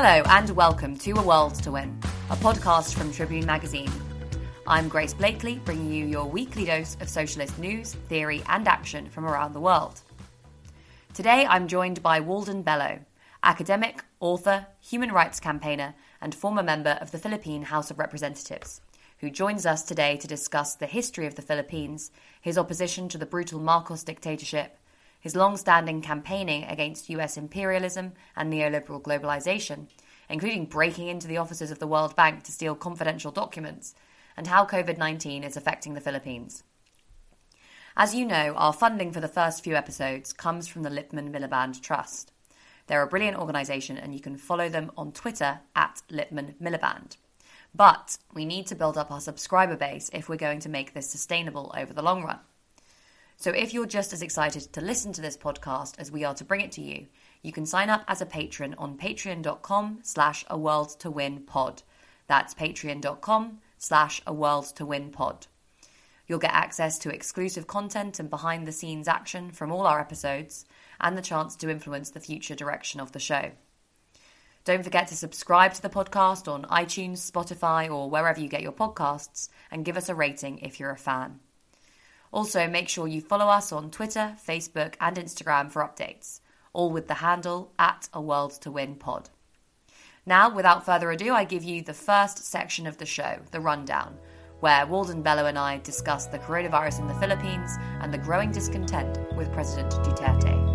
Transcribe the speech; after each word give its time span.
Hello, 0.00 0.22
and 0.28 0.50
welcome 0.50 0.96
to 0.98 1.10
A 1.10 1.22
World 1.22 1.56
to 1.56 1.72
Win, 1.72 1.98
a 2.30 2.36
podcast 2.36 2.94
from 2.94 3.10
Tribune 3.10 3.44
Magazine. 3.44 3.90
I'm 4.64 4.88
Grace 4.88 5.12
Blakeley, 5.12 5.56
bringing 5.64 5.92
you 5.92 6.06
your 6.06 6.24
weekly 6.24 6.64
dose 6.64 6.96
of 7.00 7.08
socialist 7.08 7.58
news, 7.58 7.94
theory, 8.08 8.44
and 8.48 8.68
action 8.68 9.10
from 9.10 9.24
around 9.24 9.54
the 9.54 9.60
world. 9.60 10.00
Today, 11.14 11.46
I'm 11.46 11.66
joined 11.66 12.00
by 12.00 12.20
Walden 12.20 12.62
Bello, 12.62 13.00
academic, 13.42 14.04
author, 14.20 14.68
human 14.80 15.10
rights 15.10 15.40
campaigner, 15.40 15.96
and 16.20 16.32
former 16.32 16.62
member 16.62 16.96
of 17.00 17.10
the 17.10 17.18
Philippine 17.18 17.64
House 17.64 17.90
of 17.90 17.98
Representatives, 17.98 18.80
who 19.18 19.30
joins 19.30 19.66
us 19.66 19.82
today 19.82 20.16
to 20.18 20.28
discuss 20.28 20.76
the 20.76 20.86
history 20.86 21.26
of 21.26 21.34
the 21.34 21.42
Philippines, 21.42 22.12
his 22.40 22.56
opposition 22.56 23.08
to 23.08 23.18
the 23.18 23.26
brutal 23.26 23.58
Marcos 23.58 24.04
dictatorship, 24.04 24.77
his 25.20 25.36
long 25.36 25.56
standing 25.56 26.00
campaigning 26.00 26.64
against 26.64 27.10
US 27.10 27.36
imperialism 27.36 28.12
and 28.36 28.52
neoliberal 28.52 29.02
globalization, 29.02 29.88
including 30.28 30.66
breaking 30.66 31.08
into 31.08 31.26
the 31.26 31.38
offices 31.38 31.70
of 31.70 31.78
the 31.78 31.86
World 31.86 32.14
Bank 32.14 32.44
to 32.44 32.52
steal 32.52 32.74
confidential 32.74 33.30
documents, 33.30 33.94
and 34.36 34.46
how 34.46 34.64
COVID 34.64 34.98
19 34.98 35.42
is 35.44 35.56
affecting 35.56 35.94
the 35.94 36.00
Philippines. 36.00 36.62
As 37.96 38.14
you 38.14 38.24
know, 38.24 38.54
our 38.54 38.72
funding 38.72 39.10
for 39.10 39.20
the 39.20 39.26
first 39.26 39.64
few 39.64 39.74
episodes 39.74 40.32
comes 40.32 40.68
from 40.68 40.84
the 40.84 40.90
Lipman 40.90 41.32
Miliband 41.32 41.80
Trust. 41.80 42.30
They're 42.86 43.02
a 43.02 43.08
brilliant 43.08 43.36
organisation, 43.36 43.98
and 43.98 44.14
you 44.14 44.20
can 44.20 44.36
follow 44.36 44.68
them 44.68 44.92
on 44.96 45.10
Twitter 45.10 45.60
at 45.74 46.02
Lipman 46.08 46.54
Miliband. 46.62 47.16
But 47.74 48.18
we 48.32 48.44
need 48.44 48.66
to 48.68 48.74
build 48.74 48.96
up 48.96 49.10
our 49.10 49.20
subscriber 49.20 49.76
base 49.76 50.10
if 50.12 50.28
we're 50.28 50.36
going 50.36 50.60
to 50.60 50.68
make 50.68 50.94
this 50.94 51.10
sustainable 51.10 51.74
over 51.76 51.92
the 51.92 52.02
long 52.02 52.22
run. 52.22 52.38
So 53.40 53.52
if 53.52 53.72
you're 53.72 53.86
just 53.86 54.12
as 54.12 54.20
excited 54.20 54.62
to 54.72 54.80
listen 54.80 55.12
to 55.12 55.20
this 55.20 55.36
podcast 55.36 55.94
as 56.00 56.10
we 56.10 56.24
are 56.24 56.34
to 56.34 56.44
bring 56.44 56.60
it 56.60 56.72
to 56.72 56.82
you, 56.82 57.06
you 57.40 57.52
can 57.52 57.66
sign 57.66 57.88
up 57.88 58.02
as 58.08 58.20
a 58.20 58.26
patron 58.26 58.74
on 58.78 58.98
patreon.com 58.98 60.00
slash 60.02 60.44
a 60.50 60.58
world 60.58 60.98
to 60.98 61.08
win 61.08 61.42
pod. 61.42 61.84
That's 62.26 62.52
patreon.com 62.52 63.60
slash 63.78 64.20
a 64.26 64.32
world 64.34 64.64
to 64.74 64.84
win 64.84 65.10
pod. 65.10 65.46
You'll 66.26 66.40
get 66.40 66.52
access 66.52 66.98
to 66.98 67.14
exclusive 67.14 67.68
content 67.68 68.18
and 68.18 68.28
behind 68.28 68.66
the 68.66 68.72
scenes 68.72 69.06
action 69.06 69.52
from 69.52 69.70
all 69.70 69.86
our 69.86 70.00
episodes 70.00 70.64
and 71.00 71.16
the 71.16 71.22
chance 71.22 71.54
to 71.56 71.70
influence 71.70 72.10
the 72.10 72.20
future 72.20 72.56
direction 72.56 72.98
of 72.98 73.12
the 73.12 73.20
show. 73.20 73.52
Don't 74.64 74.82
forget 74.82 75.06
to 75.08 75.16
subscribe 75.16 75.74
to 75.74 75.82
the 75.82 75.88
podcast 75.88 76.52
on 76.52 76.64
iTunes, 76.64 77.30
Spotify, 77.30 77.88
or 77.88 78.10
wherever 78.10 78.40
you 78.40 78.48
get 78.48 78.62
your 78.62 78.72
podcasts, 78.72 79.48
and 79.70 79.84
give 79.84 79.96
us 79.96 80.08
a 80.08 80.14
rating 80.14 80.58
if 80.58 80.80
you're 80.80 80.90
a 80.90 80.98
fan. 80.98 81.38
Also, 82.32 82.68
make 82.68 82.88
sure 82.88 83.08
you 83.08 83.20
follow 83.20 83.46
us 83.46 83.72
on 83.72 83.90
Twitter, 83.90 84.36
Facebook, 84.46 84.94
and 85.00 85.16
Instagram 85.16 85.70
for 85.70 85.82
updates, 85.82 86.40
all 86.72 86.90
with 86.90 87.08
the 87.08 87.14
handle 87.14 87.72
at 87.78 88.08
A 88.12 88.20
World 88.20 88.52
to 88.60 88.70
Win 88.70 88.96
Pod. 88.96 89.30
Now, 90.26 90.54
without 90.54 90.84
further 90.84 91.10
ado, 91.10 91.32
I 91.32 91.44
give 91.44 91.64
you 91.64 91.80
the 91.80 91.94
first 91.94 92.44
section 92.44 92.86
of 92.86 92.98
the 92.98 93.06
show, 93.06 93.38
the 93.50 93.60
rundown, 93.60 94.18
where 94.60 94.86
Walden 94.86 95.22
Bello 95.22 95.46
and 95.46 95.58
I 95.58 95.78
discuss 95.78 96.26
the 96.26 96.38
coronavirus 96.38 97.00
in 97.00 97.08
the 97.08 97.14
Philippines 97.14 97.70
and 98.02 98.12
the 98.12 98.18
growing 98.18 98.52
discontent 98.52 99.16
with 99.34 99.50
President 99.52 99.90
Duterte. 99.90 100.68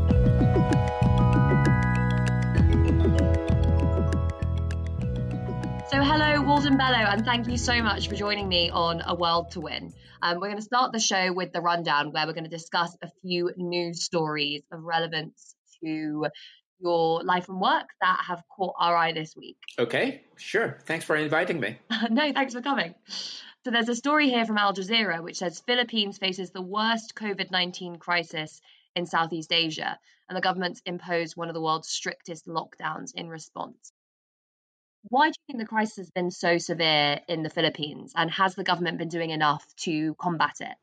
So, 5.91 6.01
hello, 6.01 6.41
Walden 6.41 6.75
Bello, 6.75 6.97
and 6.97 7.23
thank 7.23 7.47
you 7.47 7.57
so 7.57 7.83
much 7.83 8.07
for 8.07 8.15
joining 8.15 8.49
me 8.49 8.71
on 8.71 9.03
A 9.05 9.13
World 9.13 9.51
to 9.51 9.61
Win. 9.61 9.93
Um, 10.23 10.39
we're 10.39 10.47
going 10.47 10.55
to 10.55 10.61
start 10.61 10.93
the 10.93 11.01
show 11.01 11.33
with 11.33 11.51
the 11.51 11.59
rundown, 11.59 12.13
where 12.13 12.25
we're 12.25 12.31
going 12.31 12.45
to 12.45 12.49
discuss 12.49 12.95
a 13.01 13.09
few 13.21 13.51
news 13.57 14.03
stories 14.03 14.63
of 14.71 14.81
relevance 14.81 15.53
to 15.83 16.27
your 16.79 17.23
life 17.25 17.49
and 17.49 17.59
work 17.59 17.87
that 17.99 18.21
have 18.29 18.41
caught 18.47 18.73
our 18.79 18.95
eye 18.95 19.11
this 19.11 19.35
week. 19.35 19.57
Okay, 19.77 20.21
sure. 20.37 20.79
Thanks 20.85 21.03
for 21.03 21.17
inviting 21.17 21.59
me. 21.59 21.77
no, 22.09 22.31
thanks 22.31 22.53
for 22.53 22.61
coming. 22.61 22.95
So, 23.65 23.71
there's 23.71 23.89
a 23.89 23.95
story 23.95 24.29
here 24.29 24.45
from 24.45 24.57
Al 24.57 24.73
Jazeera 24.73 25.21
which 25.21 25.39
says 25.39 25.59
Philippines 25.59 26.17
faces 26.17 26.51
the 26.51 26.61
worst 26.61 27.15
COVID 27.15 27.51
19 27.51 27.97
crisis 27.97 28.61
in 28.95 29.05
Southeast 29.05 29.51
Asia, 29.51 29.99
and 30.29 30.37
the 30.37 30.41
government's 30.41 30.81
imposed 30.85 31.35
one 31.35 31.49
of 31.49 31.53
the 31.53 31.61
world's 31.61 31.89
strictest 31.89 32.47
lockdowns 32.47 33.11
in 33.13 33.27
response. 33.27 33.91
Why 35.09 35.27
do 35.27 35.33
you 35.37 35.43
think 35.47 35.59
the 35.59 35.67
crisis 35.67 35.97
has 35.97 36.11
been 36.11 36.31
so 36.31 36.57
severe 36.57 37.19
in 37.27 37.43
the 37.43 37.49
Philippines, 37.49 38.13
and 38.15 38.31
has 38.31 38.55
the 38.55 38.63
government 38.63 38.97
been 38.97 39.09
doing 39.09 39.31
enough 39.31 39.65
to 39.83 40.15
combat 40.15 40.55
it? 40.61 40.75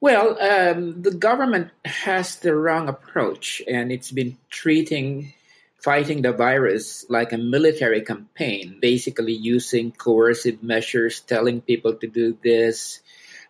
Well, 0.00 0.40
um, 0.40 1.02
the 1.02 1.10
government 1.10 1.70
has 1.84 2.36
the 2.36 2.54
wrong 2.54 2.88
approach, 2.88 3.62
and 3.66 3.90
it's 3.90 4.12
been 4.12 4.36
treating 4.50 5.32
fighting 5.78 6.22
the 6.22 6.32
virus 6.32 7.06
like 7.08 7.32
a 7.32 7.38
military 7.38 8.02
campaign, 8.02 8.78
basically 8.80 9.32
using 9.32 9.92
coercive 9.92 10.62
measures, 10.62 11.20
telling 11.20 11.60
people 11.60 11.94
to 11.94 12.06
do 12.06 12.36
this, 12.42 13.00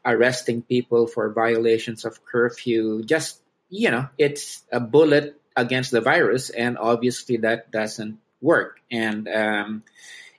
arresting 0.04 0.62
people 0.62 1.06
for 1.06 1.32
violations 1.32 2.04
of 2.04 2.24
curfew. 2.24 3.02
Just, 3.02 3.40
you 3.70 3.90
know, 3.90 4.08
it's 4.18 4.62
a 4.70 4.78
bullet 4.78 5.40
against 5.56 5.90
the 5.90 6.00
virus, 6.00 6.50
and 6.50 6.78
obviously 6.78 7.38
that 7.38 7.70
doesn't 7.70 8.20
work. 8.40 8.80
And 8.90 9.28
um, 9.28 9.82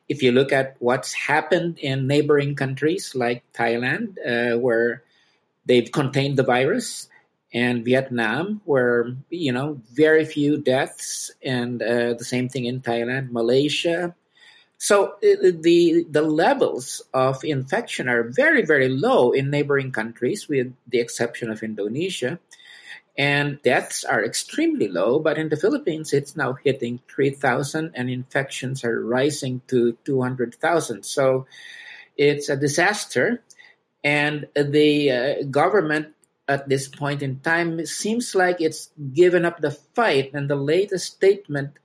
if 0.07 0.23
you 0.23 0.31
look 0.31 0.51
at 0.51 0.75
what's 0.79 1.13
happened 1.13 1.79
in 1.79 2.07
neighboring 2.07 2.55
countries 2.55 3.13
like 3.15 3.43
Thailand, 3.53 4.17
uh, 4.25 4.57
where 4.57 5.03
they've 5.65 5.91
contained 5.91 6.37
the 6.37 6.43
virus, 6.43 7.07
and 7.53 7.83
Vietnam, 7.83 8.61
where 8.65 9.15
you 9.29 9.51
know 9.51 9.81
very 9.93 10.25
few 10.25 10.61
deaths, 10.61 11.31
and 11.41 11.81
uh, 11.81 12.13
the 12.13 12.25
same 12.25 12.49
thing 12.49 12.65
in 12.65 12.81
Thailand, 12.81 13.31
Malaysia. 13.31 14.15
So 14.79 15.15
the 15.21 16.05
the 16.09 16.21
levels 16.23 17.03
of 17.13 17.43
infection 17.43 18.07
are 18.07 18.23
very 18.23 18.65
very 18.65 18.89
low 18.89 19.31
in 19.31 19.51
neighboring 19.51 19.91
countries, 19.91 20.47
with 20.47 20.73
the 20.87 20.99
exception 20.99 21.51
of 21.51 21.61
Indonesia 21.61 22.39
and 23.19 23.61
deaths 23.63 24.05
are 24.05 24.23
extremely 24.23 24.87
low. 24.87 25.19
But 25.19 25.37
in 25.37 25.49
the 25.49 25.57
Philippines, 25.57 26.13
it's 26.13 26.37
now 26.37 26.53
hitting 26.53 27.01
3,000 27.13 27.91
and 27.93 28.09
infections 28.09 28.85
are 28.85 29.03
rising 29.03 29.61
to 29.67 29.97
200,000. 30.05 31.03
So 31.03 31.45
it's 32.15 32.47
a 32.47 32.55
disaster. 32.55 33.43
And 34.05 34.47
the 34.55 35.11
uh, 35.11 35.43
government 35.51 36.15
at 36.47 36.69
this 36.69 36.87
point 36.87 37.21
in 37.21 37.41
time 37.41 37.85
seems 37.85 38.33
like 38.33 38.61
it's 38.61 38.89
given 39.13 39.43
up 39.43 39.59
the 39.59 39.71
fight. 39.71 40.33
And 40.33 40.49
the 40.49 40.55
latest 40.55 41.13
statement 41.13 41.75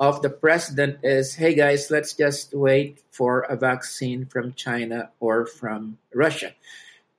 of 0.00 0.22
the 0.22 0.30
president 0.30 1.00
is 1.02 1.34
hey 1.34 1.54
guys, 1.54 1.90
let's 1.90 2.14
just 2.14 2.54
wait 2.54 3.02
for 3.10 3.40
a 3.40 3.56
vaccine 3.56 4.26
from 4.26 4.52
China 4.54 5.10
or 5.20 5.46
from 5.46 5.98
Russia. 6.14 6.54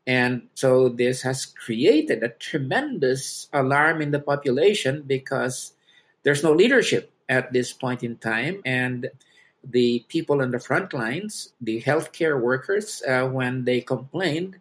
And 0.08 0.48
so 0.56 0.90
this 0.90 1.22
has 1.22 1.46
created 1.46 2.24
a 2.24 2.30
tremendous 2.30 3.48
alarm 3.54 4.02
in 4.02 4.12
the 4.12 4.20
population 4.20 5.04
because 5.06 5.74
there's 6.24 6.44
no 6.44 6.52
leadership 6.52 7.12
at 7.28 7.54
this 7.54 7.74
point 7.74 8.04
in 8.04 8.18
time. 8.18 8.62
And 8.66 9.12
the 9.64 10.06
people 10.08 10.42
on 10.42 10.52
the 10.52 10.60
front 10.60 10.94
lines, 10.94 11.54
the 11.62 11.82
healthcare 11.82 12.42
workers, 12.42 13.04
uh, 13.08 13.28
when 13.28 13.66
they 13.66 13.82
complained 13.82 14.58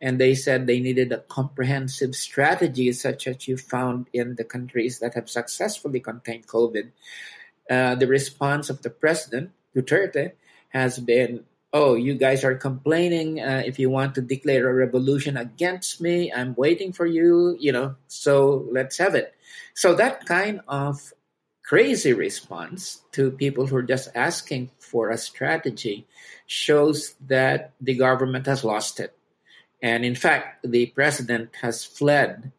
and 0.00 0.20
they 0.20 0.34
said 0.34 0.66
they 0.66 0.80
needed 0.80 1.12
a 1.12 1.18
comprehensive 1.18 2.14
strategy, 2.14 2.92
such 2.92 3.28
as 3.28 3.46
you 3.46 3.56
found 3.56 4.08
in 4.12 4.34
the 4.34 4.44
countries 4.44 4.98
that 4.98 5.14
have 5.14 5.30
successfully 5.30 6.00
contained 6.00 6.48
COVID, 6.48 6.90
uh, 7.70 7.94
the 7.94 8.06
response 8.06 8.70
of 8.70 8.82
the 8.82 8.90
president, 8.90 9.50
Duterte, 9.74 10.32
has 10.70 10.98
been 10.98 11.44
oh, 11.72 11.94
you 11.94 12.14
guys 12.14 12.44
are 12.44 12.54
complaining. 12.54 13.40
Uh, 13.40 13.62
if 13.64 13.78
you 13.78 13.88
want 13.88 14.14
to 14.14 14.20
declare 14.20 14.68
a 14.68 14.74
revolution 14.74 15.36
against 15.36 16.00
me, 16.00 16.32
I'm 16.32 16.54
waiting 16.54 16.92
for 16.92 17.06
you, 17.06 17.56
you 17.58 17.72
know, 17.72 17.96
so 18.08 18.68
let's 18.70 18.98
have 18.98 19.14
it. 19.14 19.34
So 19.74 19.94
that 19.94 20.26
kind 20.26 20.60
of 20.68 21.12
crazy 21.64 22.12
response 22.12 23.00
to 23.12 23.30
people 23.30 23.66
who 23.66 23.76
are 23.76 23.82
just 23.82 24.10
asking 24.14 24.70
for 24.78 25.08
a 25.08 25.16
strategy 25.16 26.06
shows 26.46 27.14
that 27.26 27.72
the 27.80 27.94
government 27.94 28.46
has 28.46 28.64
lost 28.64 29.00
it. 29.00 29.16
And 29.80 30.04
in 30.04 30.14
fact, 30.14 30.64
the 30.64 30.86
president 30.86 31.50
has 31.62 31.84
fled 31.84 32.52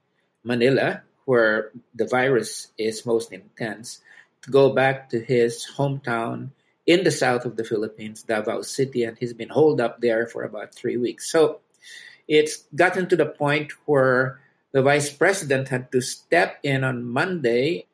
Manila, 0.43 1.03
where 1.25 1.71
the 1.93 2.07
virus 2.07 2.67
is 2.77 3.05
most 3.05 3.31
intense, 3.31 4.01
go 4.49 4.73
back 4.73 5.09
to 5.09 5.19
his 5.19 5.67
hometown 5.77 6.49
in 6.85 7.03
the 7.03 7.11
south 7.11 7.45
of 7.45 7.55
the 7.55 7.63
Philippines, 7.63 8.23
Davao 8.23 8.61
City, 8.61 9.03
and 9.03 9.17
he's 9.17 9.33
been 9.33 9.49
holed 9.49 9.79
up 9.79 10.01
there 10.01 10.27
for 10.27 10.43
about 10.43 10.75
three 10.75 10.97
weeks. 10.97 11.31
So 11.31 11.61
it's 12.27 12.63
gotten 12.75 13.07
to 13.09 13.15
the 13.15 13.25
point 13.25 13.71
where 13.85 14.39
the 14.71 14.81
vice 14.81 15.11
president 15.11 15.69
had 15.69 15.91
to 15.91 16.01
step 16.01 16.59
in 16.63 16.83
on 16.83 17.05
Monday, 17.05 17.85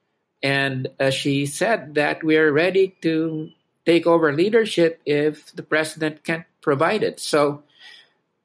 and 0.41 0.87
uh, 0.99 1.09
she 1.09 1.45
said 1.45 1.95
that 1.95 2.23
we 2.23 2.37
are 2.37 2.51
ready 2.51 2.95
to 3.01 3.51
take 3.85 4.07
over 4.07 4.33
leadership 4.33 5.01
if 5.05 5.53
the 5.55 5.63
president 5.63 6.23
can't 6.23 6.45
provide 6.61 7.03
it. 7.03 7.19
So 7.19 7.63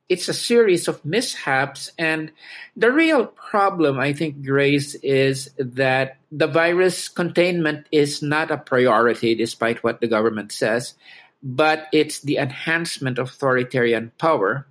it's 0.08 0.28
a 0.28 0.34
series 0.34 0.88
of 0.88 1.04
mishaps. 1.04 1.90
And 1.98 2.32
the 2.76 2.92
real 2.92 3.26
problem, 3.26 3.98
I 3.98 4.12
think, 4.12 4.44
Grace, 4.44 4.94
is 4.96 5.50
that 5.58 6.18
the 6.30 6.46
virus 6.46 7.08
containment 7.08 7.86
is 7.90 8.20
not 8.22 8.50
a 8.50 8.58
priority, 8.58 9.34
despite 9.34 9.82
what 9.82 10.00
the 10.00 10.08
government 10.08 10.52
says, 10.52 10.94
but 11.42 11.88
it's 11.92 12.20
the 12.20 12.36
enhancement 12.36 13.18
of 13.18 13.28
authoritarian 13.28 14.12
power, 14.18 14.66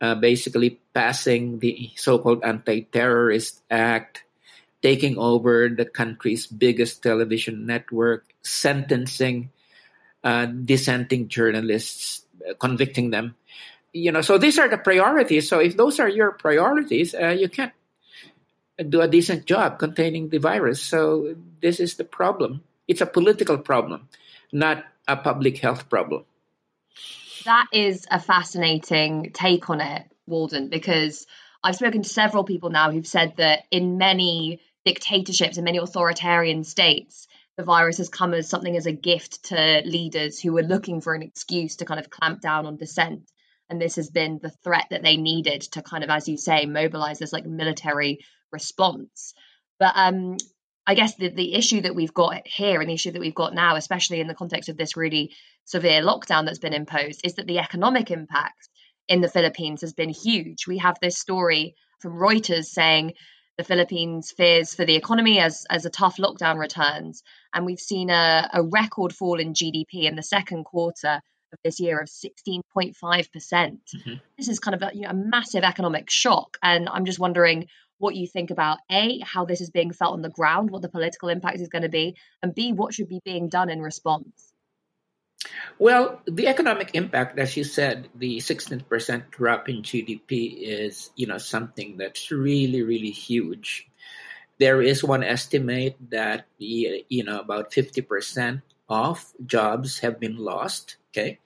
uh, 0.00 0.14
basically 0.14 0.80
passing 0.92 1.58
the 1.60 1.90
so 1.96 2.18
called 2.18 2.44
Anti 2.44 2.82
Terrorist 2.92 3.62
Act, 3.70 4.24
taking 4.82 5.16
over 5.16 5.68
the 5.68 5.86
country's 5.86 6.46
biggest 6.46 7.02
television 7.02 7.64
network, 7.64 8.34
sentencing 8.42 9.50
uh, 10.22 10.46
dissenting 10.46 11.28
journalists, 11.28 12.26
uh, 12.48 12.52
convicting 12.54 13.10
them 13.10 13.36
you 13.96 14.12
know, 14.12 14.20
so 14.20 14.36
these 14.38 14.58
are 14.58 14.68
the 14.68 14.78
priorities. 14.78 15.48
So 15.48 15.58
if 15.58 15.76
those 15.76 15.98
are 16.00 16.08
your 16.08 16.32
priorities, 16.32 17.14
uh, 17.14 17.28
you 17.28 17.48
can't 17.48 17.72
do 18.88 19.00
a 19.00 19.08
decent 19.08 19.46
job 19.46 19.78
containing 19.78 20.28
the 20.28 20.38
virus. 20.38 20.82
So 20.82 21.34
this 21.62 21.80
is 21.80 21.96
the 21.96 22.04
problem. 22.04 22.62
It's 22.86 23.00
a 23.00 23.06
political 23.06 23.58
problem, 23.58 24.08
not 24.52 24.84
a 25.08 25.16
public 25.16 25.58
health 25.58 25.88
problem. 25.88 26.24
That 27.46 27.66
is 27.72 28.06
a 28.10 28.20
fascinating 28.20 29.30
take 29.32 29.70
on 29.70 29.80
it, 29.80 30.04
Walden, 30.26 30.68
because 30.68 31.26
I've 31.62 31.76
spoken 31.76 32.02
to 32.02 32.08
several 32.08 32.44
people 32.44 32.70
now 32.70 32.90
who've 32.90 33.06
said 33.06 33.34
that 33.38 33.60
in 33.70 33.98
many 33.98 34.60
dictatorships 34.84 35.56
and 35.56 35.64
many 35.64 35.78
authoritarian 35.78 36.64
states, 36.64 37.28
the 37.56 37.64
virus 37.64 37.98
has 37.98 38.10
come 38.10 38.34
as 38.34 38.48
something 38.48 38.76
as 38.76 38.86
a 38.86 38.92
gift 38.92 39.44
to 39.44 39.82
leaders 39.86 40.38
who 40.38 40.52
were 40.52 40.62
looking 40.62 41.00
for 41.00 41.14
an 41.14 41.22
excuse 41.22 41.76
to 41.76 41.86
kind 41.86 41.98
of 41.98 42.10
clamp 42.10 42.42
down 42.42 42.66
on 42.66 42.76
dissent 42.76 43.30
and 43.68 43.80
this 43.80 43.96
has 43.96 44.10
been 44.10 44.38
the 44.42 44.52
threat 44.62 44.86
that 44.90 45.02
they 45.02 45.16
needed 45.16 45.62
to 45.62 45.82
kind 45.82 46.04
of 46.04 46.10
as 46.10 46.28
you 46.28 46.36
say 46.36 46.66
mobilize 46.66 47.18
this 47.18 47.32
like 47.32 47.46
military 47.46 48.18
response 48.52 49.34
but 49.78 49.92
um 49.96 50.36
i 50.86 50.94
guess 50.94 51.14
the, 51.16 51.28
the 51.28 51.54
issue 51.54 51.80
that 51.80 51.94
we've 51.94 52.14
got 52.14 52.46
here 52.46 52.80
and 52.80 52.90
the 52.90 52.94
issue 52.94 53.12
that 53.12 53.20
we've 53.20 53.34
got 53.34 53.54
now 53.54 53.76
especially 53.76 54.20
in 54.20 54.26
the 54.26 54.34
context 54.34 54.68
of 54.68 54.76
this 54.76 54.96
really 54.96 55.32
severe 55.64 56.02
lockdown 56.02 56.46
that's 56.46 56.58
been 56.58 56.72
imposed 56.72 57.20
is 57.24 57.34
that 57.34 57.46
the 57.46 57.58
economic 57.58 58.10
impact 58.10 58.68
in 59.08 59.20
the 59.20 59.28
philippines 59.28 59.80
has 59.80 59.92
been 59.92 60.10
huge 60.10 60.66
we 60.66 60.78
have 60.78 60.96
this 61.00 61.18
story 61.18 61.74
from 62.00 62.12
reuters 62.12 62.66
saying 62.66 63.12
the 63.56 63.64
Philippines 63.64 64.32
fears 64.36 64.74
for 64.74 64.84
the 64.84 64.96
economy 64.96 65.38
as, 65.40 65.64
as 65.70 65.86
a 65.86 65.90
tough 65.90 66.18
lockdown 66.18 66.58
returns. 66.58 67.22
And 67.54 67.64
we've 67.64 67.80
seen 67.80 68.10
a, 68.10 68.48
a 68.52 68.62
record 68.62 69.14
fall 69.14 69.40
in 69.40 69.54
GDP 69.54 70.04
in 70.04 70.14
the 70.14 70.22
second 70.22 70.64
quarter 70.64 71.22
of 71.52 71.58
this 71.64 71.80
year 71.80 71.98
of 71.98 72.08
16.5%. 72.08 73.32
percent 73.32 73.80
mm 73.94 74.02
hmm 74.02 74.14
This 74.38 74.48
is 74.48 74.58
kind 74.58 74.74
of 74.74 74.82
a, 74.82 74.90
you 74.94 75.02
know, 75.02 75.10
a 75.10 75.14
massive 75.14 75.64
economic 75.64 76.10
shock. 76.10 76.58
And 76.62 76.88
I'm 76.88 77.04
just 77.04 77.18
wondering 77.18 77.68
what 77.98 78.14
you 78.14 78.26
think 78.26 78.50
about 78.50 78.78
A, 78.90 79.20
how 79.20 79.44
this 79.44 79.60
is 79.60 79.70
being 79.70 79.92
felt 79.92 80.12
on 80.12 80.22
the 80.22 80.28
ground, 80.28 80.70
what 80.70 80.82
the 80.82 80.88
political 80.88 81.28
impact 81.28 81.60
is 81.60 81.68
going 81.68 81.82
to 81.82 81.88
be, 81.88 82.16
and 82.42 82.54
B, 82.54 82.72
what 82.72 82.92
should 82.94 83.08
be 83.08 83.20
being 83.24 83.48
done 83.48 83.70
in 83.70 83.80
response. 83.80 84.52
Well, 85.78 86.20
the 86.26 86.48
economic 86.48 86.90
impact, 86.94 87.38
as 87.38 87.56
you 87.56 87.64
said, 87.64 88.08
the 88.14 88.38
16% 88.38 89.30
drop 89.30 89.68
in 89.68 89.82
GDP 89.82 90.62
is, 90.62 91.10
you 91.16 91.26
know, 91.26 91.38
something 91.38 91.96
that's 91.96 92.30
really, 92.30 92.82
really 92.82 93.10
huge. 93.10 93.88
There 94.58 94.80
is 94.80 95.04
one 95.04 95.22
estimate 95.22 95.96
that, 96.10 96.46
you 96.58 97.24
know, 97.24 97.40
about 97.40 97.72
50% 97.72 98.62
of 98.88 99.32
jobs 99.44 99.98
have 100.00 100.18
been 100.18 100.38
lost. 100.38 100.96
Okay. 101.16 101.38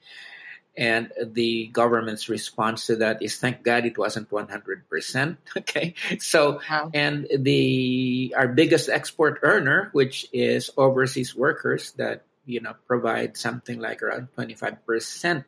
And 0.77 1.11
the 1.21 1.67
government's 1.67 2.29
response 2.29 2.87
to 2.87 2.97
that 2.97 3.21
is 3.21 3.35
thank 3.37 3.63
God 3.63 3.85
it 3.85 3.97
wasn't 3.97 4.29
100%. 4.29 5.37
Okay. 5.57 5.95
So, 6.19 6.59
wow. 6.69 6.89
and 6.93 7.27
the, 7.39 8.33
our 8.37 8.47
biggest 8.47 8.89
export 8.89 9.39
earner, 9.43 9.89
which 9.93 10.27
is 10.33 10.71
overseas 10.77 11.35
workers 11.35 11.91
that, 11.93 12.23
you 12.45 12.61
know, 12.61 12.73
provide 12.87 13.37
something 13.37 13.79
like 13.79 14.01
around 14.01 14.29
25% 14.37 15.43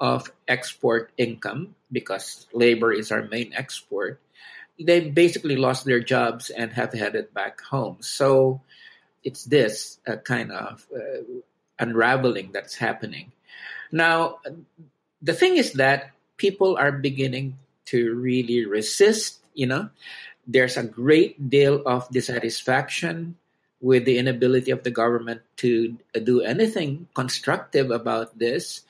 of 0.00 0.32
export 0.48 1.12
income 1.16 1.74
because 1.90 2.46
labor 2.52 2.92
is 2.92 3.12
our 3.12 3.22
main 3.22 3.52
export. 3.54 4.20
They 4.80 5.08
basically 5.08 5.56
lost 5.56 5.84
their 5.84 6.00
jobs 6.00 6.50
and 6.50 6.72
have 6.72 6.92
headed 6.92 7.32
back 7.32 7.60
home. 7.60 7.98
So, 8.00 8.60
it's 9.24 9.44
this 9.44 9.98
uh, 10.06 10.16
kind 10.16 10.50
of 10.52 10.86
uh, 10.94 11.22
unraveling 11.78 12.50
that's 12.52 12.76
happening. 12.76 13.32
Now, 13.92 14.40
the 15.20 15.34
thing 15.34 15.56
is 15.56 15.74
that 15.74 16.10
people 16.36 16.76
are 16.76 16.90
beginning 16.90 17.58
to 17.92 18.14
really 18.14 18.64
resist, 18.66 19.40
you 19.54 19.66
know. 19.66 19.90
There's 20.46 20.76
a 20.76 20.82
great 20.82 21.50
deal 21.50 21.82
of 21.86 22.08
dissatisfaction 22.10 23.36
with 23.80 24.04
the 24.04 24.18
inability 24.18 24.70
of 24.70 24.82
the 24.82 24.90
government 24.90 25.42
to 25.58 25.96
do 26.24 26.40
anything 26.40 27.06
constructive 27.14 27.90
about 27.90 28.38
this. 28.38 28.82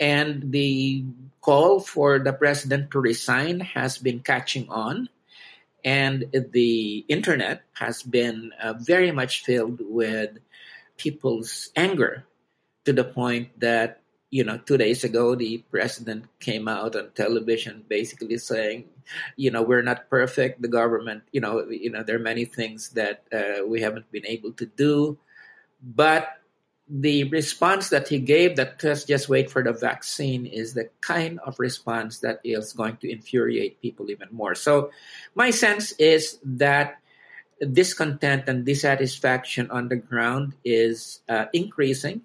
And 0.00 0.50
the 0.50 1.04
call 1.40 1.78
for 1.78 2.18
the 2.18 2.32
president 2.32 2.90
to 2.90 2.98
resign 2.98 3.60
has 3.60 3.98
been 3.98 4.20
catching 4.20 4.68
on 4.68 5.08
and 5.86 6.26
the 6.50 7.06
internet 7.06 7.62
has 7.74 8.02
been 8.02 8.50
uh, 8.60 8.74
very 8.74 9.12
much 9.12 9.44
filled 9.44 9.78
with 9.80 10.36
people's 10.96 11.70
anger 11.76 12.26
to 12.84 12.92
the 12.92 13.04
point 13.04 13.48
that 13.60 14.02
you 14.30 14.42
know 14.44 14.58
two 14.58 14.76
days 14.76 15.04
ago 15.04 15.34
the 15.34 15.58
president 15.70 16.24
came 16.40 16.66
out 16.68 16.96
on 16.96 17.10
television 17.14 17.84
basically 17.88 18.38
saying 18.38 18.84
you 19.36 19.50
know 19.50 19.62
we're 19.62 19.82
not 19.82 20.10
perfect. 20.10 20.62
The 20.62 20.68
government 20.68 21.22
you 21.32 21.40
know 21.40 21.68
you 21.70 21.90
know 21.90 22.02
there 22.02 22.16
are 22.16 22.30
many 22.32 22.44
things 22.44 22.90
that 22.90 23.22
uh, 23.32 23.66
we 23.66 23.80
haven't 23.80 24.10
been 24.10 24.26
able 24.26 24.52
to 24.52 24.66
do. 24.66 25.18
But 25.82 26.28
the 26.88 27.24
response 27.24 27.88
that 27.90 28.08
he 28.08 28.18
gave 28.18 28.56
that 28.56 28.78
just 28.78 29.08
just 29.08 29.28
wait 29.28 29.50
for 29.50 29.62
the 29.62 29.72
vaccine 29.72 30.46
is 30.46 30.74
the 30.74 30.88
kind 31.00 31.40
of 31.40 31.58
response 31.58 32.20
that 32.20 32.40
is 32.44 32.72
going 32.72 32.96
to 32.98 33.10
infuriate 33.10 33.82
people 33.82 34.10
even 34.10 34.28
more. 34.30 34.54
So 34.54 34.90
my 35.34 35.50
sense 35.50 35.92
is 35.98 36.38
that 36.44 36.98
discontent 37.72 38.48
and 38.48 38.64
dissatisfaction 38.64 39.70
on 39.70 39.88
the 39.88 39.96
ground 39.96 40.54
is 40.64 41.20
uh, 41.28 41.46
increasing 41.52 42.20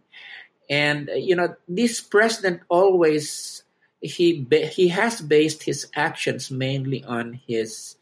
and 0.70 1.10
you 1.16 1.36
know 1.36 1.56
this 1.68 2.02
president 2.02 2.62
always 2.70 3.64
he 4.02 4.46
he 4.72 4.88
has 4.88 5.22
based 5.22 5.64
his 5.64 5.88
actions 5.96 6.50
mainly 6.50 7.04
on 7.04 7.34
his 7.46 7.96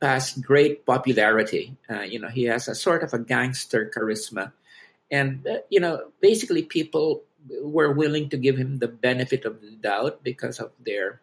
past 0.00 0.42
great 0.42 0.86
popularity. 0.86 1.76
Uh, 1.90 2.02
you 2.02 2.18
know 2.18 2.28
he 2.28 2.44
has 2.44 2.68
a 2.68 2.74
sort 2.74 3.02
of 3.02 3.12
a 3.12 3.18
gangster 3.18 3.90
charisma. 3.94 4.52
And 5.10 5.46
uh, 5.46 5.58
you 5.70 5.80
know 5.80 6.12
basically 6.20 6.62
people 6.62 7.22
were 7.60 7.92
willing 7.92 8.28
to 8.30 8.36
give 8.36 8.56
him 8.56 8.78
the 8.78 8.88
benefit 8.88 9.44
of 9.44 9.60
the 9.60 9.70
doubt 9.70 10.22
because 10.22 10.60
of 10.60 10.70
their 10.84 11.20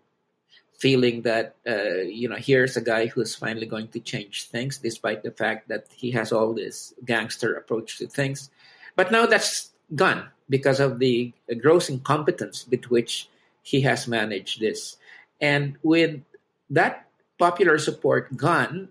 feeling 0.78 1.22
that 1.24 1.56
uh, 1.68 2.02
you 2.08 2.28
know 2.28 2.36
here's 2.36 2.78
a 2.78 2.82
guy 2.82 3.08
who's 3.08 3.36
finally 3.36 3.66
going 3.66 3.90
to 3.90 4.00
change 4.00 4.48
things 4.48 4.78
despite 4.80 5.24
the 5.24 5.32
fact 5.32 5.68
that 5.68 5.86
he 5.96 6.12
has 6.12 6.32
all 6.32 6.54
this 6.54 6.94
gangster 7.06 7.54
approach 7.54 7.98
to 8.00 8.08
things. 8.08 8.50
But 8.96 9.12
now 9.12 9.26
that's 9.28 9.72
gone 9.96 10.30
because 10.50 10.80
of 10.80 11.00
the 11.00 11.34
gross 11.62 11.90
incompetence 11.90 12.66
with 12.70 12.86
which 12.86 13.30
he 13.62 13.82
has 13.82 14.08
managed 14.08 14.60
this. 14.60 14.98
And 15.40 15.78
with 15.84 16.22
that 16.70 17.08
popular 17.38 17.78
support 17.78 18.36
gone 18.36 18.90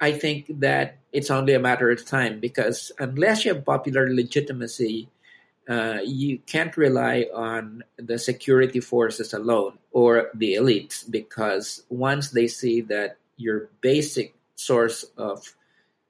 I 0.00 0.12
think 0.12 0.60
that 0.60 0.98
it's 1.12 1.30
only 1.30 1.54
a 1.54 1.58
matter 1.58 1.90
of 1.90 2.04
time 2.04 2.40
because 2.40 2.90
unless 2.98 3.44
you 3.44 3.54
have 3.54 3.64
popular 3.64 4.12
legitimacy, 4.12 5.08
uh, 5.68 5.98
you 6.04 6.38
can't 6.46 6.76
rely 6.76 7.26
on 7.32 7.84
the 7.96 8.18
security 8.18 8.80
forces 8.80 9.32
alone 9.32 9.78
or 9.92 10.30
the 10.34 10.54
elites 10.54 11.08
because 11.10 11.84
once 11.88 12.30
they 12.30 12.48
see 12.48 12.82
that 12.82 13.16
your 13.36 13.70
basic 13.80 14.34
source 14.56 15.04
of 15.16 15.54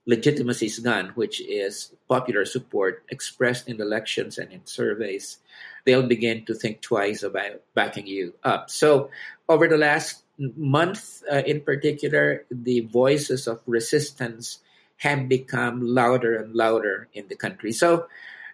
legitimacy 0.06 0.66
is 0.66 0.78
gone, 0.80 1.10
which 1.14 1.40
is 1.40 1.92
popular 2.14 2.46
support 2.46 3.02
expressed 3.10 3.66
in 3.66 3.82
elections 3.82 4.38
and 4.38 4.54
in 4.54 4.62
surveys, 4.62 5.42
they'll 5.82 6.06
begin 6.06 6.46
to 6.46 6.54
think 6.54 6.78
twice 6.78 7.26
about 7.26 7.58
backing 7.74 8.06
you 8.06 8.38
up. 8.46 8.70
So, 8.70 9.10
over 9.50 9.66
the 9.66 9.82
last 9.82 10.22
month 10.38 11.26
uh, 11.26 11.42
in 11.42 11.66
particular, 11.66 12.46
the 12.50 12.86
voices 12.86 13.50
of 13.50 13.58
resistance 13.66 14.62
have 15.02 15.26
become 15.26 15.82
louder 15.82 16.38
and 16.38 16.54
louder 16.54 17.10
in 17.18 17.26
the 17.26 17.34
country. 17.34 17.74
So, 17.74 18.06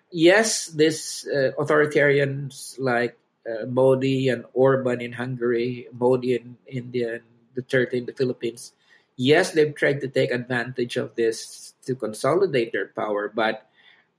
yes, 0.08 0.72
these 0.72 1.28
uh, 1.28 1.52
authoritarians 1.60 2.80
like 2.80 3.20
uh, 3.44 3.68
Modi 3.68 4.32
and 4.32 4.48
Orban 4.56 5.04
in 5.04 5.12
Hungary, 5.12 5.84
Modi 5.92 6.40
in 6.40 6.56
India, 6.64 7.20
and 7.20 7.28
Duterte 7.52 8.00
in 8.00 8.06
the 8.08 8.16
Philippines, 8.16 8.72
yes, 9.20 9.52
they've 9.52 9.76
tried 9.76 10.00
to 10.00 10.08
take 10.08 10.32
advantage 10.32 10.96
of 10.96 11.12
this 11.12 11.69
to 11.86 11.94
consolidate 11.94 12.72
their 12.72 12.88
power, 12.88 13.30
but 13.34 13.68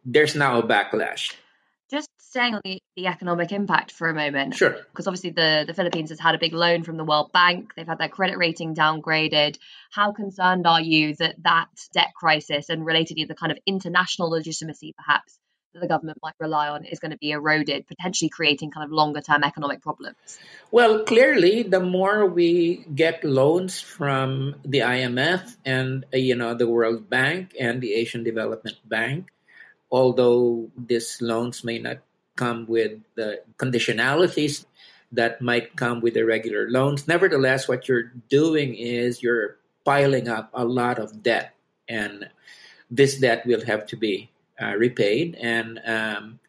there's 0.05 0.35
now 0.35 0.59
a 0.59 0.63
backlash. 0.63 1.33
Just 1.89 2.09
staying 2.17 2.55
on 2.55 2.61
the, 2.63 2.81
the 2.95 3.07
economic 3.07 3.51
impact 3.51 3.91
for 3.91 4.07
a 4.07 4.13
moment. 4.13 4.55
Sure. 4.55 4.71
Because 4.71 5.07
obviously 5.07 5.31
the, 5.31 5.65
the 5.67 5.73
Philippines 5.73 6.09
has 6.09 6.19
had 6.19 6.33
a 6.33 6.39
big 6.39 6.53
loan 6.53 6.83
from 6.83 6.97
the 6.97 7.03
World 7.03 7.31
Bank. 7.33 7.73
They've 7.75 7.85
had 7.85 7.97
their 7.97 8.09
credit 8.09 8.37
rating 8.37 8.73
downgraded. 8.73 9.57
How 9.91 10.13
concerned 10.13 10.65
are 10.65 10.81
you 10.81 11.15
that 11.15 11.35
that 11.43 11.67
debt 11.93 12.13
crisis 12.15 12.69
and 12.69 12.85
related 12.85 13.17
to 13.17 13.27
the 13.27 13.35
kind 13.35 13.51
of 13.51 13.57
international 13.65 14.29
legitimacy 14.29 14.93
perhaps 14.97 15.37
the 15.79 15.87
government 15.87 16.17
might 16.21 16.35
rely 16.39 16.69
on 16.69 16.85
is 16.85 16.99
going 16.99 17.11
to 17.11 17.17
be 17.17 17.31
eroded, 17.31 17.87
potentially 17.87 18.29
creating 18.29 18.71
kind 18.71 18.85
of 18.85 18.91
longer 18.91 19.21
term 19.21 19.43
economic 19.43 19.81
problems? 19.81 20.15
Well, 20.69 21.03
clearly, 21.03 21.63
the 21.63 21.79
more 21.79 22.25
we 22.25 22.85
get 22.93 23.23
loans 23.23 23.79
from 23.79 24.55
the 24.65 24.79
IMF 24.79 25.55
and 25.65 26.05
uh, 26.13 26.17
you 26.17 26.35
know 26.35 26.53
the 26.53 26.67
World 26.67 27.09
Bank 27.09 27.55
and 27.59 27.81
the 27.81 27.93
Asian 27.93 28.23
Development 28.23 28.75
Bank, 28.87 29.31
although 29.91 30.69
these 30.75 31.21
loans 31.21 31.63
may 31.63 31.79
not 31.79 31.97
come 32.35 32.65
with 32.67 32.99
the 33.15 33.41
conditionalities 33.57 34.65
that 35.11 35.41
might 35.41 35.75
come 35.75 36.01
with 36.01 36.13
the 36.13 36.23
regular 36.23 36.69
loans, 36.69 37.07
nevertheless, 37.07 37.67
what 37.67 37.87
you're 37.87 38.11
doing 38.29 38.75
is 38.75 39.21
you're 39.21 39.57
piling 39.83 40.27
up 40.27 40.49
a 40.53 40.65
lot 40.65 40.99
of 40.99 41.23
debt, 41.23 41.53
and 41.87 42.29
this 42.89 43.17
debt 43.17 43.45
will 43.45 43.63
have 43.65 43.85
to 43.87 43.95
be 43.95 44.29
uh, 44.59 44.73
repaid. 44.75 45.35
And 45.35 45.79
um, 45.85 46.39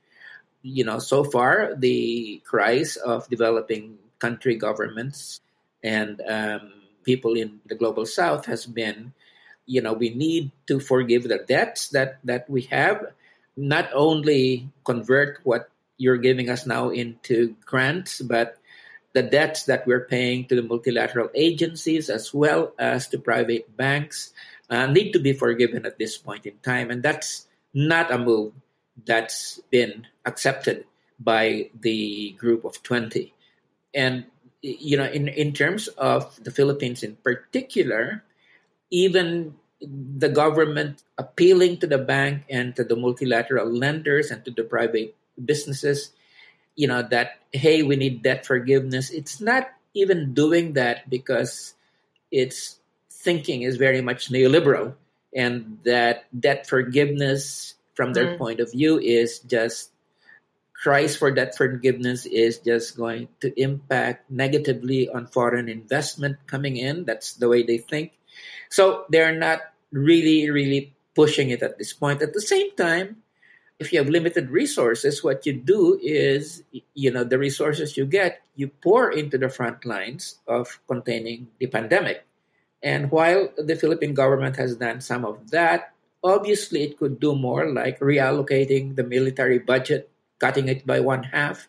you 0.63 0.85
know, 0.85 0.99
so 0.99 1.25
far 1.25 1.75
the 1.77 2.41
cries 2.47 2.97
of 2.97 3.29
developing 3.29 3.99
country 4.19 4.57
governments 4.57 5.41
and 5.83 6.23
um, 6.23 6.73
people 7.03 7.35
in 7.35 7.61
the 7.67 7.75
global 7.75 8.07
south 8.07 8.47
has 8.47 8.65
been, 8.65 9.13
you 9.67 9.83
know, 9.83 9.93
we 9.93 10.11
need 10.11 10.53
to 10.69 10.79
forgive 10.79 11.25
the 11.25 11.39
debts 11.39 11.89
that 11.89 12.19
that 12.25 12.49
we 12.49 12.63
have, 12.71 13.13
not 13.57 13.91
only 13.93 14.71
convert 14.85 15.41
what 15.43 15.69
you're 15.99 16.23
giving 16.23 16.49
us 16.49 16.67
now 16.67 16.91
into 16.91 17.55
grants, 17.67 18.23
but 18.23 18.59
the 19.13 19.23
debts 19.23 19.65
that 19.65 19.87
we're 19.87 20.07
paying 20.07 20.47
to 20.47 20.57
the 20.57 20.63
multilateral 20.63 21.29
agencies 21.35 22.09
as 22.09 22.33
well 22.33 22.73
as 22.79 23.09
to 23.09 23.19
private 23.19 23.77
banks 23.77 24.33
uh, 24.71 24.87
need 24.87 25.13
to 25.13 25.21
be 25.21 25.35
forgiven 25.35 25.85
at 25.85 25.99
this 25.99 26.17
point 26.17 26.47
in 26.47 26.57
time, 26.63 26.91
and 26.91 27.03
that's 27.03 27.47
not 27.75 28.13
a 28.13 28.19
move 28.19 28.53
that's 29.05 29.61
been 29.71 30.07
accepted 30.25 30.85
by 31.19 31.71
the 31.81 32.33
group 32.39 32.65
of 32.65 32.83
20. 32.83 33.33
And, 33.95 34.27
you 34.61 34.97
know, 34.97 35.05
in, 35.05 35.29
in 35.29 35.53
terms 35.53 35.89
of 35.89 36.43
the 36.43 36.51
Philippines 36.51 37.03
in 37.03 37.17
particular, 37.17 38.25
even 38.91 39.55
the 39.81 40.29
government 40.29 41.03
appealing 41.19 41.79
to 41.79 41.87
the 41.87 41.99
bank 41.99 42.45
and 42.49 42.77
to 42.77 42.85
the 42.85 42.97
multilateral 42.97 43.67
lenders 43.67 44.31
and 44.31 44.45
to 44.45 44.51
the 44.51 44.63
private 44.63 45.17
businesses, 45.43 46.13
you 46.77 46.87
know, 46.87 47.03
that, 47.03 47.41
hey, 47.53 47.83
we 47.83 47.97
need 47.97 48.23
debt 48.23 48.47
forgiveness. 48.47 49.11
It's 49.11 49.41
not 49.41 49.69
even 49.95 50.35
doing 50.35 50.75
that 50.75 51.09
because 51.11 51.75
its 52.31 52.79
thinking 53.11 53.63
is 53.63 53.77
very 53.77 54.01
much 54.01 54.31
neoliberal 54.31 54.95
and 55.35 55.79
that 55.85 56.25
that 56.33 56.67
forgiveness 56.67 57.75
from 57.95 58.13
their 58.13 58.35
mm. 58.35 58.39
point 58.39 58.61
of 58.61 58.73
view 58.73 58.99
is 58.99 59.41
just 59.41 59.91
cries 60.83 61.15
for 61.15 61.31
that 61.31 61.57
forgiveness 61.57 62.27
is 62.27 62.59
just 62.59 62.97
going 62.97 63.29
to 63.39 63.55
impact 63.61 64.29
negatively 64.31 65.09
on 65.09 65.27
foreign 65.27 65.69
investment 65.69 66.37
coming 66.47 66.77
in. 66.77 67.05
That's 67.05 67.35
the 67.35 67.49
way 67.49 67.63
they 67.63 67.79
think. 67.79 68.13
So 68.69 69.05
they're 69.09 69.39
not 69.39 69.61
really, 69.93 70.51
really 70.51 70.93
pushing 71.15 71.51
it 71.51 71.63
at 71.63 71.79
this 71.79 71.93
point. 71.93 72.21
At 72.21 72.35
the 72.35 72.43
same 72.43 72.75
time, 72.75 73.23
if 73.79 73.93
you 73.93 74.01
have 74.01 74.09
limited 74.09 74.51
resources, 74.51 75.23
what 75.23 75.47
you 75.47 75.53
do 75.53 75.99
is, 76.03 76.65
you 76.95 77.11
know, 77.11 77.23
the 77.23 77.39
resources 77.39 77.97
you 77.97 78.07
get, 78.07 78.43
you 78.57 78.67
pour 78.69 79.13
into 79.13 79.39
the 79.39 79.49
front 79.49 79.85
lines 79.85 80.39
of 80.49 80.81
containing 80.89 81.47
the 81.59 81.67
pandemic. 81.67 82.27
And 82.83 83.11
while 83.11 83.49
the 83.57 83.77
Philippine 83.77 84.15
government 84.15 84.57
has 84.57 84.77
done 84.77 85.01
some 85.01 85.25
of 85.25 85.51
that, 85.51 85.93
obviously 86.23 86.83
it 86.83 86.99
could 86.99 87.21
do 87.21 87.35
more, 87.35 87.71
like 87.71 88.01
reallocating 88.01 88.97
the 88.97 89.05
military 89.05 89.59
budget, 89.59 90.11
cutting 90.39 90.69
it 90.69 90.87
by 90.87 91.01
one 91.01 91.23
half, 91.23 91.69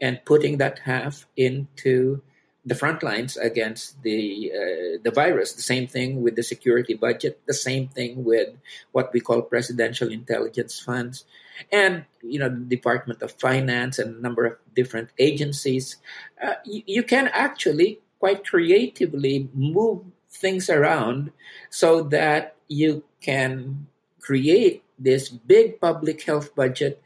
and 0.00 0.24
putting 0.24 0.58
that 0.58 0.80
half 0.80 1.26
into 1.36 2.22
the 2.66 2.74
front 2.74 3.02
lines 3.02 3.36
against 3.36 4.02
the 4.02 4.52
uh, 4.52 4.98
the 5.02 5.10
virus. 5.10 5.54
The 5.54 5.62
same 5.62 5.86
thing 5.86 6.22
with 6.22 6.36
the 6.36 6.42
security 6.42 6.94
budget. 6.94 7.40
The 7.46 7.54
same 7.54 7.88
thing 7.88 8.24
with 8.24 8.48
what 8.92 9.12
we 9.12 9.20
call 9.20 9.42
presidential 9.42 10.10
intelligence 10.10 10.78
funds, 10.78 11.24
and 11.72 12.04
you 12.22 12.38
know 12.38 12.48
the 12.48 12.68
Department 12.68 13.22
of 13.22 13.32
Finance 13.32 13.98
and 13.98 14.16
a 14.16 14.20
number 14.20 14.44
of 14.44 14.54
different 14.74 15.10
agencies. 15.18 15.96
Uh, 16.42 16.54
you, 16.64 16.82
you 16.86 17.02
can 17.02 17.28
actually 17.32 18.00
quite 18.18 18.44
creatively 18.44 19.48
move 19.54 20.02
things 20.30 20.68
around 20.70 21.32
so 21.70 22.02
that 22.02 22.56
you 22.68 23.04
can 23.20 23.86
create 24.20 24.82
this 24.98 25.28
big 25.28 25.80
public 25.80 26.22
health 26.22 26.54
budget 26.54 27.02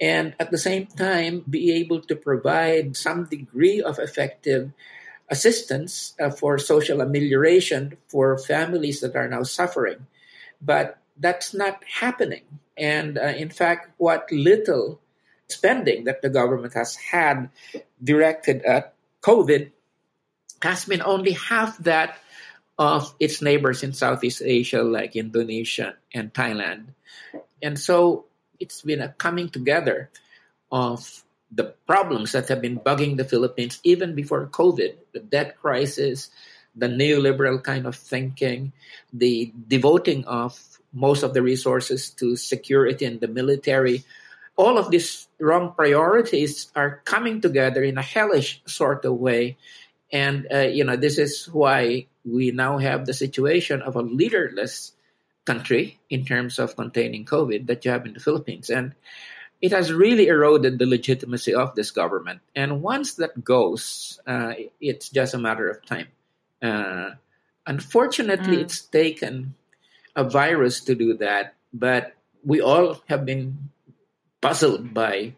and 0.00 0.34
at 0.38 0.50
the 0.50 0.58
same 0.58 0.86
time 0.86 1.44
be 1.48 1.72
able 1.72 2.00
to 2.00 2.14
provide 2.14 2.96
some 2.96 3.24
degree 3.24 3.80
of 3.80 3.98
effective 3.98 4.72
assistance 5.28 6.14
uh, 6.20 6.30
for 6.30 6.58
social 6.58 7.00
amelioration 7.00 7.96
for 8.08 8.38
families 8.38 9.00
that 9.00 9.16
are 9.16 9.28
now 9.28 9.42
suffering. 9.42 10.06
But 10.60 10.98
that's 11.18 11.54
not 11.54 11.82
happening. 11.84 12.44
And 12.76 13.18
uh, 13.18 13.32
in 13.34 13.50
fact, 13.50 13.90
what 13.96 14.30
little 14.30 15.00
spending 15.48 16.04
that 16.04 16.22
the 16.22 16.30
government 16.30 16.74
has 16.74 16.96
had 16.96 17.48
directed 18.02 18.62
at 18.62 18.94
COVID 19.22 19.70
has 20.62 20.84
been 20.84 21.02
only 21.02 21.32
half 21.32 21.78
that 21.78 22.18
of 22.78 23.14
its 23.18 23.40
neighbors 23.40 23.82
in 23.82 23.92
Southeast 23.92 24.42
Asia, 24.44 24.82
like 24.82 25.16
Indonesia 25.16 25.96
and 26.12 26.32
Thailand. 26.32 26.92
And 27.62 27.78
so 27.78 28.26
it's 28.60 28.82
been 28.82 29.00
a 29.00 29.08
coming 29.08 29.48
together 29.48 30.10
of 30.70 31.24
the 31.50 31.74
problems 31.86 32.32
that 32.32 32.48
have 32.48 32.60
been 32.60 32.78
bugging 32.78 33.16
the 33.16 33.24
Philippines 33.24 33.80
even 33.84 34.14
before 34.14 34.46
COVID 34.46 34.96
the 35.12 35.20
debt 35.20 35.56
crisis, 35.56 36.28
the 36.74 36.88
neoliberal 36.88 37.62
kind 37.62 37.86
of 37.86 37.96
thinking, 37.96 38.72
the 39.12 39.52
devoting 39.68 40.24
of 40.26 40.58
most 40.92 41.22
of 41.22 41.32
the 41.32 41.42
resources 41.42 42.10
to 42.10 42.36
security 42.36 43.04
and 43.04 43.20
the 43.20 43.28
military. 43.28 44.04
All 44.56 44.76
of 44.78 44.90
these 44.90 45.28
wrong 45.38 45.72
priorities 45.76 46.72
are 46.74 47.00
coming 47.04 47.40
together 47.40 47.82
in 47.82 47.98
a 47.98 48.02
hellish 48.02 48.62
sort 48.66 49.04
of 49.04 49.16
way. 49.16 49.56
And, 50.12 50.46
uh, 50.52 50.70
you 50.70 50.84
know, 50.84 50.96
this 50.96 51.18
is 51.18 51.46
why 51.46 52.06
we 52.24 52.50
now 52.50 52.78
have 52.78 53.06
the 53.06 53.14
situation 53.14 53.82
of 53.82 53.96
a 53.96 54.02
leaderless 54.02 54.92
country 55.44 55.98
in 56.10 56.24
terms 56.24 56.58
of 56.58 56.76
containing 56.76 57.24
COVID 57.24 57.66
that 57.66 57.84
you 57.84 57.90
have 57.90 58.06
in 58.06 58.14
the 58.14 58.20
Philippines. 58.26 58.70
And 58.70 58.94
it 59.60 59.72
has 59.72 59.92
really 59.92 60.28
eroded 60.28 60.78
the 60.78 60.86
legitimacy 60.86 61.54
of 61.54 61.74
this 61.74 61.90
government. 61.90 62.40
And 62.54 62.82
once 62.82 63.14
that 63.14 63.42
goes, 63.42 64.20
uh, 64.26 64.54
it's 64.80 65.08
just 65.08 65.34
a 65.34 65.38
matter 65.38 65.68
of 65.68 65.84
time. 65.86 66.08
Uh, 66.60 67.12
unfortunately, 67.66 68.58
mm. 68.58 68.60
it's 68.60 68.82
taken 68.82 69.54
a 70.14 70.24
virus 70.24 70.80
to 70.80 70.94
do 70.94 71.14
that, 71.18 71.54
but 71.72 72.14
we 72.44 72.60
all 72.60 73.02
have 73.08 73.24
been 73.24 73.70
puzzled 74.40 74.92
by 74.92 75.34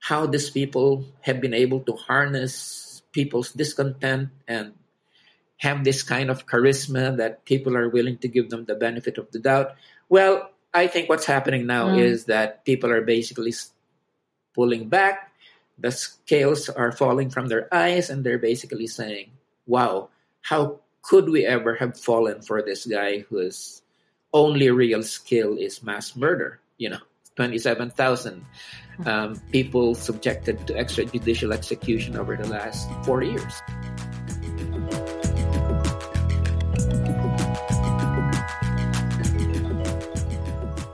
how 0.00 0.26
these 0.26 0.50
people 0.50 1.04
have 1.20 1.40
been 1.40 1.54
able 1.54 1.80
to 1.80 1.92
harness 1.92 2.89
people's 3.12 3.52
discontent 3.52 4.30
and 4.46 4.74
have 5.58 5.84
this 5.84 6.02
kind 6.02 6.30
of 6.30 6.46
charisma 6.46 7.16
that 7.18 7.44
people 7.44 7.76
are 7.76 7.88
willing 7.88 8.16
to 8.18 8.28
give 8.28 8.48
them 8.48 8.64
the 8.64 8.74
benefit 8.74 9.18
of 9.18 9.30
the 9.30 9.38
doubt. 9.38 9.76
Well, 10.08 10.50
I 10.72 10.86
think 10.86 11.08
what's 11.08 11.26
happening 11.26 11.66
now 11.66 11.88
mm. 11.88 11.98
is 11.98 12.26
that 12.26 12.64
people 12.64 12.90
are 12.90 13.02
basically 13.02 13.52
pulling 14.54 14.88
back. 14.88 15.32
The 15.78 15.92
scales 15.92 16.68
are 16.68 16.92
falling 16.92 17.30
from 17.30 17.48
their 17.48 17.72
eyes, 17.72 18.10
and 18.10 18.24
they're 18.24 18.38
basically 18.38 18.86
saying, 18.86 19.32
Wow, 19.66 20.10
how 20.40 20.80
could 21.02 21.28
we 21.28 21.44
ever 21.44 21.74
have 21.76 21.98
fallen 21.98 22.42
for 22.42 22.62
this 22.62 22.86
guy 22.86 23.20
whose 23.28 23.82
only 24.32 24.70
real 24.70 25.02
skill 25.02 25.56
is 25.56 25.82
mass 25.82 26.16
murder? 26.16 26.60
You 26.76 26.90
know, 26.90 27.04
27,000 27.36 28.44
um, 29.06 29.40
people 29.52 29.94
subjected 29.94 30.66
to 30.66 30.74
extrajudicial 30.74 31.52
execution 31.52 32.16
over 32.16 32.36
the 32.36 32.48
last 32.48 32.88
four 33.04 33.22
years. 33.22 33.60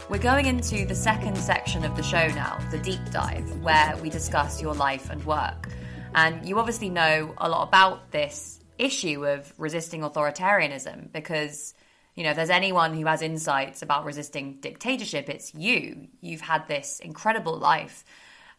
We're 0.09 0.23
going 0.23 0.47
into 0.47 0.87
the 0.87 0.95
second 0.95 1.37
section 1.37 1.85
of 1.85 1.95
the 1.95 2.03
show 2.03 2.27
now, 2.29 2.59
the 2.71 2.79
deep 2.79 3.01
dive, 3.11 3.61
where 3.61 3.95
we 4.01 4.09
discuss 4.09 4.63
your 4.63 4.73
life 4.73 5.11
and 5.11 5.23
work. 5.27 5.69
And 6.15 6.49
you 6.49 6.59
obviously 6.59 6.89
know 6.89 7.35
a 7.37 7.49
lot 7.49 7.69
about 7.69 8.11
this 8.13 8.61
issue 8.79 9.27
of 9.27 9.53
resisting 9.59 10.01
authoritarianism 10.01 11.13
because, 11.13 11.75
you 12.17 12.25
know, 12.25 12.31
if 12.31 12.37
there's 12.37 12.51
anyone 12.51 12.95
who 12.95 13.07
has 13.07 13.23
insights 13.23 13.83
about 13.83 14.05
resisting 14.05 14.55
dictatorship, 14.61 15.29
it's 15.29 15.55
you. 15.55 16.09
You've 16.21 16.41
had 16.41 16.67
this 16.67 16.99
incredible 17.01 17.57
life. 17.59 18.05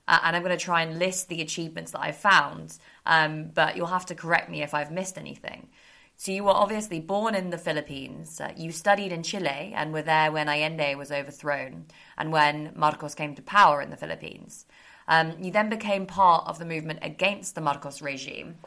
uh, 0.08 0.20
and 0.24 0.36
I'm 0.36 0.44
going 0.44 0.58
to 0.58 0.64
try 0.64 0.84
and 0.84 1.00
list 1.00 1.28
the 1.28 1.42
achievements 1.42 1.92
that 1.92 2.00
I've 2.02 2.18
found, 2.18 2.78
um, 3.06 3.50
but 3.54 3.76
you'll 3.76 3.88
have 3.88 4.06
to 4.08 4.16
correct 4.16 4.50
me 4.50 4.62
if 4.62 4.74
I've 4.74 4.92
missed 4.92 5.18
anything. 5.18 5.68
So 6.16 6.32
you 6.32 6.46
were 6.46 6.52
obviously 6.52 7.00
born 7.00 7.36
in 7.36 7.50
the 7.50 7.58
Philippines. 7.58 8.40
Uh, 8.42 8.52
you 8.56 8.72
studied 8.72 9.12
in 9.12 9.22
Chile 9.22 9.74
and 9.76 9.94
were 9.94 10.02
there 10.02 10.32
when 10.32 10.48
Allende 10.48 10.96
was 10.96 11.12
overthrown 11.12 11.86
and 12.18 12.32
when 12.32 12.72
Marcos 12.76 13.14
came 13.14 13.36
to 13.36 13.42
power 13.42 13.82
in 13.82 13.90
the 13.90 13.98
Philippines. 13.98 14.66
Um, 15.08 15.34
you 15.40 15.52
then 15.52 15.70
became 15.70 16.06
part 16.06 16.48
of 16.48 16.58
the 16.58 16.66
movement 16.66 17.00
against 17.02 17.56
the 17.56 17.62
Marcos 17.62 18.02
regime, 18.02 18.58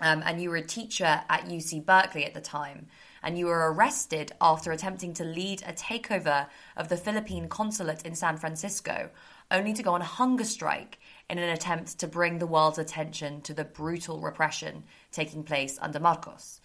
um, 0.00 0.22
and 0.26 0.42
you 0.42 0.50
were 0.50 0.56
a 0.56 0.66
teacher 0.66 1.22
at 1.28 1.46
UC 1.46 1.84
Berkeley 1.84 2.24
at 2.24 2.34
the 2.34 2.40
time. 2.40 2.88
And 3.22 3.38
you 3.38 3.46
were 3.46 3.72
arrested 3.72 4.32
after 4.40 4.72
attempting 4.72 5.14
to 5.14 5.24
lead 5.24 5.62
a 5.66 5.72
takeover 5.72 6.46
of 6.76 6.88
the 6.88 6.96
Philippine 6.96 7.48
consulate 7.48 8.04
in 8.06 8.14
San 8.14 8.36
Francisco, 8.36 9.10
only 9.50 9.72
to 9.74 9.82
go 9.82 9.94
on 9.94 10.00
a 10.00 10.04
hunger 10.04 10.44
strike 10.44 10.98
in 11.28 11.38
an 11.38 11.50
attempt 11.50 11.98
to 11.98 12.06
bring 12.06 12.38
the 12.38 12.46
world's 12.46 12.78
attention 12.78 13.40
to 13.42 13.54
the 13.54 13.64
brutal 13.64 14.20
repression 14.20 14.84
taking 15.12 15.42
place 15.42 15.78
under 15.80 16.00
Marcos. 16.00 16.60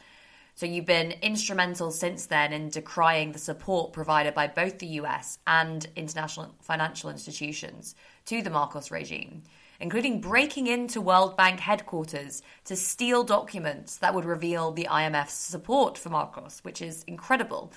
So 0.58 0.66
you've 0.66 0.86
been 0.86 1.12
instrumental 1.22 1.92
since 1.92 2.28
then 2.28 2.54
in 2.54 2.70
decrying 2.70 3.34
the 3.34 3.40
support 3.40 3.92
provided 3.92 4.34
by 4.34 4.48
both 4.48 4.80
the 4.80 4.88
US 5.02 5.38
and 5.46 5.86
international 5.98 6.56
financial 6.62 7.10
institutions 7.10 7.94
to 8.28 8.42
the 8.42 8.50
Marcos 8.50 8.90
regime, 8.90 9.44
including 9.80 10.22
breaking 10.22 10.68
into 10.68 11.02
World 11.02 11.36
Bank 11.38 11.60
headquarters 11.60 12.42
to 12.66 12.76
steal 12.76 13.24
documents 13.24 13.98
that 13.98 14.14
would 14.14 14.26
reveal 14.26 14.72
the 14.72 14.88
IMF's 14.90 15.34
support 15.34 15.98
for 15.98 16.10
Marcos, 16.10 16.60
which 16.64 16.82
is 16.82 17.04
incredible. 17.04 17.72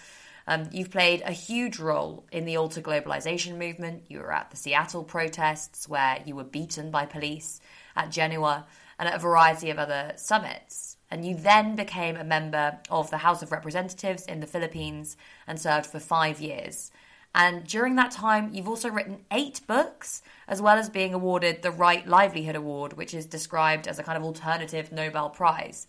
Um, 0.48 0.68
you've 0.72 0.90
played 0.90 1.22
a 1.26 1.32
huge 1.32 1.78
role 1.78 2.24
in 2.32 2.46
the 2.46 2.56
alter 2.56 2.80
globalization 2.80 3.58
movement. 3.58 4.04
You 4.08 4.20
were 4.20 4.32
at 4.32 4.50
the 4.50 4.56
Seattle 4.56 5.04
protests 5.04 5.86
where 5.86 6.22
you 6.24 6.34
were 6.34 6.44
beaten 6.44 6.90
by 6.90 7.04
police, 7.04 7.60
at 7.94 8.10
Genoa, 8.10 8.66
and 8.98 9.08
at 9.08 9.14
a 9.14 9.18
variety 9.18 9.68
of 9.68 9.78
other 9.78 10.14
summits. 10.16 10.96
And 11.10 11.24
you 11.24 11.34
then 11.34 11.76
became 11.76 12.16
a 12.16 12.24
member 12.24 12.78
of 12.90 13.10
the 13.10 13.18
House 13.18 13.42
of 13.42 13.52
Representatives 13.52 14.24
in 14.24 14.40
the 14.40 14.46
Philippines 14.46 15.18
and 15.46 15.60
served 15.60 15.86
for 15.86 16.00
five 16.00 16.40
years. 16.40 16.90
And 17.34 17.66
during 17.66 17.96
that 17.96 18.10
time, 18.10 18.50
you've 18.52 18.68
also 18.68 18.88
written 18.88 19.24
eight 19.30 19.60
books, 19.66 20.22
as 20.48 20.60
well 20.62 20.78
as 20.78 20.88
being 20.88 21.14
awarded 21.14 21.62
the 21.62 21.70
Right 21.70 22.06
Livelihood 22.06 22.56
Award, 22.56 22.94
which 22.94 23.14
is 23.14 23.26
described 23.26 23.86
as 23.86 23.98
a 23.98 24.02
kind 24.02 24.16
of 24.16 24.24
alternative 24.24 24.90
Nobel 24.90 25.30
Prize. 25.30 25.86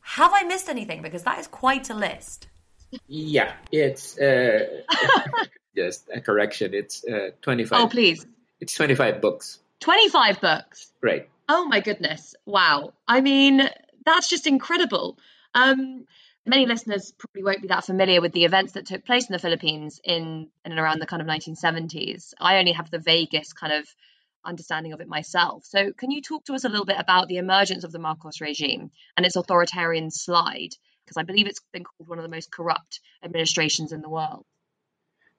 Have 0.00 0.32
I 0.34 0.42
missed 0.42 0.68
anything? 0.68 1.02
Because 1.02 1.22
that 1.22 1.38
is 1.38 1.46
quite 1.46 1.90
a 1.90 1.94
list. 1.94 2.48
Yeah, 3.06 3.52
it's 3.70 4.18
uh, 4.18 4.82
just 5.76 6.08
a 6.12 6.20
correction. 6.20 6.74
It's 6.74 7.04
uh, 7.04 7.30
25. 7.42 7.80
Oh, 7.80 7.86
please. 7.86 8.26
It's 8.60 8.74
25 8.74 9.20
books. 9.20 9.60
25 9.80 10.40
books? 10.40 10.92
Right. 11.00 11.28
Oh, 11.48 11.66
my 11.66 11.80
goodness. 11.80 12.34
Wow. 12.46 12.92
I 13.06 13.20
mean, 13.20 13.68
that's 14.04 14.28
just 14.28 14.46
incredible. 14.46 15.18
Um, 15.54 16.06
many 16.46 16.66
listeners 16.66 17.12
probably 17.18 17.44
won't 17.44 17.62
be 17.62 17.68
that 17.68 17.84
familiar 17.84 18.20
with 18.20 18.32
the 18.32 18.44
events 18.44 18.72
that 18.72 18.86
took 18.86 19.04
place 19.04 19.28
in 19.28 19.32
the 19.32 19.38
Philippines 19.38 20.00
in, 20.02 20.48
in 20.64 20.72
and 20.72 20.78
around 20.78 21.00
the 21.00 21.06
kind 21.06 21.22
of 21.22 21.28
1970s. 21.28 22.34
I 22.40 22.58
only 22.58 22.72
have 22.72 22.90
the 22.90 22.98
vaguest 22.98 23.56
kind 23.56 23.72
of 23.72 23.86
understanding 24.44 24.92
of 24.92 25.00
it 25.00 25.08
myself. 25.08 25.64
So, 25.64 25.92
can 25.92 26.10
you 26.10 26.22
talk 26.22 26.44
to 26.46 26.54
us 26.54 26.64
a 26.64 26.68
little 26.68 26.86
bit 26.86 26.98
about 26.98 27.28
the 27.28 27.36
emergence 27.36 27.84
of 27.84 27.92
the 27.92 27.98
Marcos 27.98 28.40
regime 28.40 28.90
and 29.16 29.26
its 29.26 29.36
authoritarian 29.36 30.10
slide? 30.10 30.70
Because 31.04 31.16
I 31.16 31.24
believe 31.24 31.46
it's 31.46 31.60
been 31.72 31.84
called 31.84 32.08
one 32.08 32.18
of 32.18 32.22
the 32.22 32.34
most 32.34 32.50
corrupt 32.50 33.00
administrations 33.22 33.92
in 33.92 34.00
the 34.00 34.08
world. 34.08 34.44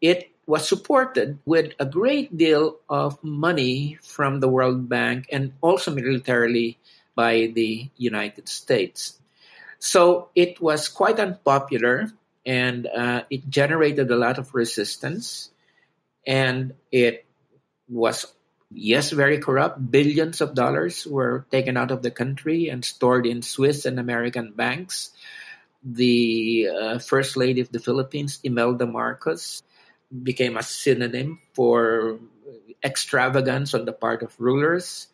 it 0.00 0.30
was 0.46 0.66
supported 0.66 1.38
with 1.46 1.72
a 1.78 1.86
great 1.86 2.36
deal 2.36 2.78
of 2.88 3.22
money 3.22 3.98
from 4.02 4.40
the 4.40 4.48
World 4.48 4.88
Bank 4.88 5.26
and 5.30 5.52
also 5.60 5.94
militarily 5.94 6.78
by 7.14 7.52
the 7.54 7.88
United 7.96 8.48
States. 8.48 9.20
So 9.78 10.28
it 10.34 10.60
was 10.60 10.88
quite 10.88 11.20
unpopular 11.20 12.10
and 12.44 12.86
uh, 12.88 13.22
it 13.30 13.48
generated 13.48 14.10
a 14.10 14.16
lot 14.16 14.38
of 14.38 14.54
resistance 14.54 15.50
and 16.26 16.74
it 16.92 17.26
was 17.88 18.26
yes 18.70 19.10
very 19.10 19.38
corrupt. 19.38 19.90
Billions 19.90 20.40
of 20.40 20.54
dollars 20.54 21.06
were 21.06 21.46
taken 21.50 21.76
out 21.76 21.90
of 21.90 22.02
the 22.02 22.10
country 22.10 22.68
and 22.68 22.84
stored 22.84 23.26
in 23.26 23.42
swiss 23.42 23.84
and 23.84 23.98
american 23.98 24.52
banks. 24.52 25.10
The 25.82 26.68
uh, 26.68 26.98
first 26.98 27.36
lady 27.36 27.60
of 27.60 27.72
the 27.72 27.80
philippines 27.80 28.38
imelda 28.44 28.86
marcos 28.86 29.62
became 30.10 30.56
a 30.56 30.62
synonym 30.62 31.40
for 31.54 32.20
extravagance 32.82 33.74
on 33.74 33.84
the 33.84 33.92
part 33.92 34.22
of 34.22 34.34
rulers. 34.40 35.06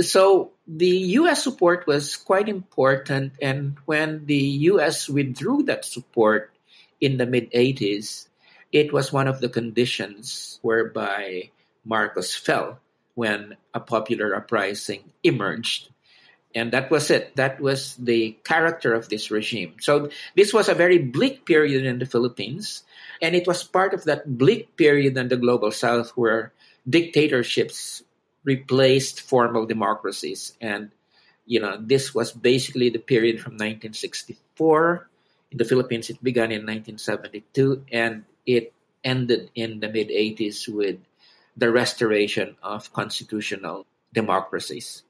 So 0.00 0.52
the 0.66 1.18
US 1.18 1.42
support 1.42 1.86
was 1.86 2.16
quite 2.16 2.48
important. 2.48 3.32
And 3.42 3.76
when 3.86 4.26
the 4.26 4.70
US 4.72 5.08
withdrew 5.08 5.64
that 5.64 5.84
support 5.84 6.52
in 7.00 7.16
the 7.16 7.26
mid 7.26 7.50
80s, 7.52 8.27
it 8.72 8.92
was 8.92 9.12
one 9.12 9.28
of 9.28 9.40
the 9.40 9.48
conditions 9.48 10.58
whereby 10.62 11.50
Marcos 11.84 12.34
fell 12.34 12.80
when 13.14 13.56
a 13.74 13.80
popular 13.80 14.34
uprising 14.34 15.04
emerged. 15.22 15.88
And 16.54 16.72
that 16.72 16.90
was 16.90 17.10
it. 17.10 17.36
That 17.36 17.60
was 17.60 17.94
the 17.96 18.36
character 18.44 18.94
of 18.94 19.08
this 19.08 19.30
regime. 19.30 19.76
So 19.80 20.10
this 20.34 20.52
was 20.52 20.68
a 20.68 20.74
very 20.74 20.98
bleak 20.98 21.44
period 21.44 21.84
in 21.84 21.98
the 21.98 22.06
Philippines. 22.06 22.84
And 23.20 23.34
it 23.34 23.46
was 23.46 23.64
part 23.64 23.92
of 23.92 24.04
that 24.04 24.38
bleak 24.38 24.76
period 24.76 25.16
in 25.16 25.28
the 25.28 25.36
global 25.36 25.70
south 25.70 26.10
where 26.16 26.52
dictatorships 26.88 28.02
replaced 28.44 29.20
formal 29.20 29.66
democracies. 29.66 30.56
And, 30.60 30.90
you 31.44 31.60
know, 31.60 31.76
this 31.80 32.14
was 32.14 32.32
basically 32.32 32.88
the 32.88 32.98
period 32.98 33.40
from 33.40 33.54
1964 33.54 35.08
in 35.50 35.58
the 35.58 35.64
Philippines, 35.64 36.10
it 36.10 36.22
began 36.22 36.52
in 36.52 36.66
1972 36.66 37.84
and 37.90 38.24
it 38.48 38.72
ended 39.04 39.50
in 39.54 39.78
the 39.78 39.88
mid 39.88 40.08
80s 40.08 40.66
with 40.66 40.96
the 41.56 41.70
restoration 41.70 42.56
of 42.62 42.92
constitutional 42.92 43.86
democracies. 44.12 45.02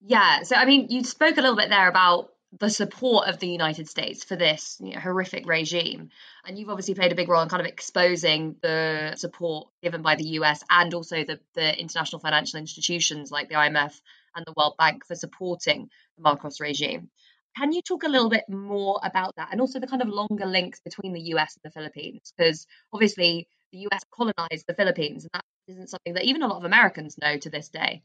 Yeah, 0.00 0.42
so 0.42 0.54
I 0.54 0.66
mean, 0.66 0.88
you 0.90 1.02
spoke 1.02 1.38
a 1.38 1.40
little 1.40 1.56
bit 1.56 1.70
there 1.70 1.88
about 1.88 2.30
the 2.60 2.70
support 2.70 3.26
of 3.26 3.38
the 3.38 3.48
United 3.48 3.88
States 3.88 4.22
for 4.22 4.36
this 4.36 4.78
you 4.80 4.92
know, 4.92 5.00
horrific 5.00 5.48
regime. 5.48 6.10
And 6.46 6.58
you've 6.58 6.68
obviously 6.68 6.94
played 6.94 7.10
a 7.10 7.16
big 7.16 7.28
role 7.28 7.42
in 7.42 7.48
kind 7.48 7.62
of 7.62 7.66
exposing 7.66 8.56
the 8.62 9.14
support 9.16 9.68
given 9.82 10.02
by 10.02 10.14
the 10.14 10.28
US 10.38 10.62
and 10.70 10.92
also 10.94 11.24
the, 11.24 11.40
the 11.54 11.80
international 11.80 12.20
financial 12.20 12.60
institutions 12.60 13.32
like 13.32 13.48
the 13.48 13.56
IMF 13.56 14.00
and 14.36 14.44
the 14.46 14.54
World 14.56 14.74
Bank 14.78 15.04
for 15.04 15.14
supporting 15.14 15.88
the 16.16 16.22
Marcos 16.22 16.60
regime. 16.60 17.08
Can 17.56 17.72
you 17.72 17.82
talk 17.82 18.02
a 18.02 18.08
little 18.08 18.28
bit 18.28 18.44
more 18.48 18.98
about 19.04 19.36
that 19.36 19.48
and 19.52 19.60
also 19.60 19.78
the 19.78 19.86
kind 19.86 20.02
of 20.02 20.08
longer 20.08 20.46
links 20.46 20.80
between 20.80 21.12
the 21.12 21.20
US 21.34 21.56
and 21.56 21.70
the 21.70 21.72
Philippines? 21.72 22.32
Because 22.36 22.66
obviously 22.92 23.46
the 23.72 23.86
US 23.90 24.02
colonized 24.10 24.66
the 24.66 24.74
Philippines, 24.74 25.24
and 25.24 25.30
that 25.34 25.44
isn't 25.68 25.90
something 25.90 26.14
that 26.14 26.24
even 26.24 26.42
a 26.42 26.48
lot 26.48 26.58
of 26.58 26.64
Americans 26.64 27.16
know 27.18 27.36
to 27.38 27.50
this 27.50 27.68
day. 27.68 28.02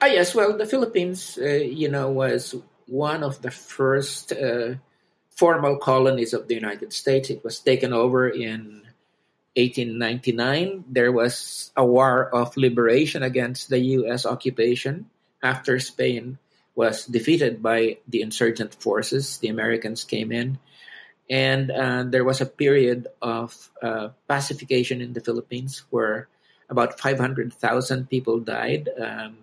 Ah, 0.00 0.06
yes. 0.06 0.34
Well, 0.34 0.56
the 0.56 0.66
Philippines, 0.66 1.38
uh, 1.40 1.46
you 1.46 1.88
know, 1.88 2.10
was 2.10 2.54
one 2.86 3.22
of 3.22 3.42
the 3.42 3.50
first 3.50 4.32
uh, 4.32 4.74
formal 5.30 5.78
colonies 5.78 6.32
of 6.32 6.48
the 6.48 6.54
United 6.54 6.92
States. 6.92 7.30
It 7.30 7.44
was 7.44 7.60
taken 7.60 7.92
over 7.92 8.28
in 8.28 8.82
1899. 9.56 10.84
There 10.88 11.12
was 11.12 11.70
a 11.76 11.84
war 11.84 12.28
of 12.34 12.56
liberation 12.56 13.22
against 13.22 13.68
the 13.68 13.78
U.S. 14.02 14.26
occupation 14.26 15.10
after 15.42 15.78
Spain 15.78 16.38
was 16.74 17.06
defeated 17.06 17.62
by 17.62 17.98
the 18.08 18.22
insurgent 18.22 18.74
forces. 18.74 19.38
The 19.38 19.48
Americans 19.48 20.04
came 20.04 20.32
in 20.32 20.58
And 21.30 21.70
uh, 21.70 22.04
there 22.04 22.24
was 22.24 22.40
a 22.40 22.46
period 22.46 23.08
of 23.22 23.70
uh, 23.80 24.08
pacification 24.28 25.00
in 25.00 25.12
the 25.12 25.20
Philippines 25.20 25.84
where 25.90 26.28
about 26.68 27.00
500,000 27.00 28.10
people 28.10 28.40
died. 28.40 28.88
Um, 29.00 29.38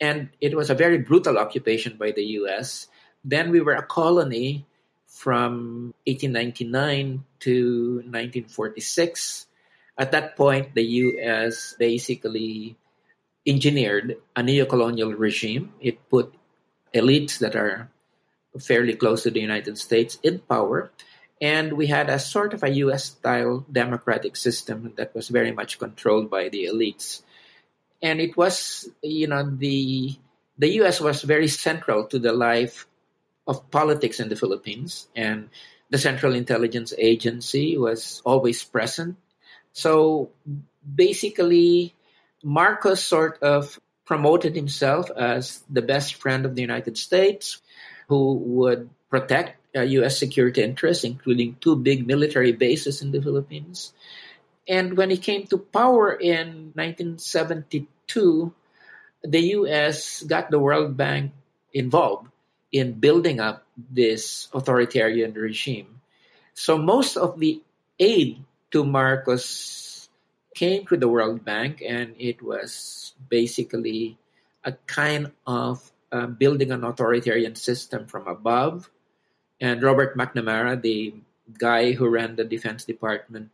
and 0.00 0.30
it 0.40 0.56
was 0.56 0.70
a 0.70 0.74
very 0.74 0.98
brutal 0.98 1.38
occupation 1.38 1.96
by 1.96 2.12
the 2.12 2.24
US. 2.40 2.88
Then 3.24 3.50
we 3.50 3.60
were 3.60 3.74
a 3.74 3.84
colony 3.84 4.64
from 5.04 5.92
1899 6.06 7.24
to 7.40 7.94
1946. 8.08 9.46
At 9.98 10.12
that 10.12 10.36
point, 10.36 10.74
the 10.74 10.84
US 10.84 11.74
basically 11.78 12.76
engineered 13.46 14.16
a 14.36 14.40
neocolonial 14.40 15.18
regime. 15.18 15.74
It 15.80 16.08
put 16.08 16.32
elites 16.94 17.38
that 17.38 17.56
are 17.56 17.90
fairly 18.58 18.94
close 18.94 19.22
to 19.22 19.30
the 19.30 19.40
United 19.40 19.78
States 19.78 20.18
in 20.22 20.38
power. 20.40 20.90
And 21.40 21.74
we 21.74 21.86
had 21.86 22.10
a 22.10 22.18
sort 22.18 22.54
of 22.54 22.62
a 22.64 22.74
US 22.86 23.04
style 23.04 23.64
democratic 23.70 24.36
system 24.36 24.92
that 24.96 25.14
was 25.14 25.28
very 25.28 25.52
much 25.52 25.78
controlled 25.78 26.30
by 26.30 26.48
the 26.48 26.64
elites. 26.64 27.22
And 28.02 28.20
it 28.20 28.36
was, 28.36 28.88
you 29.02 29.28
know, 29.28 29.48
the 29.48 30.16
the 30.58 30.82
US 30.82 31.00
was 31.00 31.22
very 31.22 31.46
central 31.46 32.06
to 32.06 32.18
the 32.18 32.32
life 32.32 32.86
of 33.46 33.70
politics 33.70 34.18
in 34.18 34.28
the 34.28 34.36
Philippines. 34.36 35.06
And 35.14 35.50
the 35.90 35.98
Central 35.98 36.34
Intelligence 36.34 36.92
Agency 36.98 37.78
was 37.78 38.20
always 38.24 38.62
present. 38.64 39.16
So 39.72 40.30
basically, 40.82 41.94
Marcos 42.42 43.02
sort 43.02 43.38
of 43.42 43.80
promoted 44.08 44.56
himself 44.56 45.12
as 45.12 45.60
the 45.68 45.84
best 45.84 46.16
friend 46.16 46.48
of 46.48 46.56
the 46.56 46.64
United 46.64 46.96
States 46.96 47.60
who 48.08 48.40
would 48.56 48.88
protect 49.12 49.60
uh, 49.76 49.84
U.S. 50.00 50.16
security 50.16 50.64
interests, 50.64 51.04
including 51.04 51.60
two 51.60 51.76
big 51.76 52.08
military 52.08 52.52
bases 52.56 53.04
in 53.04 53.12
the 53.12 53.20
Philippines. 53.20 53.92
And 54.64 54.96
when 54.96 55.12
he 55.12 55.20
came 55.20 55.44
to 55.52 55.60
power 55.60 56.16
in 56.16 56.72
1972, 56.72 57.84
the 59.28 59.40
U.S. 59.60 60.24
got 60.24 60.48
the 60.48 60.58
World 60.58 60.96
Bank 60.96 61.36
involved 61.76 62.32
in 62.72 62.96
building 62.96 63.40
up 63.44 63.68
this 63.76 64.48
authoritarian 64.56 65.36
regime. 65.36 66.00
So 66.54 66.80
most 66.80 67.20
of 67.20 67.36
the 67.36 67.60
aid 68.00 68.40
to 68.72 68.88
Marcos 68.88 69.87
came 70.58 70.86
to 70.90 70.96
the 70.98 71.06
World 71.08 71.44
Bank, 71.44 71.82
and 71.86 72.18
it 72.18 72.42
was 72.42 73.14
basically 73.30 74.18
a 74.64 74.72
kind 74.90 75.30
of 75.46 75.78
uh, 76.10 76.26
building 76.26 76.72
an 76.74 76.82
authoritarian 76.82 77.54
system 77.54 78.06
from 78.10 78.26
above 78.26 78.90
and 79.60 79.82
Robert 79.82 80.16
McNamara, 80.16 80.80
the 80.80 81.14
guy 81.58 81.92
who 81.92 82.08
ran 82.08 82.36
the 82.36 82.44
Defense 82.44 82.84
Department 82.84 83.50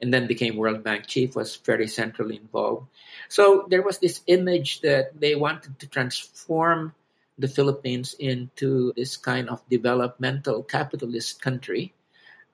and 0.00 0.12
then 0.12 0.26
became 0.26 0.56
World 0.56 0.82
Bank 0.82 1.06
chief, 1.06 1.36
was 1.36 1.56
very 1.56 1.86
centrally 1.86 2.36
involved. 2.36 2.88
So 3.28 3.66
there 3.70 3.82
was 3.82 3.98
this 3.98 4.20
image 4.26 4.80
that 4.82 5.18
they 5.18 5.34
wanted 5.34 5.78
to 5.78 5.86
transform 5.86 6.94
the 7.38 7.48
Philippines 7.48 8.14
into 8.18 8.92
this 8.96 9.16
kind 9.16 9.48
of 9.48 9.62
developmental 9.70 10.62
capitalist 10.62 11.40
country 11.40 11.94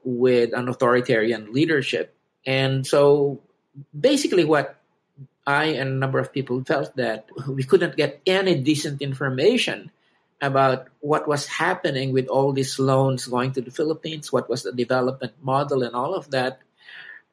with 0.05 0.53
an 0.53 0.69
authoritarian 0.69 1.53
leadership. 1.53 2.15
And 2.47 2.87
so 2.87 3.41
basically, 3.99 4.45
what 4.45 4.77
I 5.47 5.77
and 5.81 5.91
a 5.91 6.01
number 6.01 6.19
of 6.19 6.33
people 6.33 6.63
felt 6.65 6.97
that 6.97 7.29
we 7.49 7.65
couldn't 7.65 7.97
get 7.97 8.21
any 8.27 8.61
decent 8.61 9.03
information 9.03 9.91
about 10.41 10.89
what 11.01 11.29
was 11.29 11.47
happening 11.47 12.13
with 12.13 12.29
all 12.29 12.53
these 12.53 12.79
loans 12.79 13.27
going 13.27 13.53
to 13.53 13.61
the 13.61 13.71
Philippines, 13.71 14.33
what 14.33 14.49
was 14.49 14.63
the 14.63 14.73
development 14.73 15.35
model, 15.43 15.83
and 15.83 15.95
all 15.95 16.15
of 16.15 16.31
that. 16.31 16.61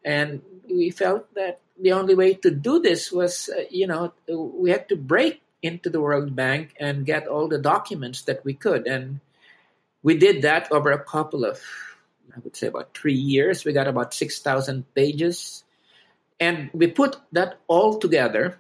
And 0.04 0.42
we 0.70 0.90
felt 0.90 1.34
that 1.36 1.62
the 1.80 1.94
only 1.94 2.16
way 2.16 2.34
to 2.34 2.52
do 2.52 2.80
this 2.80 3.12
was, 3.12 3.50
uh, 3.50 3.64
you 3.70 3.88
know, 3.88 4.14
we 4.28 4.72
had 4.72 4.90
to 4.90 4.96
break 4.98 5.42
into 5.62 5.90
the 5.90 6.02
World 6.02 6.36
Bank 6.36 6.74
and 6.80 7.06
get 7.06 7.28
all 7.28 7.48
the 7.48 7.58
documents 7.58 8.24
that 8.24 8.44
we 8.44 8.54
could. 8.54 8.88
And 8.88 9.20
we 10.04 10.18
did 10.18 10.42
that 10.44 10.72
over 10.72 10.92
a 10.92 11.04
couple 11.04 11.46
of, 11.46 11.62
I 12.36 12.40
would 12.44 12.56
say, 12.56 12.68
about 12.68 12.94
three 12.94 13.18
years. 13.18 13.66
We 13.66 13.74
got 13.74 13.88
about 13.88 14.14
6,000 14.14 14.94
pages. 14.94 15.64
And 16.40 16.70
we 16.74 16.88
put 16.88 17.18
that 17.32 17.60
all 17.68 17.98
together. 17.98 18.60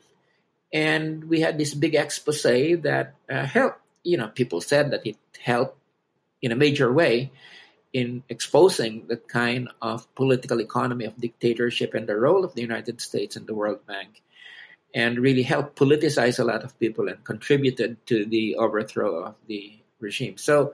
And 0.73 1.25
we 1.25 1.41
had 1.41 1.57
this 1.57 1.73
big 1.73 1.95
expose 1.95 2.43
that 2.43 3.15
uh, 3.29 3.45
helped 3.45 3.81
you 4.07 4.15
know, 4.15 4.29
people 4.29 4.61
said 4.61 4.91
that 4.91 5.05
it 5.05 5.17
helped 5.43 5.77
in 6.41 6.53
a 6.53 6.55
major 6.55 6.91
way 6.91 7.29
in 7.91 8.23
exposing 8.29 9.05
the 9.07 9.17
kind 9.17 9.67
of 9.81 10.07
political 10.15 10.61
economy 10.61 11.03
of 11.03 11.19
dictatorship 11.19 11.93
and 11.93 12.07
the 12.07 12.15
role 12.15 12.45
of 12.45 12.55
the 12.55 12.61
United 12.61 13.01
States 13.01 13.35
and 13.35 13.47
the 13.47 13.53
World 13.53 13.85
Bank, 13.85 14.21
and 14.95 15.19
really 15.19 15.43
helped 15.43 15.75
politicize 15.75 16.39
a 16.39 16.43
lot 16.45 16.63
of 16.63 16.79
people 16.79 17.09
and 17.09 17.21
contributed 17.25 17.97
to 18.07 18.25
the 18.25 18.55
overthrow 18.55 19.23
of 19.25 19.35
the 19.47 19.77
regime. 19.99 20.37
So, 20.37 20.73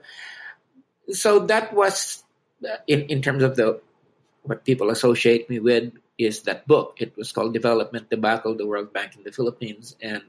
so 1.10 1.40
that 1.46 1.74
was 1.74 2.22
in 2.86 3.02
in 3.02 3.20
terms 3.20 3.42
of 3.42 3.56
the 3.56 3.80
what 4.42 4.64
people 4.64 4.90
associate 4.90 5.50
me 5.50 5.58
with 5.58 5.92
is 6.18 6.42
that 6.42 6.66
book. 6.66 6.98
It 7.00 7.16
was 7.16 7.32
called 7.32 7.54
Development 7.54 8.08
Debacle: 8.08 8.56
The 8.56 8.66
World 8.66 8.92
Bank 8.92 9.16
in 9.16 9.24
the 9.24 9.32
Philippines, 9.32 9.96
and 10.00 10.22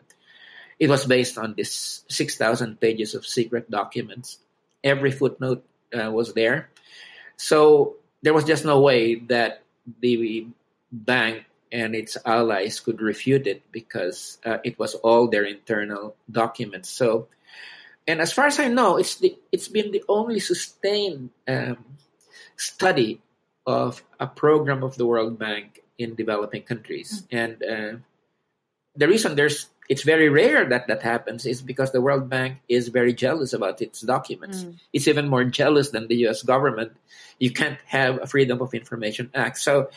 it 0.79 0.89
was 0.89 1.05
based 1.05 1.37
on 1.37 1.53
this 1.55 2.03
6,000 2.09 2.79
pages 2.79 3.15
of 3.15 3.25
secret 3.25 3.71
documents. 3.71 4.39
Every 4.83 5.11
footnote 5.11 5.63
uh, 5.93 6.11
was 6.11 6.33
there. 6.33 6.69
So 7.37 7.95
there 8.21 8.33
was 8.33 8.43
just 8.43 8.65
no 8.65 8.81
way 8.81 9.15
that 9.31 9.63
the 10.01 10.47
bank 10.91 11.45
and 11.71 11.95
its 11.95 12.17
allies 12.25 12.79
could 12.79 13.01
refute 13.01 13.47
it 13.47 13.63
because 13.71 14.37
uh, 14.45 14.57
it 14.63 14.77
was 14.79 14.95
all 14.95 15.27
their 15.27 15.43
internal 15.43 16.15
documents. 16.29 16.89
So, 16.89 17.27
and 18.07 18.21
as 18.21 18.31
far 18.31 18.47
as 18.47 18.59
I 18.59 18.67
know, 18.67 18.97
it's 18.97 19.15
the 19.15 19.37
it's 19.51 19.67
been 19.67 19.91
the 19.91 20.03
only 20.07 20.39
sustained 20.39 21.31
um, 21.47 21.97
study 22.55 23.21
of 23.65 24.03
a 24.19 24.27
program 24.27 24.83
of 24.83 24.95
the 24.95 25.05
World 25.05 25.39
Bank 25.39 25.81
in 25.97 26.15
developing 26.15 26.63
countries, 26.63 27.23
mm-hmm. 27.23 27.37
and 27.37 27.63
uh, 27.63 27.97
the 28.95 29.07
reason 29.07 29.35
there's 29.35 29.67
it's 29.87 30.03
very 30.03 30.29
rare 30.29 30.65
that 30.65 30.87
that 30.87 31.03
happens 31.03 31.45
is 31.45 31.61
because 31.61 31.91
the 31.91 32.01
World 32.01 32.29
Bank 32.29 32.57
is 32.67 32.87
very 32.87 33.13
jealous 33.13 33.53
about 33.53 33.81
its 33.81 34.01
documents. 34.01 34.63
Mm. 34.63 34.79
It's 34.93 35.07
even 35.07 35.29
more 35.29 35.43
jealous 35.43 35.89
than 35.89 36.07
the 36.07 36.27
US 36.27 36.41
government. 36.41 36.93
You 37.39 37.51
can't 37.51 37.77
have 37.85 38.21
a 38.21 38.27
Freedom 38.27 38.61
of 38.61 38.73
Information 38.73 39.29
Act. 39.35 39.59
So 39.59 39.89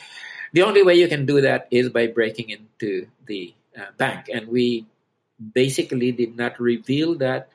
the 0.52 0.62
only 0.62 0.82
way 0.82 0.96
you 0.96 1.08
can 1.08 1.24
do 1.24 1.40
that 1.40 1.68
is 1.70 1.88
by 1.88 2.06
breaking 2.08 2.50
into 2.50 3.08
the 3.26 3.54
uh, 3.76 3.92
bank. 3.96 4.28
And 4.32 4.48
we 4.48 4.86
basically 5.40 6.12
did 6.12 6.36
not 6.36 6.60
reveal 6.60 7.16
that 7.16 7.48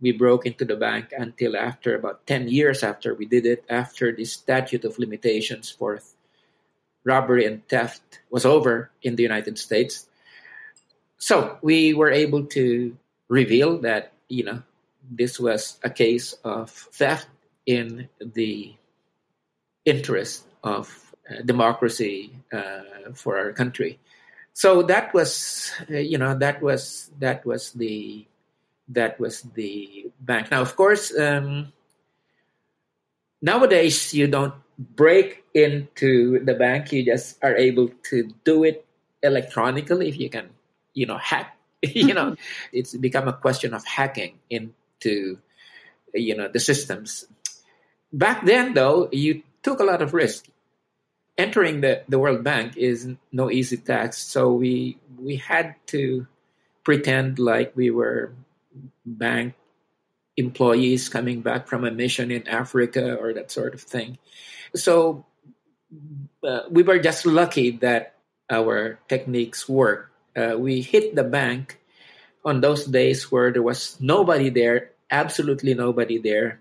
we 0.00 0.12
broke 0.12 0.46
into 0.46 0.64
the 0.64 0.76
bank 0.76 1.12
until 1.16 1.56
after 1.56 1.94
about 1.94 2.26
10 2.26 2.48
years 2.48 2.82
after 2.82 3.14
we 3.14 3.26
did 3.26 3.46
it, 3.46 3.64
after 3.68 4.12
the 4.12 4.24
statute 4.24 4.84
of 4.84 4.98
limitations 4.98 5.70
for 5.70 6.00
robbery 7.04 7.46
and 7.46 7.66
theft 7.68 8.20
was 8.30 8.44
over 8.44 8.90
in 9.02 9.16
the 9.16 9.22
United 9.22 9.58
States 9.58 10.06
so 11.20 11.58
we 11.62 11.94
were 11.94 12.10
able 12.10 12.46
to 12.46 12.96
reveal 13.28 13.78
that 13.78 14.12
you 14.28 14.42
know 14.42 14.62
this 15.10 15.38
was 15.38 15.78
a 15.84 15.90
case 15.90 16.32
of 16.44 16.70
theft 16.70 17.28
in 17.66 18.08
the 18.20 18.74
interest 19.84 20.46
of 20.64 21.14
uh, 21.28 21.42
democracy 21.42 22.32
uh, 22.52 23.12
for 23.14 23.38
our 23.38 23.52
country. 23.52 23.98
So 24.52 24.82
that 24.82 25.14
was, 25.14 25.70
uh, 25.90 25.96
you 25.96 26.18
know, 26.18 26.36
that 26.38 26.60
was 26.62 27.10
that 27.18 27.46
was 27.46 27.72
the 27.72 28.26
that 28.90 29.18
was 29.18 29.42
the 29.54 30.10
bank. 30.20 30.50
Now, 30.50 30.60
of 30.60 30.76
course, 30.76 31.16
um, 31.16 31.72
nowadays 33.40 34.12
you 34.14 34.26
don't 34.26 34.54
break 34.78 35.44
into 35.54 36.44
the 36.44 36.54
bank; 36.54 36.92
you 36.92 37.04
just 37.04 37.38
are 37.42 37.56
able 37.56 37.90
to 38.10 38.30
do 38.44 38.64
it 38.64 38.86
electronically 39.22 40.08
if 40.08 40.18
you 40.18 40.30
can 40.30 40.50
you 40.94 41.06
know 41.06 41.18
hack. 41.18 41.56
You 41.86 42.12
know 42.12 42.36
it's 42.72 42.94
become 42.94 43.26
a 43.26 43.32
question 43.32 43.72
of 43.72 43.84
hacking 43.86 44.36
into 44.50 45.38
you 46.12 46.36
know 46.36 46.48
the 46.48 46.60
systems. 46.60 47.24
Back 48.12 48.44
then 48.44 48.74
though 48.74 49.08
you 49.12 49.42
took 49.62 49.80
a 49.80 49.84
lot 49.84 50.02
of 50.02 50.14
risk. 50.14 50.46
Entering 51.38 51.80
the, 51.80 52.02
the 52.06 52.18
world 52.18 52.44
bank 52.44 52.76
is 52.76 53.08
no 53.32 53.50
easy 53.50 53.78
task. 53.78 54.28
So 54.28 54.52
we 54.52 54.98
we 55.16 55.36
had 55.36 55.74
to 55.86 56.26
pretend 56.84 57.38
like 57.38 57.72
we 57.74 57.90
were 57.90 58.32
bank 59.04 59.54
employees 60.36 61.08
coming 61.08 61.40
back 61.42 61.68
from 61.68 61.84
a 61.84 61.90
mission 61.90 62.30
in 62.30 62.46
africa 62.48 63.16
or 63.16 63.32
that 63.32 63.50
sort 63.50 63.74
of 63.74 63.80
thing 63.80 64.18
so 64.74 65.24
uh, 66.46 66.60
we 66.70 66.82
were 66.82 66.98
just 66.98 67.26
lucky 67.26 67.70
that 67.72 68.14
our 68.50 68.98
techniques 69.08 69.68
worked 69.68 70.10
uh, 70.36 70.56
we 70.56 70.80
hit 70.80 71.14
the 71.14 71.24
bank 71.24 71.80
on 72.44 72.60
those 72.60 72.84
days 72.84 73.30
where 73.30 73.52
there 73.52 73.62
was 73.62 73.96
nobody 74.00 74.50
there, 74.50 74.92
absolutely 75.10 75.74
nobody 75.74 76.18
there. 76.18 76.60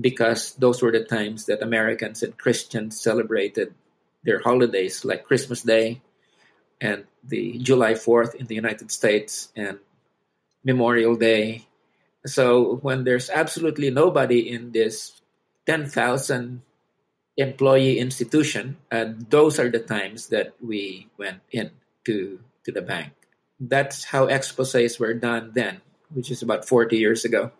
because 0.00 0.54
those 0.56 0.80
were 0.80 0.94
the 0.94 1.04
times 1.04 1.44
that 1.44 1.60
Americans 1.60 2.22
and 2.22 2.32
Christians 2.38 2.96
celebrated 2.96 3.74
their 4.24 4.40
holidays 4.40 5.04
like 5.04 5.26
Christmas 5.28 5.60
Day 5.60 6.00
and 6.80 7.04
the 7.26 7.58
July 7.58 7.92
4th 7.98 8.32
in 8.32 8.46
the 8.46 8.54
United 8.54 8.88
States 8.88 9.52
and 9.52 9.76
Memorial 10.64 11.16
Day. 11.16 11.66
So 12.26 12.76
when 12.82 13.04
there's 13.04 13.30
absolutely 13.30 13.90
nobody 13.90 14.50
in 14.50 14.72
this 14.72 15.20
10,000 15.66 16.62
employee 17.36 17.98
institution, 17.98 18.76
uh, 18.92 19.06
those 19.28 19.58
are 19.58 19.70
the 19.70 19.78
times 19.78 20.28
that 20.28 20.54
we 20.62 21.08
went 21.16 21.40
in 21.50 21.70
to, 22.04 22.40
to 22.64 22.72
the 22.72 22.82
bank. 22.82 23.12
That's 23.58 24.04
how 24.04 24.26
exposés 24.26 24.98
were 24.98 25.14
done 25.14 25.52
then, 25.54 25.80
which 26.12 26.30
is 26.30 26.42
about 26.42 26.66
40 26.66 26.96
years 26.96 27.24
ago. 27.24 27.52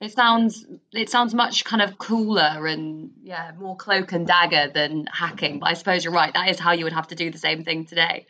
It 0.00 0.12
sounds 0.12 0.66
it 0.92 1.08
sounds 1.08 1.34
much 1.34 1.64
kind 1.64 1.80
of 1.80 1.96
cooler 1.96 2.66
and 2.66 3.12
yeah, 3.22 3.52
more 3.58 3.76
cloak 3.76 4.12
and 4.12 4.26
dagger 4.26 4.70
than 4.72 5.06
hacking. 5.06 5.60
But 5.60 5.70
I 5.70 5.74
suppose 5.74 6.04
you're 6.04 6.12
right. 6.12 6.34
That 6.34 6.50
is 6.50 6.58
how 6.58 6.72
you 6.72 6.84
would 6.84 6.92
have 6.92 7.08
to 7.08 7.14
do 7.14 7.30
the 7.30 7.38
same 7.38 7.64
thing 7.64 7.86
today. 7.86 8.26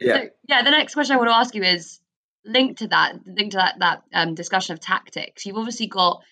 Yeah. 0.00 0.14
So, 0.14 0.28
yeah. 0.48 0.62
The 0.62 0.70
next 0.70 0.92
question 0.92 1.14
I 1.14 1.18
want 1.18 1.30
to 1.30 1.34
ask 1.34 1.54
you 1.54 1.62
is 1.62 1.98
linked 2.44 2.78
to 2.78 2.88
that, 2.88 3.14
linked 3.26 3.52
to 3.52 3.58
that 3.58 3.78
that 3.80 4.02
um, 4.12 4.34
discussion 4.34 4.72
of 4.74 4.80
tactics. 4.80 5.46
You've 5.46 5.56
obviously 5.56 5.86
got 5.86 6.22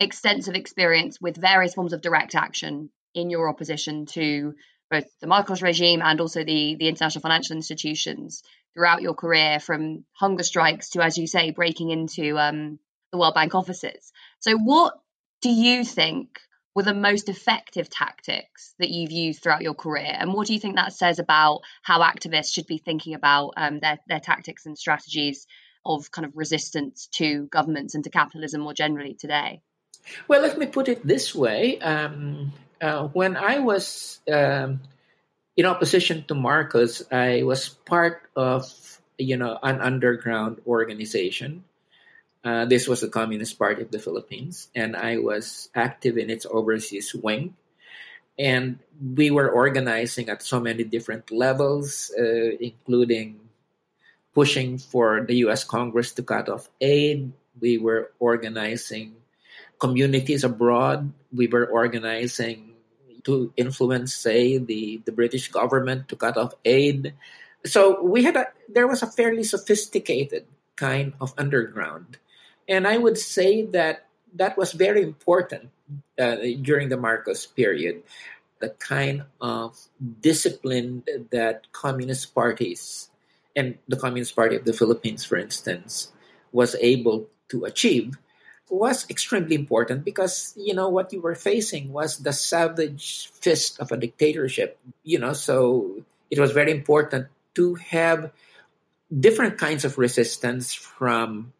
extensive 0.00 0.54
experience 0.54 1.20
with 1.20 1.36
various 1.36 1.74
forms 1.74 1.92
of 1.92 2.00
direct 2.00 2.34
action 2.34 2.90
in 3.14 3.30
your 3.30 3.48
opposition 3.48 4.06
to 4.06 4.54
both 4.90 5.04
the 5.20 5.26
Marcos 5.26 5.62
regime 5.62 6.00
and 6.02 6.20
also 6.20 6.44
the 6.44 6.76
the 6.78 6.88
international 6.88 7.22
financial 7.22 7.56
institutions 7.56 8.42
throughout 8.74 9.02
your 9.02 9.14
career, 9.14 9.58
from 9.58 10.04
hunger 10.12 10.42
strikes 10.42 10.90
to, 10.90 11.02
as 11.02 11.18
you 11.18 11.26
say, 11.26 11.50
breaking 11.50 11.90
into 11.90 12.38
um, 12.38 12.78
the 13.12 13.18
World 13.18 13.34
Bank 13.34 13.54
offices. 13.54 14.12
So, 14.40 14.56
what 14.56 14.94
do 15.42 15.50
you 15.50 15.84
think 15.84 16.38
were 16.78 16.84
the 16.84 16.94
most 16.94 17.28
effective 17.28 17.90
tactics 17.90 18.72
that 18.78 18.88
you've 18.88 19.10
used 19.10 19.42
throughout 19.42 19.62
your 19.62 19.74
career, 19.74 20.14
and 20.16 20.32
what 20.32 20.46
do 20.46 20.54
you 20.54 20.60
think 20.60 20.76
that 20.76 20.92
says 20.92 21.18
about 21.18 21.62
how 21.82 22.02
activists 22.02 22.54
should 22.54 22.68
be 22.68 22.78
thinking 22.78 23.14
about 23.14 23.54
um, 23.56 23.80
their 23.80 23.98
their 24.06 24.20
tactics 24.20 24.64
and 24.64 24.78
strategies 24.78 25.48
of 25.84 26.12
kind 26.12 26.24
of 26.24 26.36
resistance 26.36 27.08
to 27.14 27.48
governments 27.50 27.96
and 27.96 28.04
to 28.04 28.10
capitalism 28.10 28.60
more 28.60 28.74
generally 28.74 29.14
today? 29.14 29.60
Well, 30.28 30.40
let 30.40 30.56
me 30.56 30.66
put 30.66 30.88
it 30.88 31.04
this 31.04 31.34
way: 31.34 31.80
um, 31.80 32.52
uh, 32.80 33.08
when 33.08 33.36
I 33.36 33.58
was 33.58 34.20
um, 34.32 34.80
in 35.56 35.66
opposition 35.66 36.26
to 36.28 36.36
Marcos, 36.36 37.02
I 37.10 37.42
was 37.42 37.70
part 37.70 38.22
of 38.36 38.62
you 39.18 39.36
know 39.36 39.58
an 39.64 39.80
underground 39.80 40.60
organization 40.64 41.64
uh, 42.44 42.64
this 42.66 42.86
was 42.86 43.00
the 43.00 43.08
Communist 43.08 43.58
Party 43.58 43.82
of 43.82 43.90
the 43.90 43.98
Philippines, 43.98 44.68
and 44.74 44.94
I 44.96 45.18
was 45.18 45.70
active 45.74 46.16
in 46.16 46.30
its 46.30 46.46
overseas 46.46 47.14
wing. 47.14 47.56
And 48.38 48.78
we 49.02 49.30
were 49.30 49.50
organizing 49.50 50.28
at 50.28 50.42
so 50.42 50.60
many 50.60 50.84
different 50.84 51.32
levels, 51.32 52.14
uh, 52.14 52.54
including 52.62 53.40
pushing 54.34 54.78
for 54.78 55.26
the 55.26 55.42
US 55.48 55.64
Congress 55.64 56.12
to 56.14 56.22
cut 56.22 56.48
off 56.48 56.70
aid. 56.80 57.32
We 57.58 57.78
were 57.78 58.12
organizing 58.20 59.16
communities 59.80 60.44
abroad. 60.44 61.12
We 61.34 61.48
were 61.48 61.66
organizing 61.66 62.78
to 63.24 63.52
influence, 63.56 64.14
say, 64.14 64.58
the, 64.58 65.02
the 65.04 65.10
British 65.10 65.50
government 65.50 66.08
to 66.08 66.16
cut 66.16 66.36
off 66.36 66.54
aid. 66.64 67.14
So 67.66 68.00
we 68.00 68.22
had 68.22 68.36
a, 68.36 68.46
there 68.68 68.86
was 68.86 69.02
a 69.02 69.10
fairly 69.10 69.42
sophisticated 69.42 70.46
kind 70.76 71.14
of 71.20 71.34
underground 71.36 72.18
and 72.68 72.86
I 72.86 72.98
would 72.98 73.18
say 73.18 73.64
that 73.66 74.06
that 74.34 74.56
was 74.56 74.72
very 74.72 75.02
important 75.02 75.70
uh, 76.18 76.36
during 76.60 76.90
the 76.90 76.96
Marcos 76.96 77.46
period. 77.46 78.02
The 78.60 78.70
kind 78.70 79.22
of 79.40 79.78
discipline 80.20 81.04
that 81.30 81.72
communist 81.72 82.34
parties 82.34 83.08
and 83.54 83.78
the 83.88 83.96
Communist 83.96 84.34
Party 84.36 84.56
of 84.56 84.64
the 84.64 84.72
Philippines, 84.72 85.24
for 85.24 85.36
instance, 85.36 86.12
was 86.52 86.76
able 86.80 87.28
to 87.48 87.64
achieve 87.64 88.18
was 88.70 89.08
extremely 89.08 89.54
important 89.54 90.04
because 90.04 90.52
you 90.56 90.74
know 90.74 90.88
what 90.88 91.12
you 91.12 91.20
were 91.20 91.34
facing 91.34 91.92
was 91.92 92.18
the 92.18 92.32
savage 92.32 93.28
fist 93.32 93.80
of 93.80 93.92
a 93.92 93.96
dictatorship 93.96 94.78
you 95.04 95.18
know 95.18 95.32
so 95.32 95.96
it 96.30 96.38
was 96.38 96.52
very 96.52 96.70
important 96.70 97.28
to 97.54 97.74
have 97.76 98.30
different 99.08 99.56
kinds 99.56 99.86
of 99.86 99.96
resistance 99.96 100.74
from 100.74 101.52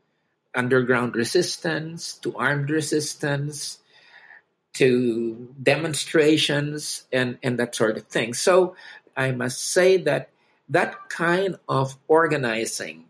underground 0.54 1.14
resistance 1.16 2.14
to 2.18 2.36
armed 2.36 2.70
resistance 2.70 3.78
to 4.74 5.54
demonstrations 5.62 7.04
and, 7.12 7.38
and 7.42 7.58
that 7.58 7.74
sort 7.74 7.96
of 7.96 8.04
thing. 8.04 8.34
So 8.34 8.76
I 9.16 9.32
must 9.32 9.64
say 9.72 9.96
that 9.98 10.30
that 10.68 11.08
kind 11.08 11.56
of 11.68 11.96
organizing 12.06 13.04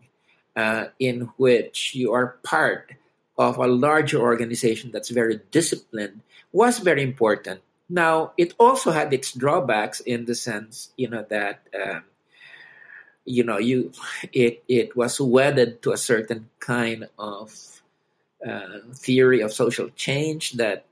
uh, 0.55 0.85
in 0.99 1.29
which 1.37 1.93
you 1.93 2.13
are 2.13 2.37
part 2.43 2.93
of 3.37 3.57
a 3.57 3.67
larger 3.67 4.19
organization 4.19 4.91
that's 4.91 5.09
very 5.09 5.39
disciplined 5.51 6.21
was 6.51 6.79
very 6.79 7.03
important. 7.03 7.61
Now, 7.89 8.33
it 8.37 8.53
also 8.59 8.91
had 8.91 9.13
its 9.13 9.33
drawbacks 9.33 9.99
in 9.99 10.25
the 10.25 10.35
sense, 10.35 10.91
you 10.97 11.09
know, 11.09 11.25
that 11.29 11.61
um, 11.73 12.03
you 13.29 13.43
know 13.43 13.59
you 13.61 13.91
it 14.33 14.63
it 14.67 14.97
was 14.97 15.21
wedded 15.21 15.81
to 15.83 15.93
a 15.93 15.97
certain 15.97 16.49
kind 16.59 17.07
of 17.17 17.53
uh, 18.45 18.81
theory 18.93 19.41
of 19.41 19.53
social 19.53 19.89
change 19.93 20.53
that 20.53 20.85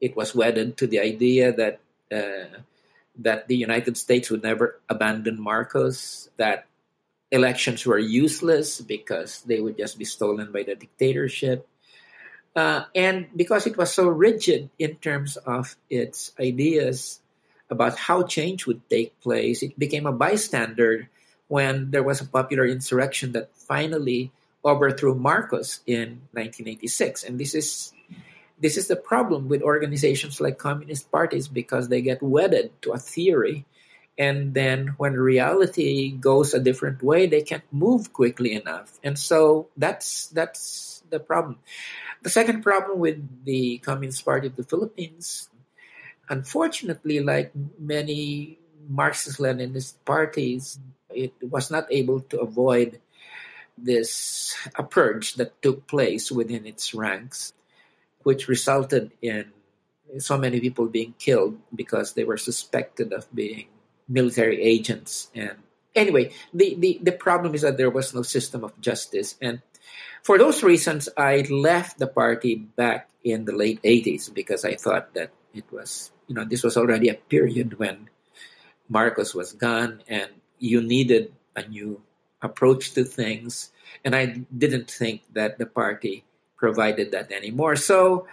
it 0.00 0.16
was 0.16 0.34
wedded 0.34 0.76
to 0.78 0.86
the 0.86 0.98
idea 0.98 1.52
that 1.52 1.80
uh, 2.10 2.48
that 3.18 3.48
the 3.48 3.56
United 3.56 3.96
States 3.96 4.30
would 4.30 4.42
never 4.42 4.80
abandon 4.88 5.40
Marcos 5.40 6.28
that 6.36 6.66
elections 7.30 7.84
were 7.84 7.98
useless 7.98 8.80
because 8.80 9.42
they 9.42 9.60
would 9.60 9.76
just 9.76 9.98
be 9.98 10.04
stolen 10.04 10.52
by 10.52 10.62
the 10.62 10.76
dictatorship. 10.76 11.66
Uh, 12.54 12.84
and 12.94 13.28
because 13.36 13.66
it 13.66 13.76
was 13.76 13.92
so 13.92 14.08
rigid 14.08 14.70
in 14.78 14.96
terms 14.96 15.36
of 15.36 15.76
its 15.90 16.32
ideas 16.40 17.20
about 17.68 17.98
how 17.98 18.22
change 18.22 18.66
would 18.66 18.88
take 18.88 19.18
place, 19.20 19.62
it 19.62 19.78
became 19.78 20.06
a 20.06 20.12
bystander 20.12 21.08
when 21.48 21.90
there 21.90 22.02
was 22.02 22.20
a 22.20 22.26
popular 22.26 22.66
insurrection 22.66 23.32
that 23.32 23.54
finally 23.54 24.32
overthrew 24.64 25.14
Marcos 25.14 25.80
in 25.86 26.26
1986. 26.32 27.24
And 27.24 27.38
this 27.38 27.54
is 27.54 27.92
this 28.58 28.76
is 28.76 28.88
the 28.88 28.96
problem 28.96 29.48
with 29.48 29.62
organizations 29.62 30.40
like 30.40 30.58
communist 30.58 31.10
parties 31.12 31.46
because 31.46 31.88
they 31.88 32.00
get 32.00 32.22
wedded 32.22 32.72
to 32.82 32.92
a 32.92 32.98
theory 32.98 33.66
and 34.18 34.54
then 34.54 34.94
when 34.96 35.12
reality 35.12 36.10
goes 36.10 36.54
a 36.54 36.60
different 36.60 37.02
way 37.02 37.26
they 37.26 37.42
can't 37.42 37.64
move 37.70 38.12
quickly 38.12 38.52
enough 38.52 38.98
and 39.04 39.18
so 39.18 39.68
that's 39.76 40.28
that's 40.28 41.02
the 41.10 41.20
problem 41.20 41.58
the 42.22 42.30
second 42.30 42.62
problem 42.62 42.98
with 42.98 43.20
the 43.44 43.78
communist 43.78 44.24
party 44.24 44.46
of 44.46 44.56
the 44.56 44.64
philippines 44.64 45.50
unfortunately 46.28 47.20
like 47.20 47.52
many 47.78 48.58
marxist 48.88 49.38
leninist 49.38 49.94
parties 50.04 50.78
it 51.16 51.32
was 51.40 51.70
not 51.70 51.86
able 51.90 52.20
to 52.20 52.40
avoid 52.40 53.00
this 53.78 54.54
a 54.74 54.82
purge 54.82 55.34
that 55.34 55.60
took 55.62 55.86
place 55.86 56.30
within 56.30 56.66
its 56.66 56.94
ranks, 56.94 57.52
which 58.22 58.48
resulted 58.48 59.12
in 59.20 59.52
so 60.18 60.38
many 60.38 60.60
people 60.60 60.86
being 60.86 61.14
killed 61.18 61.58
because 61.74 62.14
they 62.14 62.24
were 62.24 62.36
suspected 62.36 63.12
of 63.12 63.26
being 63.34 63.66
military 64.08 64.62
agents. 64.62 65.28
And 65.34 65.56
anyway, 65.94 66.32
the, 66.54 66.76
the, 66.78 67.00
the 67.02 67.12
problem 67.12 67.54
is 67.54 67.62
that 67.62 67.76
there 67.76 67.90
was 67.90 68.14
no 68.14 68.22
system 68.22 68.64
of 68.64 68.80
justice. 68.80 69.36
And 69.42 69.60
for 70.22 70.38
those 70.38 70.62
reasons, 70.62 71.08
I 71.16 71.46
left 71.50 71.98
the 71.98 72.06
party 72.06 72.54
back 72.54 73.10
in 73.24 73.44
the 73.44 73.52
late 73.54 73.82
80s 73.82 74.32
because 74.32 74.64
I 74.64 74.76
thought 74.76 75.14
that 75.14 75.32
it 75.52 75.64
was, 75.70 76.12
you 76.28 76.34
know, 76.34 76.44
this 76.44 76.62
was 76.62 76.76
already 76.76 77.08
a 77.08 77.14
period 77.14 77.78
when 77.78 78.08
Marcos 78.88 79.34
was 79.34 79.52
gone 79.52 80.02
and 80.06 80.30
you 80.58 80.82
needed 80.82 81.32
a 81.54 81.66
new 81.66 82.02
approach 82.42 82.92
to 82.94 83.04
things. 83.04 83.70
And 84.04 84.14
I 84.14 84.44
didn't 84.56 84.90
think 84.90 85.22
that 85.32 85.58
the 85.58 85.66
party 85.66 86.24
provided 86.56 87.12
that 87.12 87.32
anymore. 87.32 87.76
So 87.76 88.26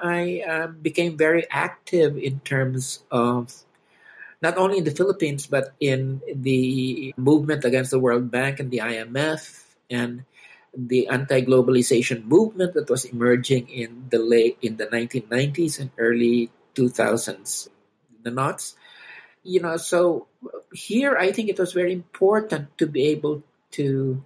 I 0.00 0.42
uh, 0.46 0.66
became 0.68 1.16
very 1.16 1.46
active 1.50 2.16
in 2.16 2.40
terms 2.40 3.04
of 3.10 3.52
not 4.42 4.56
only 4.56 4.78
in 4.78 4.84
the 4.84 4.96
Philippines, 4.96 5.46
but 5.46 5.74
in 5.80 6.22
the 6.32 7.12
movement 7.16 7.64
against 7.64 7.90
the 7.90 8.00
World 8.00 8.30
Bank 8.30 8.58
and 8.60 8.70
the 8.70 8.78
IMF 8.78 9.64
and 9.90 10.24
the 10.72 11.08
anti-globalization 11.08 12.24
movement 12.24 12.74
that 12.74 12.88
was 12.88 13.04
emerging 13.04 13.68
in 13.68 14.06
the 14.08 14.18
late 14.18 14.56
in 14.62 14.76
the 14.76 14.86
1990s 14.86 15.80
and 15.80 15.90
early 15.98 16.50
2000s 16.74 17.68
the 18.22 18.30
knots 18.30 18.76
you 19.42 19.60
know, 19.60 19.76
so 19.76 20.26
here 20.72 21.16
I 21.16 21.32
think 21.32 21.48
it 21.48 21.58
was 21.58 21.72
very 21.72 21.92
important 21.92 22.76
to 22.78 22.86
be 22.86 23.08
able 23.08 23.42
to, 23.72 24.22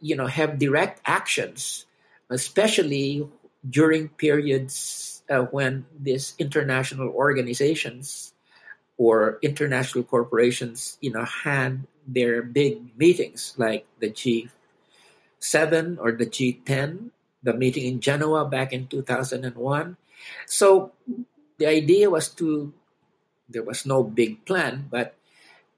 you 0.00 0.16
know, 0.16 0.26
have 0.26 0.58
direct 0.58 1.00
actions, 1.06 1.86
especially 2.30 3.28
during 3.68 4.08
periods 4.08 5.22
uh, 5.30 5.42
when 5.50 5.86
these 5.98 6.34
international 6.38 7.08
organizations 7.08 8.34
or 8.98 9.38
international 9.42 10.04
corporations, 10.04 10.98
you 11.00 11.12
know, 11.12 11.24
had 11.24 11.86
their 12.06 12.42
big 12.42 12.96
meetings 12.98 13.54
like 13.56 13.86
the 14.00 14.10
G7 14.10 14.50
or 15.98 16.12
the 16.12 16.26
G10, 16.26 17.10
the 17.42 17.54
meeting 17.54 17.86
in 17.86 18.00
Genoa 18.00 18.44
back 18.44 18.72
in 18.72 18.86
2001. 18.86 19.96
So 20.46 20.92
the 21.58 21.66
idea 21.66 22.10
was 22.10 22.28
to, 22.42 22.72
there 23.52 23.62
was 23.62 23.86
no 23.86 24.02
big 24.02 24.44
plan, 24.44 24.88
but 24.90 25.14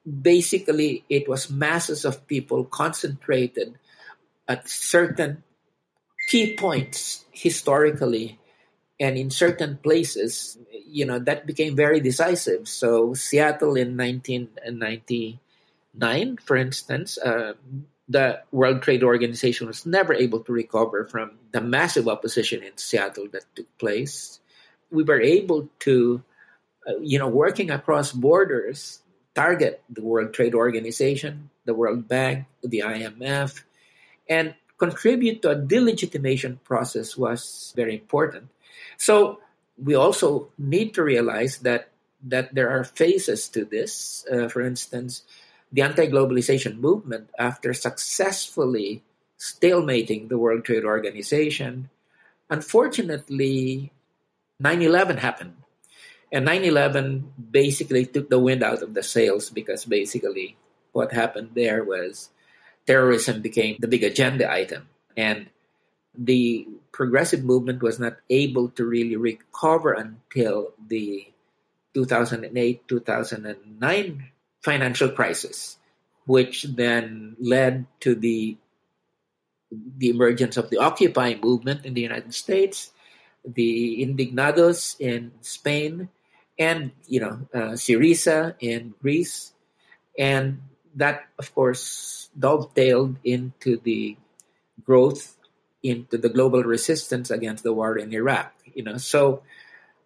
basically 0.04 1.04
it 1.08 1.28
was 1.28 1.50
masses 1.50 2.04
of 2.04 2.26
people 2.26 2.64
concentrated 2.64 3.78
at 4.46 4.68
certain 4.68 5.42
key 6.28 6.54
points 6.56 7.24
historically 7.32 8.38
and 9.00 9.16
in 9.16 9.30
certain 9.30 9.78
places 9.78 10.58
you 10.86 11.04
know 11.04 11.18
that 11.18 11.44
became 11.46 11.74
very 11.74 12.00
decisive. 12.00 12.68
So 12.68 13.14
seattle 13.14 13.76
in 13.76 13.96
1999 13.96 16.36
for 16.44 16.56
instance 16.56 17.18
uh, 17.18 17.54
the 18.08 18.40
world 18.52 18.82
trade 18.82 19.02
organization 19.02 19.66
was 19.66 19.86
never 19.86 20.12
able 20.12 20.40
to 20.40 20.52
recover 20.52 21.04
from 21.04 21.32
the 21.52 21.60
massive 21.60 22.08
opposition 22.08 22.62
in 22.62 22.76
seattle 22.76 23.28
that 23.32 23.44
took 23.54 23.78
place. 23.78 24.40
We 24.90 25.04
were 25.04 25.20
able 25.20 25.68
to 25.80 26.22
you 27.00 27.18
know 27.18 27.28
working 27.28 27.70
across 27.70 28.12
borders 28.12 29.00
target 29.34 29.82
the 29.90 30.02
World 30.02 30.32
Trade 30.32 30.54
Organization, 30.54 31.50
the 31.64 31.74
World 31.74 32.06
Bank, 32.06 32.46
the 32.62 32.86
IMF, 32.86 33.62
and 34.28 34.54
contribute 34.78 35.42
to 35.42 35.50
a 35.50 35.56
delegitimation 35.56 36.62
process 36.62 37.16
was 37.16 37.72
very 37.76 37.94
important. 37.94 38.48
So 38.96 39.40
we 39.76 39.94
also 39.94 40.50
need 40.58 40.94
to 40.94 41.02
realize 41.02 41.58
that 41.66 41.90
that 42.24 42.54
there 42.54 42.70
are 42.70 42.84
phases 42.84 43.48
to 43.52 43.64
this. 43.64 44.24
Uh, 44.30 44.48
for 44.48 44.62
instance, 44.62 45.22
the 45.72 45.82
anti-globalization 45.82 46.78
movement, 46.78 47.28
after 47.38 47.74
successfully 47.74 49.02
stalemating 49.36 50.28
the 50.28 50.38
World 50.38 50.64
Trade 50.64 50.84
Organization, 50.84 51.90
unfortunately, 52.48 53.92
9/11 54.62 55.18
happened 55.18 55.63
and 56.34 56.44
9 56.44 56.64
11 56.64 57.32
basically 57.38 58.04
took 58.04 58.28
the 58.28 58.40
wind 58.42 58.64
out 58.64 58.82
of 58.82 58.92
the 58.92 59.04
sails 59.04 59.50
because 59.50 59.84
basically 59.84 60.58
what 60.90 61.12
happened 61.12 61.50
there 61.54 61.84
was 61.84 62.30
terrorism 62.86 63.40
became 63.40 63.76
the 63.78 63.86
big 63.86 64.02
agenda 64.02 64.50
item. 64.50 64.88
And 65.16 65.46
the 66.18 66.66
progressive 66.90 67.44
movement 67.44 67.82
was 67.82 68.00
not 68.00 68.18
able 68.28 68.68
to 68.70 68.84
really 68.84 69.14
recover 69.14 69.92
until 69.94 70.74
the 70.88 71.30
2008 71.94 72.50
2009 72.88 74.30
financial 74.60 75.10
crisis, 75.10 75.78
which 76.26 76.64
then 76.64 77.36
led 77.38 77.86
to 78.00 78.16
the 78.16 78.56
the 79.70 80.10
emergence 80.10 80.56
of 80.56 80.70
the 80.70 80.78
Occupy 80.78 81.34
movement 81.38 81.86
in 81.86 81.94
the 81.94 82.02
United 82.02 82.34
States, 82.34 82.90
the 83.46 84.02
Indignados 84.02 84.98
in 84.98 85.30
Spain, 85.40 86.08
and 86.58 86.92
you 87.08 87.20
know 87.20 87.40
uh, 87.52 87.74
Syriza 87.74 88.54
in 88.60 88.94
Greece, 89.02 89.52
and 90.18 90.62
that 90.94 91.26
of 91.38 91.54
course 91.54 92.30
dovetailed 92.38 93.16
into 93.24 93.78
the 93.78 94.16
growth 94.84 95.36
into 95.82 96.16
the 96.16 96.30
global 96.30 96.62
resistance 96.62 97.30
against 97.30 97.62
the 97.62 97.72
war 97.72 97.98
in 97.98 98.12
Iraq. 98.12 98.52
You 98.74 98.82
know, 98.82 98.96
so 98.96 99.42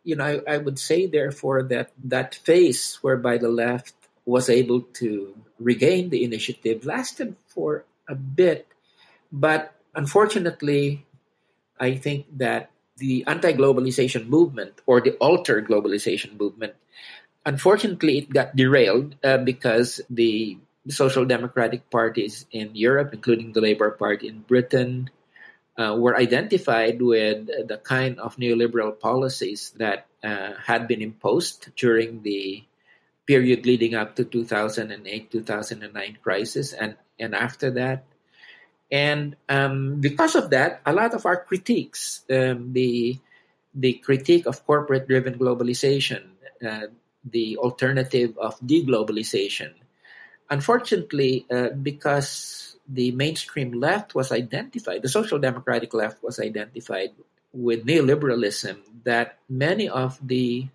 you 0.05 0.17
know 0.17 0.25
I, 0.25 0.55
I 0.55 0.59
would 0.59 0.79
say 0.79 1.07
therefore 1.07 1.63
that 1.65 1.93
that 2.05 2.35
phase 2.35 2.99
whereby 3.03 3.39
the 3.39 3.49
left 3.49 3.95
was 4.25 4.51
able 4.51 4.83
to 5.01 5.35
regain 5.59 6.11
the 6.11 6.25
initiative 6.25 6.85
lasted 6.85 7.37
for 7.47 7.85
a 8.09 8.15
bit, 8.15 8.67
but 9.33 9.75
unfortunately, 9.95 11.07
I 11.81 11.97
think 11.97 12.27
that 12.39 12.71
the 12.99 13.25
anti 13.27 13.53
globalization 13.53 14.29
movement 14.29 14.81
or 14.87 15.01
the 15.01 15.15
alter 15.19 15.63
globalization 15.63 16.39
movement, 16.39 16.75
unfortunately, 17.47 18.19
it 18.19 18.31
got 18.31 18.55
derailed 18.55 19.15
uh, 19.25 19.39
because 19.39 20.01
the 20.11 20.59
social 20.89 21.25
democratic 21.25 21.91
parties 21.91 22.47
in 22.51 22.75
Europe, 22.75 23.13
including 23.13 23.53
the 23.53 23.61
Labour 23.61 23.91
Party 23.91 24.29
in 24.29 24.41
Britain, 24.41 25.11
uh, 25.79 25.95
were 25.97 26.17
identified 26.17 27.01
with 27.01 27.47
the 27.47 27.79
kind 27.79 28.19
of 28.19 28.37
neoliberal 28.37 28.99
policies 28.99 29.71
that 29.77 30.07
uh, 30.25 30.55
had 30.67 30.89
been 30.89 31.01
imposed 31.01 31.71
during 31.77 32.23
the 32.23 32.65
period 33.27 33.67
leading 33.67 33.95
up 33.95 34.17
to 34.17 34.25
2008 34.25 35.31
2009 35.31 36.19
crisis 36.23 36.73
and 36.73 36.97
and 37.21 37.35
after 37.35 37.71
that 37.71 38.03
and 38.91 39.37
um, 39.49 40.01
because 40.01 40.35
of 40.35 40.51
that, 40.51 40.81
a 40.87 40.93
lot 40.93 41.15
of 41.15 41.27
our 41.27 41.37
critiques, 41.45 42.25
um, 42.31 42.73
the 42.73 43.19
the 43.75 43.95
critique 43.95 44.47
of 44.47 44.65
corporate-driven 44.67 45.39
globalization, 45.39 46.25
uh, 46.67 46.89
the 47.23 47.59
alternative 47.59 48.37
of 48.39 48.59
deglobalization, 48.61 49.75
unfortunately, 50.51 51.47
uh, 51.51 51.69
because 51.71 52.77
the 52.89 53.13
mainstream 53.13 53.73
left 53.73 54.15
was 54.15 54.33
identified, 54.33 55.03
the 55.03 55.09
social 55.09 55.39
democratic 55.39 55.93
left 55.93 56.23
was 56.23 56.41
identified 56.41 57.11
with 57.53 57.85
neoliberalism, 57.85 58.79
that 59.05 59.39
many 59.49 59.89
of 59.89 60.19
the 60.27 60.67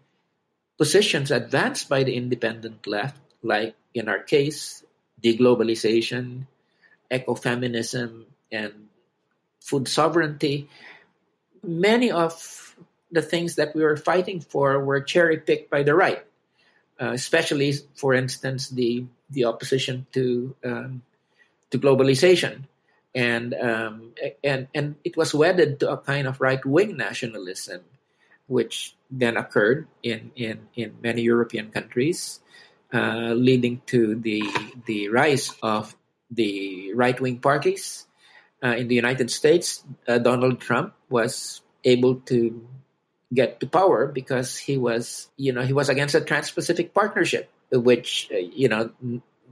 positions 0.78 1.32
advanced 1.32 1.90
by 1.90 2.04
the 2.04 2.16
independent 2.16 2.86
left, 2.86 3.20
like 3.42 3.76
in 3.94 4.08
our 4.08 4.20
case, 4.20 4.84
deglobalization, 5.22 6.46
ecofeminism 7.12 8.26
and 8.52 8.74
food 9.60 9.88
sovereignty, 9.88 10.70
many 11.64 12.12
of 12.12 12.76
the 13.12 13.22
things 13.22 13.56
that 13.56 13.76
we 13.76 13.84
were 13.84 13.96
fighting 13.96 14.42
for 14.42 14.84
were 14.84 15.00
cherry 15.00 15.38
picked 15.38 15.70
by 15.70 15.84
the 15.84 15.96
right, 15.96 16.26
uh, 17.00 17.12
especially, 17.14 17.74
for 17.96 18.14
instance, 18.14 18.70
the 18.70 19.06
the 19.30 19.46
opposition 19.46 20.06
to 20.12 20.56
um, 20.66 21.02
to 21.72 21.80
globalization, 21.80 22.66
and 23.16 23.54
um, 23.54 24.14
and 24.44 24.68
and 24.74 24.96
it 25.04 25.16
was 25.16 25.34
wedded 25.34 25.80
to 25.80 25.92
a 25.92 25.98
kind 25.98 26.28
of 26.28 26.42
right 26.42 26.66
wing 26.66 26.98
nationalism, 26.98 27.82
which 28.48 28.96
then 29.10 29.38
occurred 29.38 29.88
in 30.02 30.32
in 30.36 30.68
in 30.76 30.98
many 31.02 31.22
European 31.22 31.70
countries, 31.70 32.42
uh, 32.92 33.34
leading 33.38 33.82
to 33.86 34.16
the 34.16 34.42
the 34.86 35.10
rise 35.10 35.54
of 35.62 35.96
the 36.36 36.94
right 36.94 37.20
wing 37.20 37.40
parties. 37.40 38.06
Uh, 38.64 38.76
in 38.78 38.88
the 38.88 38.96
United 38.96 39.30
States, 39.30 39.84
uh, 40.08 40.18
Donald 40.18 40.60
Trump 40.62 40.94
was 41.10 41.62
able 41.84 42.16
to 42.32 42.66
get 43.34 43.60
to 43.60 43.68
power 43.68 44.08
because 44.08 44.56
he 44.58 44.78
was, 44.78 45.28
you 45.36 45.52
know, 45.52 45.64
he 45.64 45.74
was 45.74 45.90
against 45.90 46.14
the 46.14 46.22
Trans-Pacific 46.22 46.94
Partnership, 46.94 47.50
which, 47.72 48.30
uh, 48.32 48.38
you 48.38 48.70
know, 48.70 48.92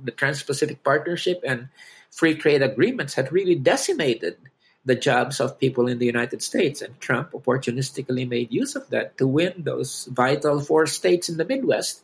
the 0.04 0.12
Trans-Pacific 0.12 0.84
Partnership 0.84 1.44
and 1.46 1.68
free 2.10 2.36
trade 2.36 2.62
agreements 2.62 3.14
had 3.16 3.32
really 3.32 3.56
decimated 3.56 4.38
the 4.86 4.96
jobs 4.96 5.40
of 5.40 5.60
people 5.60 5.88
in 5.88 6.00
the 6.00 6.06
United 6.06 6.42
States. 6.42 6.82
And 6.82 7.00
Trump 7.00 7.32
opportunistically 7.34 8.28
made 8.28 8.52
use 8.52 8.76
of 8.76 8.90
that 8.90 9.18
to 9.18 9.28
win 9.28 9.54
those 9.58 10.06
vital 10.12 10.60
four 10.60 10.88
states 10.88 11.30
in 11.30 11.38
the 11.38 11.46
Midwest, 11.46 12.04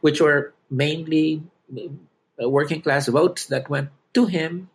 which 0.00 0.20
were 0.20 0.52
mainly 0.70 1.42
uh, 1.72 2.48
working 2.48 2.82
class 2.82 3.08
votes 3.08 3.46
that 3.46 3.70
went 3.70 3.90
to 4.18 4.26
him, 4.26 4.68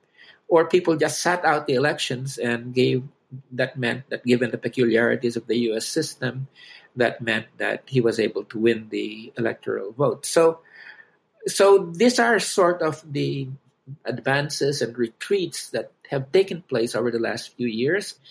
or 0.48 0.72
people 0.72 0.96
just 0.96 1.20
sat 1.20 1.44
out 1.44 1.68
the 1.68 1.76
elections 1.76 2.40
and 2.40 2.74
gave. 2.74 3.04
That 3.52 3.76
meant 3.76 4.08
that, 4.14 4.24
given 4.24 4.54
the 4.54 4.62
peculiarities 4.62 5.36
of 5.36 5.50
the 5.50 5.58
U.S. 5.74 5.90
system, 5.90 6.48
that 6.96 7.20
meant 7.20 7.50
that 7.58 7.82
he 7.90 8.00
was 8.00 8.22
able 8.22 8.46
to 8.54 8.62
win 8.62 8.88
the 8.94 9.34
electoral 9.36 9.92
vote. 9.92 10.26
So, 10.26 10.62
so 11.50 11.90
these 11.98 12.22
are 12.22 12.38
sort 12.38 12.86
of 12.86 13.02
the 13.02 13.50
advances 14.06 14.86
and 14.86 14.94
retreats 14.94 15.74
that 15.74 15.92
have 16.14 16.32
taken 16.32 16.62
place 16.62 16.94
over 16.94 17.10
the 17.10 17.20
last 17.20 17.58
few 17.58 17.66
years. 17.68 18.22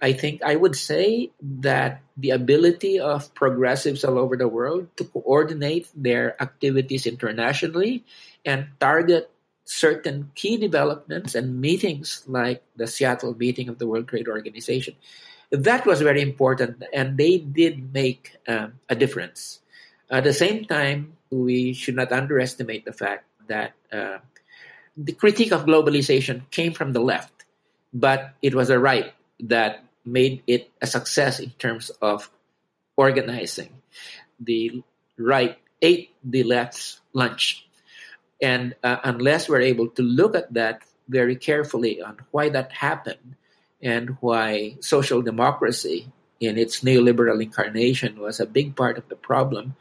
I 0.00 0.12
think 0.16 0.42
I 0.42 0.56
would 0.56 0.74
say 0.74 1.30
that 1.60 2.00
the 2.16 2.30
ability 2.30 2.98
of 2.98 3.32
progressives 3.36 4.04
all 4.04 4.18
over 4.18 4.36
the 4.40 4.48
world 4.48 4.88
to 4.96 5.04
coordinate 5.04 5.88
their 5.94 6.40
activities 6.40 7.06
internationally 7.06 8.04
and 8.44 8.72
target 8.80 9.28
certain 9.66 10.30
key 10.34 10.56
developments 10.56 11.34
and 11.34 11.60
meetings 11.60 12.22
like 12.26 12.62
the 12.76 12.86
Seattle 12.86 13.36
meeting 13.36 13.68
of 13.68 13.78
the 13.78 13.86
World 13.86 14.08
Trade 14.08 14.28
Organization. 14.28 14.94
That 15.50 15.84
was 15.84 16.00
very 16.00 16.22
important, 16.22 16.82
and 16.92 17.18
they 17.18 17.38
did 17.38 17.92
make 17.92 18.36
um, 18.48 18.78
a 18.88 18.94
difference. 18.94 19.60
At 20.10 20.24
the 20.24 20.32
same 20.32 20.64
time, 20.64 21.18
we 21.30 21.74
should 21.74 21.96
not 21.96 22.12
underestimate 22.12 22.84
the 22.84 22.92
fact 22.92 23.26
that 23.48 23.74
uh, 23.92 24.18
the 24.96 25.12
critique 25.12 25.52
of 25.52 25.66
globalization 25.66 26.48
came 26.50 26.72
from 26.72 26.92
the 26.92 27.00
left, 27.00 27.44
but 27.92 28.34
it 28.42 28.54
was 28.54 28.68
the 28.68 28.78
right 28.78 29.12
that 29.40 29.84
made 30.04 30.42
it 30.46 30.70
a 30.80 30.86
success 30.86 31.40
in 31.40 31.50
terms 31.58 31.90
of 32.00 32.30
organizing. 32.96 33.82
The 34.38 34.82
right 35.18 35.58
ate 35.82 36.14
the 36.22 36.44
left's 36.44 37.00
lunch. 37.12 37.65
And 38.40 38.74
uh, 38.82 38.98
unless 39.04 39.48
we're 39.48 39.62
able 39.62 39.88
to 39.90 40.02
look 40.02 40.34
at 40.34 40.52
that 40.54 40.82
very 41.08 41.36
carefully 41.36 42.02
on 42.02 42.18
why 42.30 42.48
that 42.50 42.72
happened 42.72 43.36
and 43.82 44.16
why 44.20 44.76
social 44.80 45.22
democracy 45.22 46.12
in 46.40 46.58
its 46.58 46.80
neoliberal 46.80 47.42
incarnation 47.42 48.18
was 48.20 48.40
a 48.40 48.46
big 48.46 48.76
part 48.76 48.98
of 48.98 49.08
the 49.08 49.16
problem, 49.16 49.74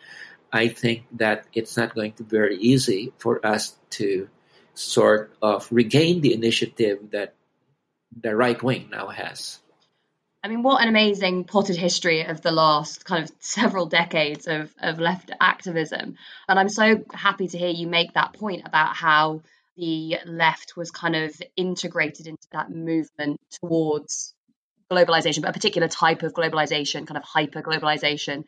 I 0.53 0.69
think 0.69 1.03
that 1.13 1.45
it's 1.53 1.75
not 1.75 1.95
going 1.95 2.13
to 2.13 2.23
be 2.23 2.37
very 2.37 2.57
easy 2.57 3.11
for 3.17 3.45
us 3.45 3.75
to 3.99 4.29
sort 4.73 5.35
of 5.41 5.67
regain 5.71 6.21
the 6.21 6.33
initiative 6.33 7.11
that 7.11 7.33
the 8.15 8.35
right 8.35 8.61
wing 8.61 8.89
now 8.91 9.07
has. 9.07 9.59
I 10.45 10.47
mean, 10.47 10.61
what 10.61 10.79
an 10.79 10.89
amazing 10.89 11.45
potted 11.45 11.75
history 11.75 12.21
of 12.21 12.41
the 12.41 12.51
last 12.51 13.03
kind 13.03 13.23
of 13.23 13.31
several 13.39 13.87
decades 13.87 14.45
of, 14.45 14.71
of 14.77 14.99
left 14.99 15.31
activism. 15.41 16.17
And 16.47 16.59
I'm 16.59 16.69
so 16.69 17.03
happy 17.11 17.47
to 17.47 17.57
hear 17.57 17.69
you 17.69 17.87
make 17.87 18.13
that 18.13 18.33
point 18.33 18.61
about 18.63 18.95
how 18.95 19.41
the 19.75 20.19
left 20.27 20.77
was 20.77 20.91
kind 20.91 21.15
of 21.15 21.35
integrated 21.57 22.27
into 22.27 22.47
that 22.51 22.69
movement 22.69 23.41
towards 23.59 24.35
globalization, 24.91 25.41
but 25.41 25.49
a 25.49 25.53
particular 25.53 25.87
type 25.87 26.21
of 26.21 26.33
globalization, 26.33 27.07
kind 27.07 27.17
of 27.17 27.23
hyper 27.23 27.63
globalization. 27.63 28.43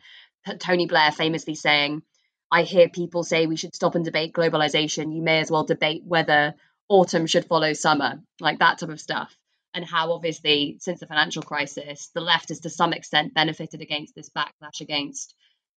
Tony 0.60 0.86
Blair 0.86 1.12
famously 1.12 1.56
saying, 1.56 2.04
I 2.52 2.62
hear 2.62 2.90
people 2.90 3.24
say 3.24 3.48
we 3.48 3.58
should 3.58 3.74
stop 3.74 3.96
and 3.96 4.06
debate 4.06 4.34
globalization. 4.34 5.16
You 5.16 5.24
may 5.24 5.40
as 5.40 5.50
well 5.50 5.64
debate 5.64 6.04
whether 6.06 6.54
autumn 6.90 7.26
should 7.26 7.46
follow 7.46 7.74
summer, 7.74 8.22
like 8.40 8.60
that 8.60 8.78
type 8.78 8.90
of 8.90 9.02
stuff. 9.02 9.36
And 9.74 9.86
how, 9.86 10.12
obviously, 10.14 10.78
since 10.80 11.00
the 11.00 11.08
financial 11.08 11.44
crisis, 11.44 12.10
the 12.14 12.22
left 12.22 12.50
has 12.50 12.62
to 12.62 12.70
some 12.70 12.94
extent 12.94 13.34
benefited 13.34 13.82
against 13.82 14.16
this 14.16 14.30
backlash 14.30 14.82
against 14.82 15.36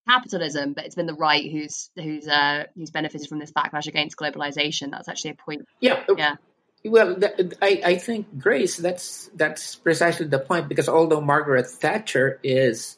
capitalism, 0.08 0.72
but 0.72 0.84
it's 0.84 0.94
been 0.94 1.06
the 1.06 1.14
right 1.14 1.50
who's 1.50 1.90
who's 1.96 2.26
uh, 2.26 2.64
who's 2.74 2.90
benefited 2.90 3.28
from 3.28 3.38
this 3.38 3.52
backlash 3.52 3.86
against 3.86 4.16
globalization. 4.16 4.90
That's 4.90 5.08
actually 5.08 5.32
a 5.32 5.34
point. 5.34 5.66
Yeah, 5.80 6.04
yeah. 6.16 6.36
Well, 6.84 7.18
I, 7.60 7.82
I 7.84 7.94
think 7.96 8.38
Grace, 8.38 8.76
that's 8.76 9.30
that's 9.34 9.76
precisely 9.76 10.26
the 10.26 10.38
point 10.38 10.68
because 10.68 10.88
although 10.88 11.20
Margaret 11.20 11.66
Thatcher 11.66 12.40
is 12.42 12.96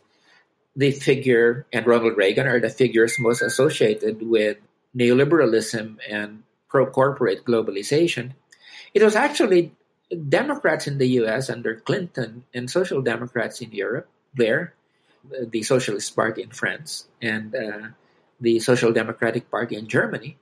the 0.77 0.93
figure 0.93 1.67
and 1.73 1.87
Ronald 1.87 2.17
Reagan 2.17 2.47
are 2.47 2.61
the 2.61 2.71
figures 2.71 3.19
most 3.19 3.43
associated 3.43 4.23
with 4.23 4.59
neoliberalism 4.97 5.99
and 6.09 6.45
pro 6.69 6.87
corporate 6.87 7.45
globalization. 7.45 8.33
It 8.95 9.03
was 9.03 9.17
actually 9.17 9.75
Democrats 10.13 10.87
in 10.87 10.99
the 10.99 11.23
US 11.23 11.49
under 11.49 11.77
Clinton 11.77 12.45
and 12.55 12.71
Social 12.71 13.03
Democrats 13.03 13.61
in 13.61 13.73
Europe, 13.73 14.09
there, 14.35 14.75
the 15.25 15.63
Socialist 15.63 16.15
Party 16.15 16.43
in 16.43 16.51
France, 16.51 17.09
and 17.21 17.55
uh, 17.55 17.89
the 18.41 18.61
Social 18.61 18.93
Democratic 18.93 19.51
Party 19.51 19.77
in 19.77 19.87
Germany. 19.87 20.37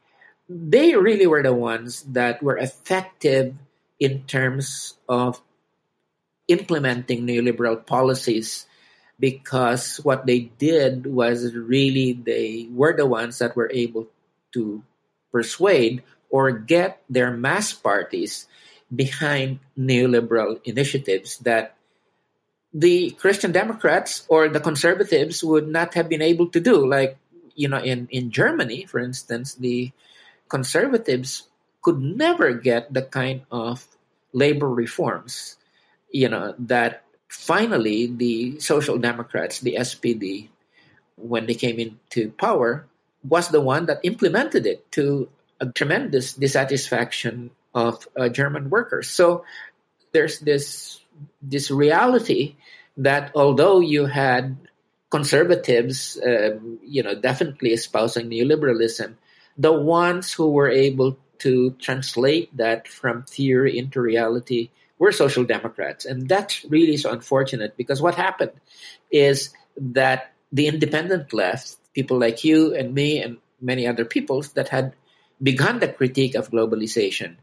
They 0.48 0.96
really 0.96 1.26
were 1.26 1.42
the 1.42 1.54
ones 1.54 2.02
that 2.10 2.42
were 2.42 2.58
effective 2.58 3.54
in 4.00 4.24
terms 4.24 4.96
of 5.08 5.40
implementing 6.48 7.26
neoliberal 7.26 7.86
policies 7.86 8.66
because 9.20 9.98
what 10.02 10.26
they 10.26 10.50
did 10.58 11.06
was 11.06 11.54
really 11.54 12.14
they 12.14 12.66
were 12.72 12.96
the 12.96 13.06
ones 13.06 13.38
that 13.38 13.54
were 13.54 13.70
able 13.70 14.08
to 14.52 14.82
persuade 15.30 16.02
or 16.30 16.50
get 16.50 17.02
their 17.08 17.30
mass 17.30 17.72
parties 17.72 18.48
behind 18.94 19.60
neoliberal 19.78 20.60
initiatives 20.64 21.38
that 21.38 21.76
the 22.72 23.10
Christian 23.12 23.52
Democrats 23.52 24.24
or 24.28 24.48
the 24.48 24.60
conservatives 24.60 25.42
would 25.42 25.68
not 25.68 25.94
have 25.94 26.08
been 26.08 26.22
able 26.22 26.48
to 26.50 26.60
do. 26.60 26.86
Like, 26.86 27.18
you 27.54 27.68
know, 27.68 27.78
in, 27.78 28.08
in 28.10 28.30
Germany, 28.30 28.86
for 28.86 29.00
instance, 29.00 29.54
the 29.54 29.90
conservatives 30.48 31.48
could 31.82 32.00
never 32.00 32.52
get 32.52 32.92
the 32.92 33.02
kind 33.02 33.42
of 33.50 33.86
labor 34.32 34.68
reforms, 34.68 35.56
you 36.10 36.28
know, 36.28 36.54
that 36.58 37.04
finally, 37.28 38.06
the 38.06 38.60
Social 38.60 38.98
Democrats, 38.98 39.60
the 39.60 39.76
SPD, 39.78 40.48
when 41.16 41.46
they 41.46 41.54
came 41.54 41.78
into 41.78 42.30
power, 42.32 42.86
was 43.22 43.48
the 43.48 43.60
one 43.60 43.86
that 43.86 44.00
implemented 44.02 44.66
it 44.66 44.90
to 44.92 45.28
a 45.60 45.66
tremendous 45.66 46.34
dissatisfaction 46.34 47.50
of 47.74 48.06
uh, 48.18 48.28
German 48.28 48.70
workers. 48.70 49.08
So 49.08 49.44
there's 50.12 50.40
this 50.40 51.00
this 51.42 51.70
reality 51.70 52.56
that 52.96 53.32
although 53.34 53.80
you 53.80 54.06
had 54.06 54.56
conservatives, 55.10 56.18
um, 56.24 56.78
you 56.84 57.02
know, 57.02 57.14
definitely 57.14 57.72
espousing 57.72 58.30
neoliberalism, 58.30 59.14
the 59.58 59.72
ones 59.72 60.32
who 60.32 60.50
were 60.50 60.68
able 60.68 61.18
to 61.38 61.70
translate 61.80 62.54
that 62.56 62.86
from 62.88 63.24
theory 63.24 63.78
into 63.78 64.00
reality 64.00 64.70
we're 65.00 65.10
social 65.12 65.44
democrats. 65.44 66.04
And 66.04 66.28
that's 66.28 66.62
really 66.66 66.98
so 66.98 67.10
unfortunate 67.10 67.76
because 67.76 68.02
what 68.02 68.14
happened 68.14 68.52
is 69.10 69.50
that 69.76 70.32
the 70.52 70.68
independent 70.68 71.32
left, 71.32 71.76
people 71.94 72.20
like 72.20 72.44
you 72.44 72.74
and 72.76 72.94
me 72.94 73.20
and 73.22 73.38
many 73.62 73.88
other 73.88 74.04
peoples 74.04 74.52
that 74.52 74.68
had 74.68 74.92
begun 75.42 75.80
the 75.80 75.88
critique 75.88 76.34
of 76.34 76.50
globalization, 76.50 77.36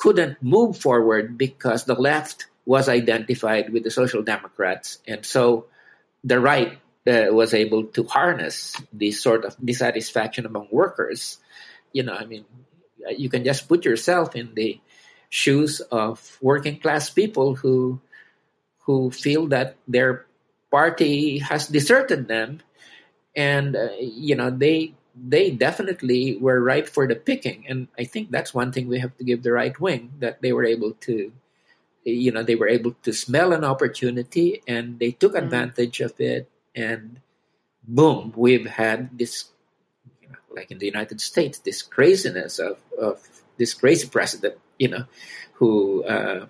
couldn't 0.00 0.42
move 0.42 0.80
forward 0.80 1.36
because 1.36 1.84
the 1.84 1.94
left 1.94 2.46
was 2.64 2.88
identified 2.88 3.68
with 3.68 3.84
the 3.84 3.90
social 3.90 4.22
democrats. 4.22 4.96
And 5.06 5.24
so 5.24 5.66
the 6.24 6.40
right 6.40 6.80
uh, 7.06 7.28
was 7.30 7.52
able 7.52 7.84
to 7.92 8.04
harness 8.04 8.80
this 8.92 9.20
sort 9.20 9.44
of 9.44 9.56
dissatisfaction 9.62 10.46
among 10.46 10.68
workers. 10.72 11.36
You 11.92 12.04
know, 12.04 12.14
I 12.14 12.24
mean, 12.24 12.46
you 13.16 13.28
can 13.28 13.44
just 13.44 13.68
put 13.68 13.84
yourself 13.84 14.34
in 14.34 14.54
the 14.54 14.80
shoes 15.28 15.80
of 15.92 16.16
working 16.40 16.80
class 16.80 17.10
people 17.10 17.54
who 17.54 18.00
who 18.88 19.10
feel 19.10 19.46
that 19.48 19.76
their 19.86 20.26
party 20.70 21.38
has 21.38 21.68
deserted 21.68 22.26
them 22.26 22.60
and 23.36 23.76
uh, 23.76 23.94
you 24.00 24.34
know 24.34 24.50
they 24.50 24.92
they 25.14 25.50
definitely 25.50 26.36
were 26.36 26.60
ripe 26.60 26.88
for 26.88 27.06
the 27.06 27.16
picking 27.16 27.64
and 27.68 27.88
i 27.98 28.04
think 28.04 28.30
that's 28.30 28.54
one 28.54 28.72
thing 28.72 28.88
we 28.88 28.98
have 28.98 29.16
to 29.16 29.24
give 29.24 29.42
the 29.42 29.52
right 29.52 29.78
wing 29.80 30.12
that 30.18 30.40
they 30.42 30.52
were 30.52 30.64
able 30.64 30.92
to 30.92 31.32
you 32.04 32.32
know 32.32 32.42
they 32.42 32.54
were 32.54 32.68
able 32.68 32.92
to 33.02 33.12
smell 33.12 33.52
an 33.52 33.64
opportunity 33.64 34.62
and 34.66 34.98
they 34.98 35.10
took 35.10 35.34
mm-hmm. 35.34 35.44
advantage 35.44 36.00
of 36.00 36.14
it 36.20 36.48
and 36.74 37.20
boom 37.84 38.32
we've 38.36 38.66
had 38.66 39.18
this 39.18 39.50
you 40.22 40.28
know, 40.28 40.38
like 40.54 40.70
in 40.70 40.78
the 40.78 40.86
united 40.86 41.20
states 41.20 41.58
this 41.58 41.82
craziness 41.82 42.58
of, 42.58 42.78
of 42.98 43.20
this 43.58 43.74
crazy 43.74 44.08
president 44.08 44.54
you 44.80 44.88
know, 44.88 45.04
who 45.60 46.02
uh, 46.04 46.46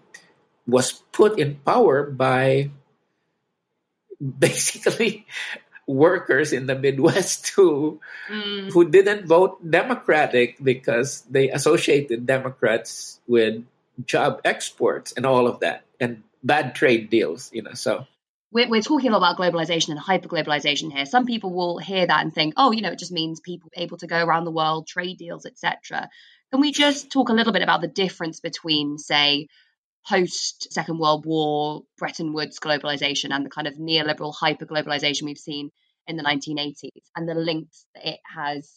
was 0.66 0.92
put 1.12 1.38
in 1.38 1.56
power 1.56 2.08
by 2.08 2.70
basically 4.38 5.26
workers 5.90 6.52
in 6.52 6.66
the 6.66 6.74
Midwest 6.74 7.48
who 7.56 8.00
mm. 8.28 8.72
who 8.72 8.88
didn't 8.88 9.26
vote 9.26 9.58
Democratic 9.68 10.62
because 10.62 11.22
they 11.30 11.50
associated 11.50 12.26
Democrats 12.26 13.20
with 13.26 13.64
job 14.06 14.40
exports 14.44 15.12
and 15.12 15.26
all 15.26 15.46
of 15.46 15.60
that 15.60 15.84
and 15.98 16.22
bad 16.42 16.74
trade 16.74 17.10
deals, 17.10 17.50
you 17.52 17.62
know. 17.62 17.74
So 17.74 18.06
we're, 18.52 18.68
we're 18.68 18.82
talking 18.82 19.10
a 19.10 19.18
lot 19.18 19.32
about 19.32 19.52
globalization 19.52 19.90
and 19.90 20.00
hyperglobalization 20.00 20.92
here. 20.92 21.06
Some 21.06 21.26
people 21.26 21.52
will 21.52 21.78
hear 21.78 22.06
that 22.06 22.22
and 22.22 22.32
think, 22.34 22.54
oh, 22.56 22.72
you 22.72 22.82
know, 22.82 22.92
it 22.92 22.98
just 22.98 23.12
means 23.12 23.40
people 23.40 23.70
able 23.74 23.98
to 23.98 24.06
go 24.06 24.24
around 24.24 24.44
the 24.44 24.50
world, 24.50 24.86
trade 24.86 25.18
deals, 25.18 25.46
etc. 25.46 26.08
Can 26.50 26.60
we 26.60 26.72
just 26.72 27.12
talk 27.12 27.28
a 27.28 27.32
little 27.32 27.52
bit 27.52 27.62
about 27.62 27.80
the 27.80 27.88
difference 27.88 28.40
between, 28.40 28.98
say, 28.98 29.48
post 30.08 30.72
Second 30.72 30.98
World 30.98 31.26
War, 31.26 31.82
Bretton 31.98 32.32
Woods 32.32 32.58
globalization, 32.58 33.30
and 33.30 33.44
the 33.44 33.50
kind 33.50 33.66
of 33.66 33.74
neoliberal 33.74 34.34
hyper 34.34 34.66
globalization 34.66 35.22
we've 35.24 35.38
seen 35.38 35.70
in 36.06 36.16
the 36.16 36.22
1980s, 36.22 37.04
and 37.16 37.28
the 37.28 37.34
links 37.34 37.86
that 37.94 38.08
it 38.08 38.20
has 38.34 38.70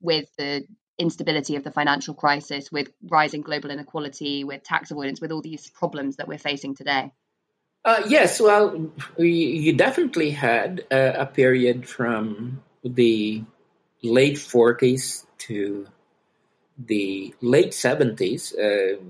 with 0.00 0.28
the 0.36 0.64
instability 0.98 1.56
of 1.56 1.64
the 1.64 1.70
financial 1.70 2.14
crisis, 2.14 2.70
with 2.72 2.90
rising 3.10 3.42
global 3.42 3.70
inequality, 3.70 4.44
with 4.44 4.62
tax 4.62 4.90
avoidance, 4.90 5.20
with 5.20 5.32
all 5.32 5.42
these 5.42 5.70
problems 5.70 6.16
that 6.16 6.28
we're 6.28 6.38
facing 6.38 6.74
today? 6.74 7.12
Uh, 7.84 8.02
yes, 8.08 8.40
well, 8.40 8.90
you 9.16 9.72
definitely 9.74 10.30
had 10.30 10.84
a, 10.90 11.22
a 11.22 11.26
period 11.26 11.88
from 11.88 12.62
the 12.82 13.44
late 14.02 14.36
40s 14.36 15.24
to 15.38 15.86
the 16.78 17.34
late 17.40 17.70
70s, 17.70 18.52
uh, 18.58 19.00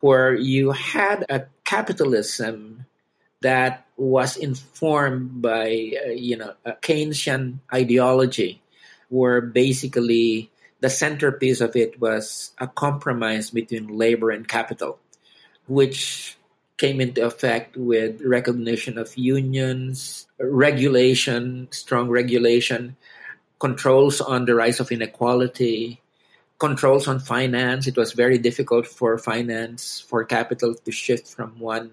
where 0.00 0.34
you 0.34 0.70
had 0.72 1.24
a 1.28 1.46
capitalism 1.64 2.86
that 3.40 3.86
was 3.96 4.36
informed 4.36 5.42
by, 5.42 5.92
uh, 6.06 6.10
you 6.10 6.36
know, 6.36 6.54
a 6.64 6.72
Keynesian 6.72 7.58
ideology, 7.72 8.60
where 9.08 9.40
basically 9.40 10.50
the 10.80 10.90
centerpiece 10.90 11.60
of 11.60 11.74
it 11.76 12.00
was 12.00 12.52
a 12.58 12.66
compromise 12.66 13.50
between 13.50 13.98
labor 13.98 14.30
and 14.30 14.46
capital, 14.46 14.98
which 15.66 16.36
came 16.78 17.00
into 17.00 17.26
effect 17.26 17.76
with 17.76 18.22
recognition 18.22 18.98
of 18.98 19.16
unions, 19.16 20.26
regulation, 20.38 21.66
strong 21.70 22.08
regulation, 22.08 22.96
controls 23.58 24.20
on 24.20 24.44
the 24.46 24.54
rise 24.54 24.78
of 24.78 24.92
inequality, 24.92 26.00
controls 26.58 27.06
on 27.06 27.20
finance. 27.20 27.86
It 27.86 27.96
was 27.96 28.12
very 28.12 28.38
difficult 28.38 28.86
for 28.86 29.16
finance, 29.18 30.00
for 30.00 30.24
capital 30.24 30.74
to 30.74 30.90
shift 30.92 31.28
from 31.28 31.58
one 31.58 31.92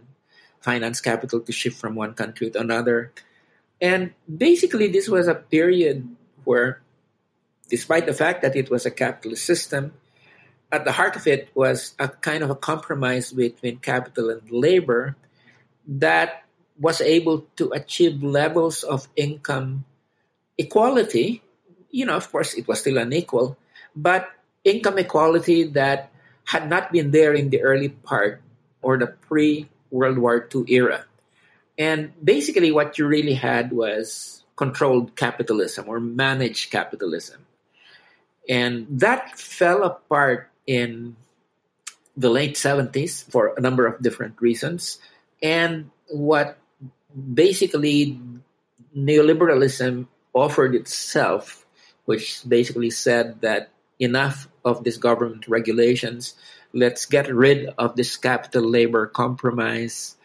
finance 0.59 0.99
capital 0.99 1.39
to 1.39 1.51
shift 1.51 1.78
from 1.78 1.93
one 1.93 2.13
country 2.13 2.49
to 2.49 2.59
another. 2.59 3.13
And 3.80 4.13
basically, 4.26 4.88
this 4.88 5.07
was 5.07 5.28
a 5.28 5.36
period 5.36 6.09
where, 6.43 6.82
despite 7.70 8.07
the 8.07 8.18
fact 8.18 8.41
that 8.41 8.55
it 8.55 8.72
was 8.72 8.86
a 8.86 8.91
capitalist 8.91 9.45
system, 9.45 9.93
at 10.72 10.84
the 10.84 10.91
heart 10.91 11.16
of 11.16 11.28
it 11.28 11.49
was 11.53 11.93
a 11.99 12.09
kind 12.09 12.41
of 12.43 12.49
a 12.49 12.55
compromise 12.57 13.32
between 13.32 13.78
capital 13.78 14.30
and 14.30 14.41
labor 14.49 15.16
that 15.88 16.43
was 16.80 16.99
able 16.99 17.45
to 17.55 17.70
achieve 17.72 18.24
levels 18.24 18.82
of 18.84 19.07
income 19.16 19.86
equality. 20.57 21.43
You 21.91 22.07
know, 22.07 22.18
of 22.18 22.32
course, 22.32 22.55
it 22.55 22.68
was 22.68 22.82
still 22.82 22.97
unequal, 22.97 23.55
but 23.95 24.28
income 24.66 24.97
equality 24.97 25.63
that 25.78 26.11
had 26.43 26.68
not 26.70 26.91
been 26.91 27.11
there 27.11 27.34
in 27.34 27.49
the 27.49 27.61
early 27.61 27.89
part 27.89 28.41
or 28.82 28.97
the 28.97 29.07
pre 29.07 29.70
World 29.91 30.18
War 30.18 30.49
II 30.53 30.66
era. 30.68 31.05
And 31.78 32.11
basically, 32.24 32.72
what 32.72 32.97
you 32.97 33.07
really 33.07 33.36
had 33.36 33.72
was 33.72 34.43
controlled 34.55 35.16
capitalism 35.16 35.88
or 35.88 35.99
managed 35.99 36.72
capitalism. 36.72 37.45
And 38.47 38.88
that 38.99 39.38
fell 39.38 39.84
apart 39.84 40.49
in 40.66 41.16
the 42.16 42.30
late 42.30 42.55
70s 42.55 43.30
for 43.30 43.53
a 43.57 43.61
number 43.61 43.86
of 43.86 44.01
different 44.01 44.41
reasons. 44.41 44.99
And 45.43 45.91
what 46.07 46.57
basically 47.11 48.20
neoliberalism 48.95 50.07
offered 50.34 50.76
itself, 50.76 51.66
which 52.05 52.41
basically 52.47 52.89
said 52.89 53.41
that 53.41 53.70
enough 53.99 54.47
of 54.66 54.84
these 54.84 54.97
government 54.97 55.47
regulations, 55.47 56.34
let's 56.74 57.05
get 57.05 57.34
rid 57.34 57.70
of 57.78 57.95
this 57.95 58.18
capital 58.18 58.68
labor 58.68 59.07
compromise. 59.07 60.18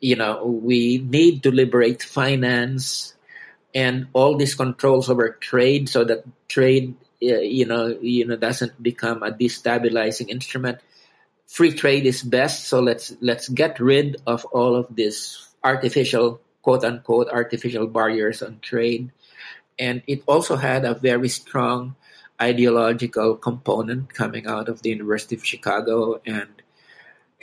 You 0.00 0.16
know, 0.16 0.46
we 0.46 0.98
need 0.98 1.42
to 1.42 1.50
liberate 1.50 2.02
finance 2.02 3.14
and 3.74 4.08
all 4.12 4.36
these 4.36 4.54
controls 4.54 5.10
over 5.10 5.30
trade 5.40 5.88
so 5.88 6.04
that 6.04 6.24
trade 6.48 6.94
uh, 7.22 7.38
you 7.38 7.66
know 7.66 7.86
you 8.00 8.26
know 8.26 8.36
doesn't 8.36 8.82
become 8.82 9.22
a 9.22 9.30
destabilizing 9.30 10.28
instrument. 10.28 10.78
Free 11.46 11.72
trade 11.72 12.06
is 12.06 12.22
best 12.22 12.66
so 12.66 12.80
let's 12.80 13.12
let's 13.20 13.48
get 13.48 13.78
rid 13.78 14.16
of 14.26 14.44
all 14.46 14.74
of 14.74 14.86
this 14.94 15.46
artificial 15.62 16.40
quote 16.62 16.84
unquote 16.84 17.28
artificial 17.28 17.86
barriers 17.86 18.42
on 18.42 18.58
trade. 18.60 19.12
And 19.78 20.02
it 20.06 20.22
also 20.26 20.56
had 20.56 20.84
a 20.84 20.94
very 20.94 21.28
strong 21.28 21.96
ideological 22.40 23.36
component 23.36 24.12
coming 24.14 24.46
out 24.46 24.68
of 24.68 24.82
the 24.82 24.90
University 24.90 25.36
of 25.36 25.44
Chicago 25.44 26.20
and 26.24 26.48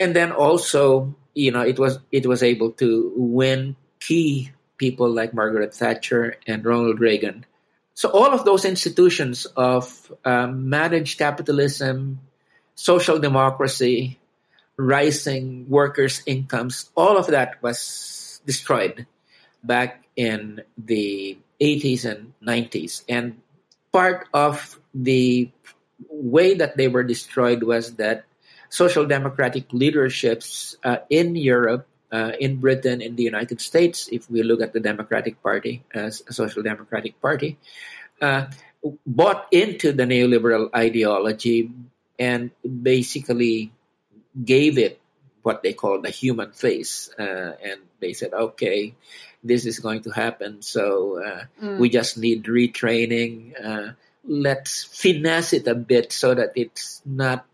and 0.00 0.14
then 0.14 0.32
also 0.32 1.14
you 1.34 1.50
know 1.50 1.62
it 1.62 1.78
was 1.78 1.98
it 2.10 2.26
was 2.26 2.42
able 2.42 2.72
to 2.72 3.12
win 3.16 3.76
key 4.00 4.52
people 4.76 5.10
like 5.10 5.34
Margaret 5.34 5.74
Thatcher 5.74 6.36
and 6.46 6.64
Ronald 6.64 7.00
Reagan 7.00 7.46
so 7.98 8.08
all 8.10 8.30
of 8.30 8.44
those 8.44 8.64
institutions 8.64 9.44
of 9.56 9.90
um, 10.24 10.70
managed 10.70 11.18
capitalism, 11.18 12.20
social 12.76 13.18
democracy, 13.18 14.20
rising 14.76 15.66
workers' 15.68 16.22
incomes, 16.24 16.90
all 16.94 17.18
of 17.18 17.26
that 17.26 17.60
was 17.60 18.40
destroyed 18.46 19.04
back 19.64 20.04
in 20.14 20.62
the 20.78 21.38
80s 21.60 22.04
and 22.04 22.34
90s. 22.40 23.02
And 23.08 23.42
part 23.90 24.28
of 24.32 24.77
the 24.94 25.50
way 26.08 26.54
that 26.54 26.76
they 26.76 26.88
were 26.88 27.02
destroyed 27.02 27.62
was 27.62 27.94
that 27.96 28.24
social 28.68 29.06
democratic 29.06 29.72
leaderships 29.72 30.76
uh, 30.84 30.98
in 31.10 31.34
Europe, 31.36 31.86
uh, 32.12 32.32
in 32.40 32.56
Britain, 32.56 33.00
in 33.00 33.16
the 33.16 33.22
United 33.22 33.60
States, 33.60 34.08
if 34.12 34.30
we 34.30 34.42
look 34.42 34.60
at 34.60 34.72
the 34.72 34.80
Democratic 34.80 35.42
Party 35.42 35.84
as 35.94 36.22
a 36.28 36.32
social 36.32 36.62
democratic 36.62 37.20
party, 37.20 37.58
uh, 38.20 38.46
bought 39.06 39.46
into 39.52 39.92
the 39.92 40.04
neoliberal 40.04 40.70
ideology 40.74 41.70
and 42.18 42.50
basically 42.62 43.72
gave 44.44 44.78
it 44.78 45.00
what 45.42 45.62
they 45.62 45.72
call 45.72 46.00
the 46.00 46.10
human 46.10 46.52
face. 46.52 47.10
Uh, 47.18 47.52
and 47.62 47.80
they 48.00 48.12
said, 48.12 48.32
okay, 48.32 48.94
this 49.42 49.66
is 49.66 49.78
going 49.78 50.02
to 50.02 50.10
happen. 50.10 50.62
So 50.62 51.22
uh, 51.22 51.44
mm. 51.62 51.78
we 51.78 51.88
just 51.88 52.18
need 52.18 52.44
retraining. 52.44 53.54
Let's 54.28 54.84
finesse 54.84 55.52
it 55.54 55.66
a 55.66 55.74
bit 55.74 56.12
so 56.12 56.34
that 56.34 56.52
it's 56.54 57.00
not 57.04 57.46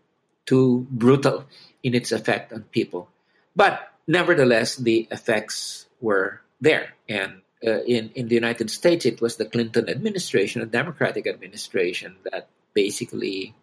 too 0.45 0.85
brutal 0.91 1.45
in 1.81 1.95
its 1.95 2.11
effect 2.11 2.53
on 2.53 2.63
people. 2.63 3.09
But 3.55 3.79
nevertheless, 4.07 4.75
the 4.75 5.07
effects 5.09 5.87
were 6.01 6.41
there. 6.59 6.93
And 7.07 7.41
uh, 7.65 7.81
in 7.83 8.11
in 8.13 8.27
the 8.27 8.35
United 8.35 8.69
States, 8.69 9.05
it 9.05 9.21
was 9.21 9.37
the 9.37 9.45
Clinton 9.45 9.89
administration, 9.89 10.61
a 10.61 10.65
Democratic 10.65 11.25
administration, 11.25 12.15
that 12.29 12.49
basically 12.73 13.55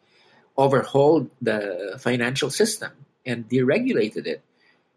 overhauled 0.56 1.30
the 1.40 1.96
financial 2.00 2.50
system 2.50 2.92
and 3.24 3.48
deregulated 3.48 4.26
it. 4.26 4.42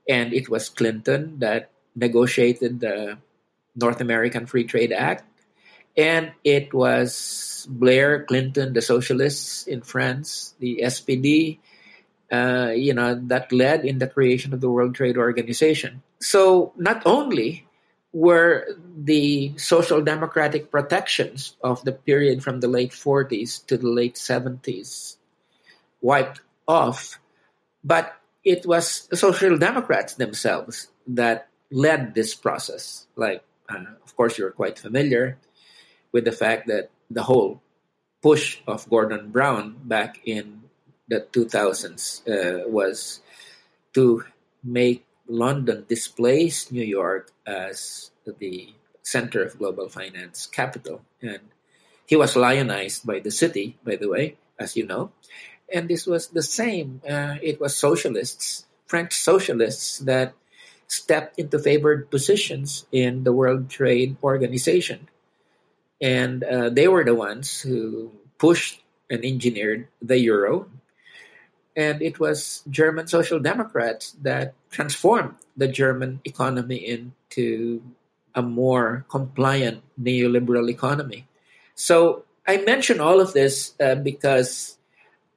And 0.08 0.34
it 0.34 0.50
was 0.50 0.70
Clinton 0.70 1.40
that 1.40 1.70
negotiated 1.96 2.80
the 2.80 3.18
North 3.76 4.02
American 4.02 4.46
Free 4.46 4.64
Trade 4.64 4.92
Act, 4.92 5.24
and 5.98 6.32
it 6.44 6.74
was 6.74 7.68
Blair, 7.70 8.24
Clinton, 8.24 8.74
the 8.74 8.82
socialists 8.82 9.68
in 9.68 9.82
France, 9.82 10.54
the 10.60 10.82
SPD, 10.84 11.60
uh, 12.32 12.72
you 12.76 12.94
know, 12.94 13.16
that 13.28 13.52
led 13.52 13.86
in 13.86 14.00
the 14.00 14.08
creation 14.08 14.54
of 14.54 14.62
the 14.62 14.70
World 14.70 14.96
Trade 14.96 15.18
Organization. 15.18 16.04
So 16.20 16.74
not 16.76 17.04
only 17.06 17.68
were 18.12 18.66
the 18.98 19.54
social 19.58 20.02
democratic 20.02 20.72
protections 20.72 21.56
of 21.62 21.84
the 21.84 21.92
period 21.92 22.44
from 22.44 22.60
the 22.60 22.68
late 22.68 22.92
40s 22.92 23.66
to 23.68 23.78
the 23.78 23.90
late 23.90 24.16
70s 24.16 25.18
wiped 26.02 26.42
off, 26.68 27.20
but 27.84 28.16
it 28.44 28.66
was 28.66 29.08
social 29.14 29.58
democrats 29.58 30.16
themselves 30.16 30.88
that 31.08 31.50
led 31.72 32.16
this 32.16 32.34
process. 32.36 33.06
Like, 33.16 33.44
uh, 33.70 33.84
of 34.04 34.16
course, 34.16 34.38
you're 34.38 34.52
quite 34.52 34.80
familiar 34.80 35.38
with 36.16 36.24
the 36.24 36.32
fact 36.32 36.72
that 36.72 36.88
the 37.12 37.24
whole 37.24 37.60
push 38.24 38.64
of 38.72 38.90
Gordon 38.90 39.36
Brown 39.36 39.76
back 39.84 40.24
in 40.24 40.64
the 41.12 41.28
2000s 41.28 42.24
uh, 42.24 42.64
was 42.70 43.20
to 43.92 44.24
make 44.64 45.04
London 45.28 45.84
displace 45.90 46.72
New 46.72 46.88
York 46.88 47.36
as 47.46 48.12
the 48.40 48.72
center 49.04 49.44
of 49.44 49.60
global 49.60 49.90
finance 49.90 50.48
capital. 50.48 51.04
And 51.22 51.52
he 52.08 52.16
was 52.16 52.38
lionized 52.40 53.06
by 53.06 53.20
the 53.20 53.32
city, 53.32 53.76
by 53.84 53.98
the 53.98 54.08
way, 54.08 54.38
as 54.58 54.78
you 54.78 54.88
know. 54.88 55.12
And 55.68 55.90
this 55.90 56.08
was 56.08 56.30
the 56.30 56.44
same. 56.44 57.02
Uh, 57.04 57.36
it 57.44 57.60
was 57.60 57.76
socialists, 57.76 58.64
French 58.88 59.12
socialists, 59.12 60.00
that 60.08 60.32
stepped 60.88 61.38
into 61.38 61.60
favored 61.60 62.10
positions 62.10 62.86
in 62.94 63.26
the 63.26 63.34
World 63.34 63.70
Trade 63.70 64.16
Organization. 64.24 65.10
And 66.02 66.44
uh, 66.44 66.70
they 66.70 66.88
were 66.88 67.04
the 67.04 67.16
ones 67.16 67.62
who 67.62 68.12
pushed 68.38 68.82
and 69.10 69.24
engineered 69.24 69.88
the 70.02 70.18
euro 70.20 70.68
and 71.76 72.02
it 72.02 72.20
was 72.20 72.64
German 72.70 73.08
social 73.08 73.40
democrats 73.40 74.16
that 74.24 74.54
transformed 74.72 75.36
the 75.58 75.68
German 75.68 76.22
economy 76.24 76.78
into 76.78 77.84
a 78.34 78.42
more 78.42 79.06
compliant 79.10 79.84
neoliberal 80.00 80.70
economy. 80.70 81.28
So 81.76 82.24
I 82.48 82.58
mention 82.58 83.00
all 83.00 83.20
of 83.20 83.34
this 83.34 83.74
uh, 83.80 83.96
because 83.96 84.78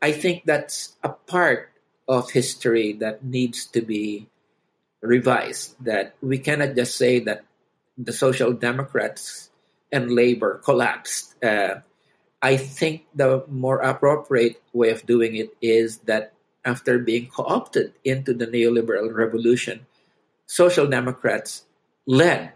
I 0.01 0.13
think 0.13 0.45
that's 0.45 0.95
a 1.03 1.09
part 1.11 1.71
of 2.07 2.31
history 2.31 2.93
that 2.95 3.25
needs 3.25 3.67
to 3.75 3.83
be 3.83 4.29
revised. 5.03 5.75
That 5.85 6.15
we 6.23 6.39
cannot 6.39 6.77
just 6.77 6.97
say 6.97 7.19
that 7.21 7.45
the 7.99 8.13
social 8.13 8.53
democrats 8.53 9.51
and 9.93 10.11
labor 10.11 10.59
collapsed. 10.64 11.43
Uh, 11.43 11.80
I 12.43 12.57
think 12.57 13.07
the 13.14 13.45
more 13.49 13.80
appropriate 13.80 14.62
way 14.72 14.91
of 14.91 15.07
doing 15.07 15.36
it 15.36 15.57
is 15.61 15.99
that 16.07 16.34
after 16.64 16.99
being 16.99 17.28
co 17.28 17.45
opted 17.45 17.95
into 18.05 18.34
the 18.34 18.47
neoliberal 18.47 19.12
revolution, 19.14 19.86
social 20.47 20.86
democrats 20.86 21.64
led 22.07 22.53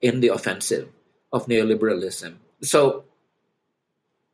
in 0.00 0.20
the 0.20 0.28
offensive 0.28 0.88
of 1.32 1.46
neoliberalism. 1.46 2.36
So, 2.62 3.04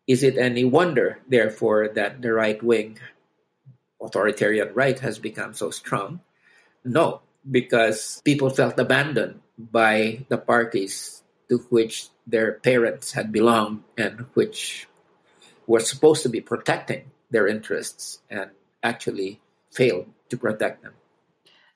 is 0.07 0.23
it 0.23 0.39
any 0.39 0.65
wonder, 0.65 1.19
therefore, 1.29 1.89
that 1.95 2.23
the 2.23 2.33
right 2.33 2.63
wing 2.63 2.99
authoritarian 4.03 4.75
right 4.75 4.99
has 5.01 5.19
become 5.19 5.55
so 5.55 5.71
strong? 5.71 6.21
No. 6.85 7.23
because 7.51 8.23
people 8.25 8.51
felt 8.51 8.79
abandoned 8.79 9.41
by 9.59 10.25
the 10.29 10.39
parties 10.39 11.22
to 11.53 11.59
which 11.69 12.09
their 12.27 12.53
parents 12.53 13.13
had 13.13 13.31
belonged 13.31 13.83
and 13.99 14.25
which 14.33 14.89
were 15.67 15.81
supposed 15.81 16.23
to 16.23 16.31
be 16.31 16.41
protecting 16.41 17.11
their 17.31 17.47
interests 17.47 18.21
and 18.31 18.51
actually 18.83 19.39
failed 19.71 20.07
to 20.31 20.39
protect 20.39 20.83
them. 20.83 20.95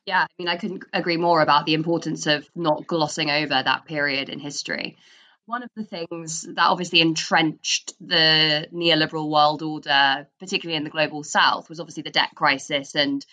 Yeah, 0.07 0.23
I 0.23 0.27
mean, 0.39 0.49
I 0.49 0.57
couldn't 0.57 0.85
agree 0.95 1.19
more 1.19 1.43
about 1.43 1.67
the 1.67 1.75
importance 1.75 2.27
of 2.27 2.49
not 2.55 2.87
glossing 2.87 3.31
over 3.31 3.63
that 3.63 3.85
period 3.85 4.31
in 4.31 4.39
history. 4.39 4.97
One 5.45 5.63
of 5.63 5.69
the 5.77 5.85
things 5.85 6.43
that 6.43 6.67
obviously 6.67 7.03
entrenched 7.03 7.93
the 8.01 8.69
neoliberal 8.73 9.29
world 9.29 9.63
order, 9.63 10.27
particularly 10.41 10.79
in 10.79 10.85
the 10.85 10.91
global 10.91 11.23
south, 11.23 11.69
was 11.69 11.81
obviously 11.81 12.03
the 12.03 12.11
debt 12.11 12.31
crisis 12.35 12.95
and 12.95 13.25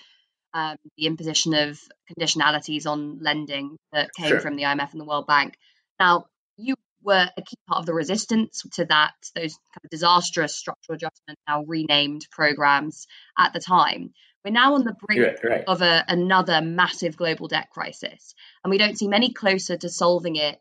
um, 0.54 0.76
the 0.98 1.06
imposition 1.06 1.54
of 1.54 1.80
conditionalities 2.12 2.86
on 2.86 3.20
lending 3.20 3.78
that 3.94 4.10
came 4.14 4.28
sure. 4.28 4.42
from 4.42 4.58
the 4.58 4.64
IMF 4.64 4.92
and 4.92 5.00
the 5.00 5.06
World 5.06 5.26
Bank. 5.26 5.56
Now, 6.00 6.26
you 6.58 6.76
were 7.02 7.30
a 7.38 7.42
key 7.42 7.58
part 7.68 7.80
of 7.80 7.86
the 7.86 7.94
resistance 7.94 8.64
to 8.74 8.86
that, 8.86 9.14
those 9.36 9.54
kind 9.54 9.84
of 9.84 9.90
disastrous 9.90 10.56
structural 10.56 10.96
adjustment, 10.96 11.38
now 11.48 11.64
renamed 11.64 12.26
programs 12.32 13.08
at 13.38 13.54
the 13.54 13.60
time. 13.60 14.14
We're 14.44 14.52
now 14.52 14.76
on 14.76 14.84
the 14.84 14.96
brink 15.08 15.22
right, 15.22 15.44
right. 15.44 15.64
of 15.68 15.82
a, 15.82 16.04
another 16.08 16.62
massive 16.62 17.16
global 17.16 17.48
debt 17.48 17.70
crisis, 17.72 18.34
and 18.64 18.72
we 18.72 18.78
don't 18.78 18.98
seem 18.98 19.14
any 19.14 19.32
closer 19.32 19.78
to 19.78 19.90
solving 19.90 20.36
it 20.36 20.60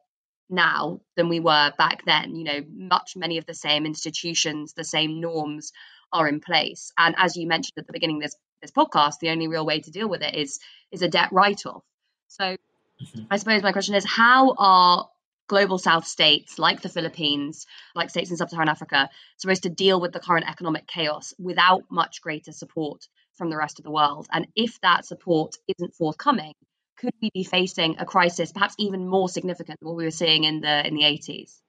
now 0.49 1.01
than 1.17 1.29
we 1.29 1.41
were 1.41 1.73
back 1.79 2.05
then. 2.05 2.37
You 2.37 2.45
know, 2.45 2.61
much 2.71 3.13
many 3.17 3.39
of 3.39 3.47
the 3.47 3.55
same 3.55 3.87
institutions, 3.87 4.73
the 4.75 4.85
same 4.85 5.21
norms 5.21 5.73
are 6.13 6.29
in 6.29 6.41
place. 6.41 6.93
And 6.97 7.15
as 7.19 7.37
you 7.37 7.49
mentioned 7.49 7.75
at 7.79 7.87
the 7.87 7.93
beginning 7.93 8.17
of 8.17 8.23
this 8.23 8.37
this 8.61 8.71
podcast, 8.71 9.19
the 9.21 9.31
only 9.31 9.49
real 9.49 9.67
way 9.67 9.81
to 9.81 9.91
deal 9.91 10.09
with 10.09 10.23
it 10.23 10.35
is 10.37 10.61
is 10.93 11.03
a 11.03 11.09
debt 11.09 11.31
write 11.33 11.67
off. 11.67 11.83
So, 12.29 12.45
mm-hmm. 12.45 13.23
I 13.31 13.37
suppose 13.37 13.63
my 13.63 13.73
question 13.73 13.97
is, 13.97 14.07
how 14.07 14.55
are 14.57 15.09
global 15.53 15.77
south 15.77 16.07
states 16.07 16.59
like 16.59 16.81
the 16.81 16.89
Philippines, 16.89 17.67
like 17.95 18.09
states 18.09 18.31
in 18.31 18.39
sub 18.39 18.49
Saharan 18.49 18.71
Africa, 18.71 19.11
supposed 19.37 19.65
to 19.65 19.69
deal 19.69 20.01
with 20.01 20.13
the 20.13 20.19
current 20.19 20.49
economic 20.49 20.87
chaos 20.87 21.35
without 21.39 21.83
much 21.91 22.23
greater 22.23 22.53
support 22.53 23.07
from 23.35 23.51
the 23.51 23.59
rest 23.59 23.79
of 23.79 23.85
the 23.85 23.91
world? 23.91 24.27
And 24.33 24.47
if 24.57 24.81
that 24.81 25.05
support 25.05 25.57
isn't 25.69 25.95
forthcoming, 25.95 26.55
could 26.97 27.13
we 27.21 27.29
be 27.35 27.45
facing 27.45 27.97
a 27.99 28.07
crisis 28.07 28.51
perhaps 28.51 28.75
even 28.79 29.07
more 29.07 29.29
significant 29.29 29.79
than 29.79 29.89
what 29.89 29.97
we 29.99 30.05
were 30.05 30.11
seeing 30.23 30.45
in 30.45 30.63
the 30.63 30.87
in 30.87 30.95
the 30.95 31.03
80s? 31.03 31.61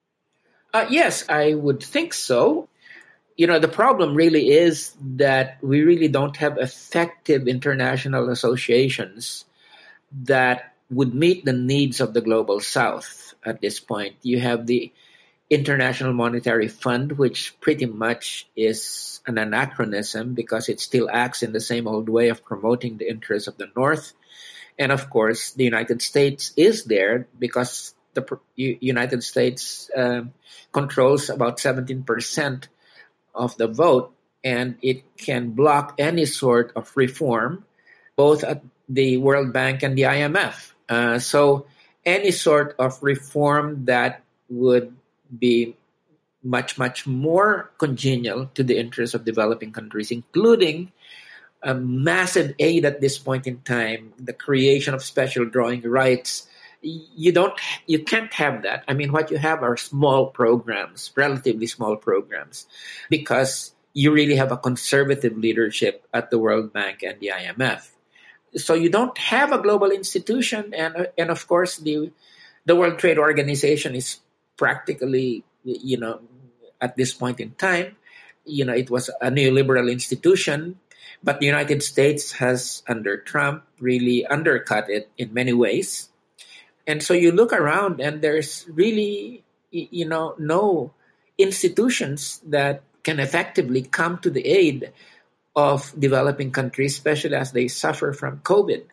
Uh, 0.72 0.86
yes, 0.88 1.28
I 1.28 1.52
would 1.52 1.82
think 1.82 2.14
so. 2.14 2.70
You 3.36 3.48
know, 3.48 3.58
the 3.58 3.68
problem 3.68 4.14
really 4.14 4.48
is 4.48 4.94
that 5.16 5.58
we 5.60 5.82
really 5.82 6.08
don't 6.08 6.38
have 6.38 6.56
effective 6.56 7.48
international 7.48 8.30
associations 8.30 9.44
that 10.22 10.72
would 10.90 11.14
meet 11.14 11.44
the 11.44 11.52
needs 11.52 12.00
of 12.00 12.14
the 12.14 12.22
global 12.22 12.60
south 12.60 13.33
at 13.44 13.60
this 13.60 13.80
point. 13.80 14.16
You 14.22 14.40
have 14.40 14.66
the 14.66 14.92
International 15.50 16.12
Monetary 16.12 16.68
Fund, 16.68 17.12
which 17.12 17.54
pretty 17.60 17.86
much 17.86 18.48
is 18.56 19.20
an 19.26 19.38
anachronism 19.38 20.34
because 20.34 20.68
it 20.68 20.80
still 20.80 21.08
acts 21.10 21.42
in 21.42 21.52
the 21.52 21.60
same 21.60 21.86
old 21.86 22.08
way 22.08 22.28
of 22.28 22.44
promoting 22.44 22.96
the 22.96 23.08
interests 23.08 23.48
of 23.48 23.56
the 23.58 23.70
North. 23.76 24.12
And 24.78 24.90
of 24.90 25.10
course, 25.10 25.52
the 25.52 25.64
United 25.64 26.02
States 26.02 26.52
is 26.56 26.84
there 26.84 27.28
because 27.38 27.94
the 28.14 28.26
United 28.56 29.22
States 29.22 29.90
um, 29.96 30.32
controls 30.72 31.30
about 31.30 31.58
17% 31.58 32.68
of 33.34 33.56
the 33.56 33.68
vote 33.68 34.14
and 34.42 34.76
it 34.82 35.16
can 35.16 35.50
block 35.50 35.94
any 35.98 36.26
sort 36.26 36.72
of 36.76 36.92
reform, 36.96 37.64
both 38.16 38.44
at 38.44 38.62
the 38.88 39.16
World 39.16 39.52
Bank 39.52 39.82
and 39.82 39.96
the 39.96 40.02
IMF. 40.02 40.72
Uh, 40.88 41.18
so 41.18 41.66
any 42.04 42.30
sort 42.30 42.74
of 42.78 43.02
reform 43.02 43.86
that 43.86 44.22
would 44.48 44.94
be 45.36 45.76
much, 46.42 46.76
much 46.78 47.06
more 47.06 47.70
congenial 47.78 48.46
to 48.54 48.62
the 48.62 48.78
interests 48.78 49.14
of 49.14 49.24
developing 49.24 49.72
countries, 49.72 50.10
including 50.10 50.92
a 51.62 51.74
massive 51.74 52.54
aid 52.58 52.84
at 52.84 53.00
this 53.00 53.16
point 53.16 53.46
in 53.46 53.60
time, 53.62 54.12
the 54.18 54.34
creation 54.34 54.92
of 54.92 55.02
special 55.02 55.46
drawing 55.46 55.80
rights. 55.82 56.46
You 56.82 57.32
don't, 57.32 57.58
you 57.86 58.04
can't 58.04 58.32
have 58.34 58.62
that. 58.64 58.84
I 58.86 58.92
mean, 58.92 59.10
what 59.10 59.30
you 59.30 59.38
have 59.38 59.62
are 59.62 59.78
small 59.78 60.26
programs, 60.26 61.10
relatively 61.16 61.66
small 61.66 61.96
programs, 61.96 62.66
because 63.08 63.72
you 63.94 64.12
really 64.12 64.36
have 64.36 64.52
a 64.52 64.58
conservative 64.58 65.38
leadership 65.38 66.06
at 66.12 66.30
the 66.30 66.38
World 66.38 66.74
Bank 66.74 67.02
and 67.02 67.18
the 67.20 67.32
IMF 67.34 67.93
so 68.56 68.74
you 68.74 68.88
don't 68.88 69.16
have 69.18 69.52
a 69.52 69.58
global 69.58 69.90
institution, 69.90 70.72
and 70.74 71.08
and 71.18 71.30
of 71.30 71.46
course 71.46 71.78
the 71.78 72.10
the 72.64 72.76
World 72.76 72.98
Trade 72.98 73.18
Organization 73.18 73.94
is 73.94 74.20
practically 74.56 75.44
you 75.64 75.96
know 75.96 76.20
at 76.80 76.96
this 76.96 77.12
point 77.12 77.40
in 77.40 77.52
time, 77.52 77.96
you 78.44 78.64
know 78.64 78.74
it 78.74 78.90
was 78.90 79.10
a 79.20 79.30
neoliberal 79.30 79.90
institution, 79.90 80.78
but 81.22 81.40
the 81.40 81.46
United 81.46 81.82
States 81.82 82.32
has 82.38 82.82
under 82.88 83.16
Trump 83.16 83.64
really 83.80 84.26
undercut 84.26 84.88
it 84.90 85.10
in 85.18 85.34
many 85.34 85.52
ways, 85.52 86.08
and 86.86 87.02
so 87.02 87.14
you 87.14 87.32
look 87.32 87.52
around 87.52 88.00
and 88.00 88.22
there's 88.22 88.66
really 88.70 89.44
you 89.70 90.06
know 90.06 90.34
no 90.38 90.92
institutions 91.38 92.40
that 92.46 92.82
can 93.02 93.18
effectively 93.18 93.82
come 93.82 94.18
to 94.18 94.30
the 94.30 94.46
aid 94.46 94.92
of 95.56 95.94
developing 95.98 96.50
countries, 96.50 96.94
especially 96.94 97.36
as 97.36 97.52
they 97.52 97.68
suffer 97.68 98.12
from 98.12 98.40
COVID. 98.40 98.84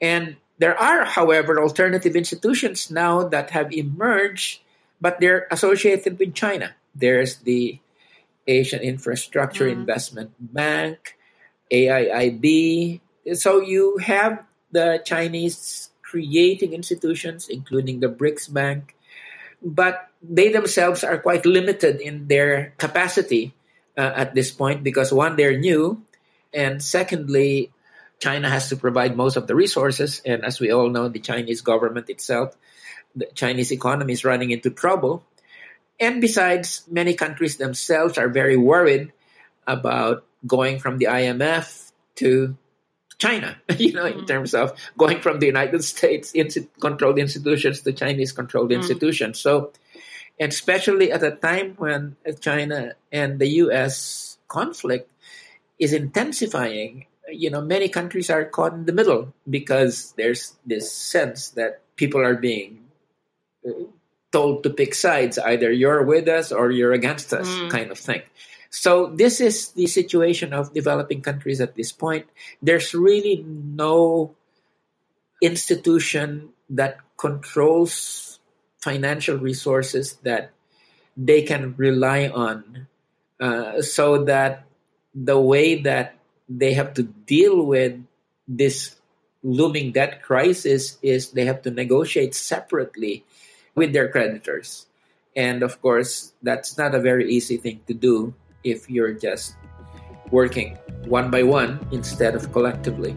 And 0.00 0.36
there 0.58 0.78
are, 0.78 1.04
however, 1.04 1.60
alternative 1.60 2.14
institutions 2.14 2.90
now 2.90 3.28
that 3.28 3.50
have 3.50 3.72
emerged, 3.72 4.60
but 5.00 5.20
they're 5.20 5.46
associated 5.50 6.18
with 6.18 6.34
China. 6.34 6.74
There's 6.94 7.38
the 7.38 7.78
Asian 8.46 8.80
Infrastructure 8.80 9.66
mm. 9.66 9.72
Investment 9.72 10.32
Bank, 10.38 11.16
AIIB. 11.70 13.00
So 13.34 13.60
you 13.60 13.98
have 13.98 14.46
the 14.72 15.02
Chinese 15.04 15.90
creating 16.02 16.72
institutions, 16.72 17.48
including 17.48 18.00
the 18.00 18.08
BRICS 18.08 18.52
Bank, 18.52 18.96
but 19.62 20.08
they 20.22 20.48
themselves 20.48 21.04
are 21.04 21.18
quite 21.18 21.44
limited 21.44 22.00
in 22.00 22.26
their 22.28 22.74
capacity 22.78 23.54
uh, 23.98 24.12
at 24.14 24.34
this 24.34 24.50
point 24.50 24.84
because 24.84 25.12
one, 25.12 25.34
they're 25.34 25.58
new, 25.58 26.00
and 26.54 26.82
secondly, 26.82 27.72
China 28.20 28.48
has 28.48 28.68
to 28.70 28.76
provide 28.76 29.16
most 29.16 29.36
of 29.36 29.46
the 29.46 29.54
resources. 29.54 30.22
And 30.24 30.44
as 30.44 30.60
we 30.60 30.72
all 30.72 30.88
know, 30.88 31.08
the 31.08 31.20
Chinese 31.20 31.60
government 31.60 32.08
itself, 32.08 32.56
the 33.14 33.26
Chinese 33.34 33.72
economy 33.72 34.12
is 34.12 34.24
running 34.24 34.50
into 34.50 34.70
trouble. 34.70 35.24
And 36.00 36.20
besides, 36.20 36.84
many 36.90 37.14
countries 37.14 37.56
themselves 37.56 38.18
are 38.18 38.28
very 38.28 38.56
worried 38.56 39.12
about 39.66 40.24
going 40.46 40.78
from 40.78 40.98
the 40.98 41.06
IMF 41.06 41.90
to 42.16 42.56
China, 43.18 43.56
you 43.76 43.92
know, 43.92 44.04
mm-hmm. 44.04 44.20
in 44.20 44.26
terms 44.26 44.54
of 44.54 44.78
going 44.96 45.20
from 45.20 45.40
the 45.40 45.46
United 45.46 45.82
States 45.82 46.34
controlled 46.80 47.18
institutions 47.18 47.82
to 47.82 47.92
Chinese 47.92 48.32
controlled 48.32 48.70
mm-hmm. 48.70 48.80
institutions. 48.80 49.40
So 49.40 49.72
and 50.40 50.52
especially 50.52 51.10
at 51.12 51.22
a 51.22 51.32
time 51.32 51.74
when 51.78 52.16
China 52.40 52.94
and 53.12 53.38
the 53.38 53.48
U.S. 53.66 54.38
conflict 54.46 55.10
is 55.78 55.92
intensifying, 55.92 57.06
you 57.30 57.50
know, 57.50 57.60
many 57.60 57.88
countries 57.88 58.30
are 58.30 58.44
caught 58.44 58.72
in 58.72 58.84
the 58.86 58.92
middle 58.92 59.32
because 59.48 60.12
there's 60.16 60.54
this 60.66 60.92
sense 60.92 61.50
that 61.50 61.82
people 61.96 62.20
are 62.20 62.36
being 62.36 62.86
uh, 63.66 63.72
told 64.32 64.62
to 64.62 64.70
pick 64.70 64.94
sides, 64.94 65.38
either 65.38 65.72
you're 65.72 66.04
with 66.04 66.28
us 66.28 66.52
or 66.52 66.70
you're 66.70 66.92
against 66.92 67.32
us, 67.32 67.48
mm. 67.48 67.70
kind 67.70 67.90
of 67.90 67.98
thing. 67.98 68.22
So 68.70 69.06
this 69.06 69.40
is 69.40 69.72
the 69.72 69.86
situation 69.86 70.52
of 70.52 70.74
developing 70.74 71.22
countries 71.22 71.60
at 71.60 71.74
this 71.74 71.90
point. 71.90 72.26
There's 72.60 72.94
really 72.94 73.42
no 73.46 74.36
institution 75.40 76.50
that 76.70 76.98
controls 77.16 78.27
financial 78.78 79.36
resources 79.36 80.14
that 80.22 80.50
they 81.16 81.42
can 81.42 81.74
rely 81.76 82.28
on 82.28 82.86
uh, 83.40 83.82
so 83.82 84.24
that 84.24 84.64
the 85.14 85.38
way 85.38 85.82
that 85.82 86.14
they 86.48 86.72
have 86.72 86.94
to 86.94 87.02
deal 87.02 87.62
with 87.62 88.00
this 88.46 88.96
looming 89.42 89.92
debt 89.92 90.22
crisis 90.22 90.98
is 91.02 91.30
they 91.32 91.44
have 91.44 91.62
to 91.62 91.70
negotiate 91.70 92.34
separately 92.34 93.24
with 93.74 93.92
their 93.92 94.08
creditors. 94.08 94.86
And 95.36 95.62
of 95.62 95.80
course, 95.82 96.32
that's 96.42 96.78
not 96.78 96.94
a 96.94 97.00
very 97.00 97.30
easy 97.30 97.56
thing 97.56 97.80
to 97.86 97.94
do 97.94 98.34
if 98.64 98.90
you're 98.90 99.14
just 99.14 99.54
working 100.30 100.76
one 101.06 101.30
by 101.30 101.42
one 101.42 101.86
instead 101.92 102.34
of 102.34 102.52
collectively. 102.52 103.14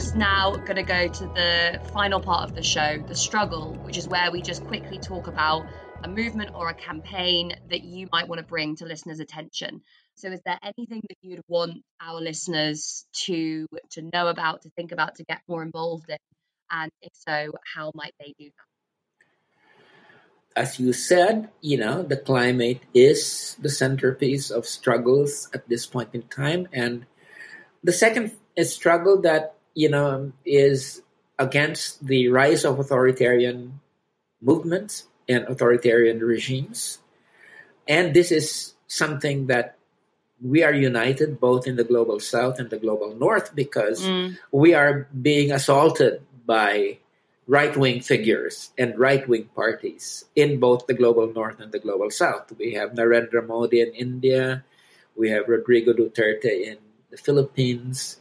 Just 0.00 0.16
now 0.16 0.52
going 0.52 0.76
to 0.76 0.82
go 0.82 1.08
to 1.08 1.26
the 1.26 1.78
final 1.92 2.20
part 2.20 2.48
of 2.48 2.56
the 2.56 2.62
show, 2.62 3.04
the 3.06 3.14
struggle, 3.14 3.74
which 3.82 3.98
is 3.98 4.08
where 4.08 4.32
we 4.32 4.40
just 4.40 4.64
quickly 4.64 4.96
talk 4.96 5.26
about 5.26 5.66
a 6.02 6.08
movement 6.08 6.52
or 6.54 6.70
a 6.70 6.74
campaign 6.74 7.52
that 7.68 7.82
you 7.82 8.08
might 8.10 8.26
want 8.26 8.38
to 8.38 8.46
bring 8.46 8.76
to 8.76 8.86
listeners' 8.86 9.20
attention. 9.20 9.82
So, 10.14 10.28
is 10.28 10.40
there 10.46 10.58
anything 10.62 11.02
that 11.06 11.18
you'd 11.20 11.42
want 11.48 11.82
our 12.00 12.18
listeners 12.18 13.04
to 13.26 13.66
to 13.90 14.00
know 14.00 14.28
about, 14.28 14.62
to 14.62 14.70
think 14.70 14.90
about, 14.90 15.16
to 15.16 15.24
get 15.24 15.42
more 15.46 15.62
involved 15.62 16.08
in? 16.08 16.16
And 16.70 16.90
if 17.02 17.12
so, 17.12 17.52
how 17.74 17.92
might 17.94 18.14
they 18.18 18.32
do 18.38 18.46
that? 18.46 19.66
As 20.56 20.80
you 20.80 20.94
said, 20.94 21.50
you 21.60 21.76
know, 21.76 22.02
the 22.02 22.16
climate 22.16 22.80
is 22.94 23.54
the 23.60 23.68
centerpiece 23.68 24.50
of 24.50 24.64
struggles 24.64 25.50
at 25.52 25.68
this 25.68 25.84
point 25.84 26.08
in 26.14 26.22
time. 26.22 26.68
And 26.72 27.04
the 27.84 27.92
second 27.92 28.32
struggle 28.64 29.20
that, 29.22 29.56
you 29.80 29.88
know, 29.88 30.30
is 30.44 31.00
against 31.38 32.04
the 32.04 32.28
rise 32.28 32.68
of 32.68 32.78
authoritarian 32.78 33.80
movements 34.44 35.08
and 35.26 35.48
authoritarian 35.48 36.20
regimes. 36.20 36.98
And 37.88 38.12
this 38.12 38.28
is 38.30 38.74
something 38.88 39.46
that 39.46 39.80
we 40.44 40.62
are 40.64 40.72
united 40.72 41.40
both 41.40 41.66
in 41.66 41.76
the 41.76 41.84
global 41.84 42.20
south 42.20 42.60
and 42.60 42.68
the 42.68 42.76
global 42.76 43.16
north 43.16 43.56
because 43.56 44.04
mm. 44.04 44.36
we 44.52 44.74
are 44.74 45.08
being 45.16 45.50
assaulted 45.50 46.20
by 46.44 46.98
right 47.48 47.74
wing 47.76 48.04
figures 48.04 48.72
and 48.76 48.98
right 48.98 49.26
wing 49.26 49.48
parties 49.56 50.24
in 50.36 50.60
both 50.60 50.86
the 50.86 50.94
global 50.94 51.32
north 51.32 51.58
and 51.58 51.72
the 51.72 51.80
global 51.80 52.10
south. 52.10 52.52
We 52.58 52.74
have 52.74 52.92
Narendra 52.92 53.46
Modi 53.46 53.80
in 53.80 53.92
India, 53.96 54.62
we 55.16 55.30
have 55.30 55.48
Rodrigo 55.48 55.92
Duterte 55.92 56.68
in 56.68 56.76
the 57.10 57.16
Philippines, 57.16 58.19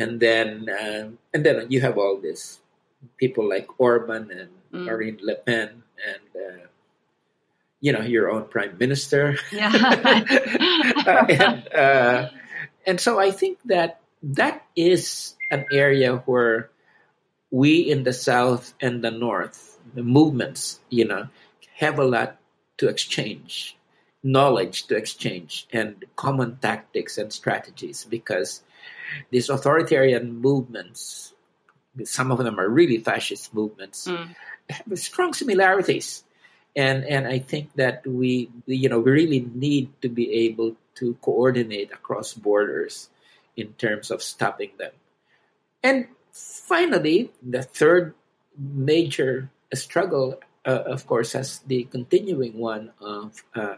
and 0.00 0.18
then 0.18 0.68
um, 0.72 1.18
and 1.34 1.44
then 1.44 1.66
you 1.68 1.80
have 1.80 1.98
all 1.98 2.16
these 2.16 2.58
people 3.18 3.48
like 3.48 3.68
Orban 3.78 4.30
and 4.32 4.50
mm. 4.72 4.84
Marine 4.88 5.18
Le 5.20 5.34
Pen 5.36 5.82
and 6.00 6.28
uh, 6.34 6.64
you 7.80 7.92
know 7.92 8.00
your 8.00 8.30
own 8.30 8.44
prime 8.48 8.76
minister. 8.80 9.36
Yeah. 9.52 9.72
uh, 11.06 11.26
and 11.28 11.74
uh, 11.74 12.28
and 12.86 13.00
so 13.00 13.20
I 13.20 13.30
think 13.30 13.58
that 13.66 14.00
that 14.22 14.64
is 14.74 15.36
an 15.50 15.66
area 15.72 16.16
where 16.24 16.70
we 17.50 17.80
in 17.80 18.04
the 18.04 18.12
South 18.12 18.72
and 18.80 19.04
the 19.04 19.10
North, 19.10 19.78
the 19.94 20.02
movements, 20.02 20.80
you 20.88 21.04
know, 21.04 21.28
have 21.76 21.98
a 21.98 22.04
lot 22.04 22.38
to 22.78 22.88
exchange, 22.88 23.76
knowledge 24.22 24.86
to 24.86 24.96
exchange, 24.96 25.66
and 25.72 26.04
common 26.16 26.56
tactics 26.56 27.18
and 27.18 27.32
strategies 27.32 28.04
because 28.04 28.62
these 29.30 29.48
authoritarian 29.48 30.40
movements, 30.40 31.34
some 32.04 32.30
of 32.30 32.38
them 32.38 32.58
are 32.58 32.68
really 32.68 32.98
fascist 32.98 33.54
movements, 33.54 34.06
mm. 34.06 34.34
have 34.68 34.98
strong 34.98 35.32
similarities. 35.32 36.24
And, 36.76 37.04
and 37.04 37.26
I 37.26 37.40
think 37.40 37.74
that 37.74 38.06
we, 38.06 38.50
you 38.66 38.88
know, 38.88 39.00
we 39.00 39.10
really 39.10 39.40
need 39.54 39.90
to 40.02 40.08
be 40.08 40.46
able 40.46 40.76
to 40.96 41.14
coordinate 41.20 41.92
across 41.92 42.32
borders 42.34 43.10
in 43.56 43.72
terms 43.74 44.10
of 44.10 44.22
stopping 44.22 44.70
them. 44.78 44.92
And 45.82 46.06
finally, 46.32 47.32
the 47.42 47.62
third 47.62 48.14
major 48.56 49.50
struggle, 49.74 50.38
uh, 50.64 50.82
of 50.86 51.06
course, 51.06 51.32
has 51.32 51.58
the 51.66 51.84
continuing 51.84 52.58
one 52.58 52.92
of 53.00 53.42
uh, 53.54 53.76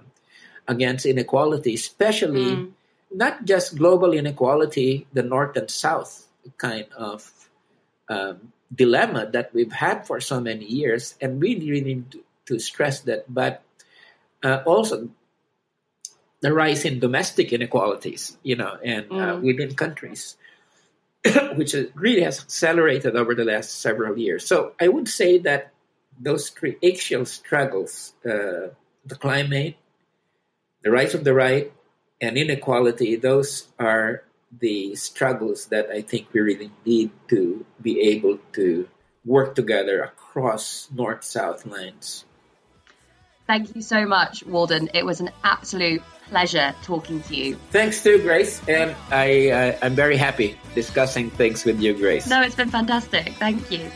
against 0.69 1.07
inequality, 1.07 1.75
especially 1.75 2.57
mm. 2.57 2.73
Not 3.15 3.45
just 3.45 3.77
global 3.77 4.13
inequality, 4.13 5.07
the 5.13 5.23
north 5.23 5.57
and 5.57 5.71
south 5.71 6.27
kind 6.57 6.87
of 6.97 7.49
um, 8.09 8.53
dilemma 8.75 9.31
that 9.33 9.55
we've 9.55 9.73
had 9.73 10.07
for 10.07 10.21
so 10.21 10.41
many 10.41 10.65
years, 10.65 11.15
and 11.21 11.41
we 11.41 11.57
really 11.57 11.81
need 11.81 12.11
to, 12.11 12.25
to 12.47 12.59
stress 12.59 13.01
that, 13.01 13.25
but 13.33 13.63
uh, 14.43 14.63
also 14.67 15.09
the 16.41 16.53
rise 16.53 16.85
in 16.85 16.99
domestic 16.99 17.53
inequalities, 17.53 18.37
you 18.43 18.57
know, 18.57 18.77
and 18.83 19.07
uh, 19.11 19.37
mm. 19.37 19.43
within 19.43 19.75
countries. 19.75 20.37
which 21.55 21.77
really 21.95 22.23
has 22.23 22.41
accelerated 22.41 23.15
over 23.15 23.33
the 23.37 23.45
last 23.45 23.81
several 23.81 24.19
years. 24.19 24.45
So 24.45 24.73
I 24.81 24.89
would 24.89 25.09
say 25.09 25.39
that 25.39 25.73
those 26.19 26.51
three 26.51 26.77
axial 26.83 27.25
struggles 27.27 28.15
uh, 28.25 28.75
the 29.05 29.17
climate, 29.17 29.77
the 30.83 30.91
rise 30.91 31.15
of 31.15 31.25
the 31.25 31.35
right, 31.35 31.73
and 32.23 32.39
inequality 32.39 33.17
those 33.17 33.67
are 33.79 34.23
the 34.61 34.95
struggles 34.95 35.67
that 35.67 35.91
I 35.91 36.03
think 36.03 36.33
we 36.33 36.41
really 36.41 36.71
need 36.87 37.11
to 37.29 37.65
be 37.81 38.01
able 38.01 38.39
to 38.53 38.89
work 39.25 39.55
together 39.55 40.03
across 40.03 40.89
north 40.93 41.25
south 41.25 41.65
lines. 41.65 42.25
Thank 43.47 43.75
you 43.75 43.83
so 43.83 44.07
much, 44.07 44.45
Walden. 44.45 44.91
It 44.95 45.05
was 45.05 45.21
an 45.21 45.31
absolute 45.43 46.03
pleasure 46.29 46.75
talking 46.83 47.23
to 47.23 47.35
you. 47.35 47.57
Thanks 47.71 48.03
to 48.05 48.19
Grace, 48.19 48.61
and 48.69 48.95
I, 49.11 49.51
uh, 49.51 49.79
I'm 49.83 49.95
very 49.95 50.17
happy 50.17 50.59
discussing 50.75 51.31
things 51.31 51.65
with 51.65 51.81
you, 51.81 51.95
Grace. 51.95 52.27
No, 52.29 52.43
it's 52.43 52.55
been 52.55 52.71
fantastic. 52.71 53.33
Thank 53.35 53.71
you. 53.71 53.91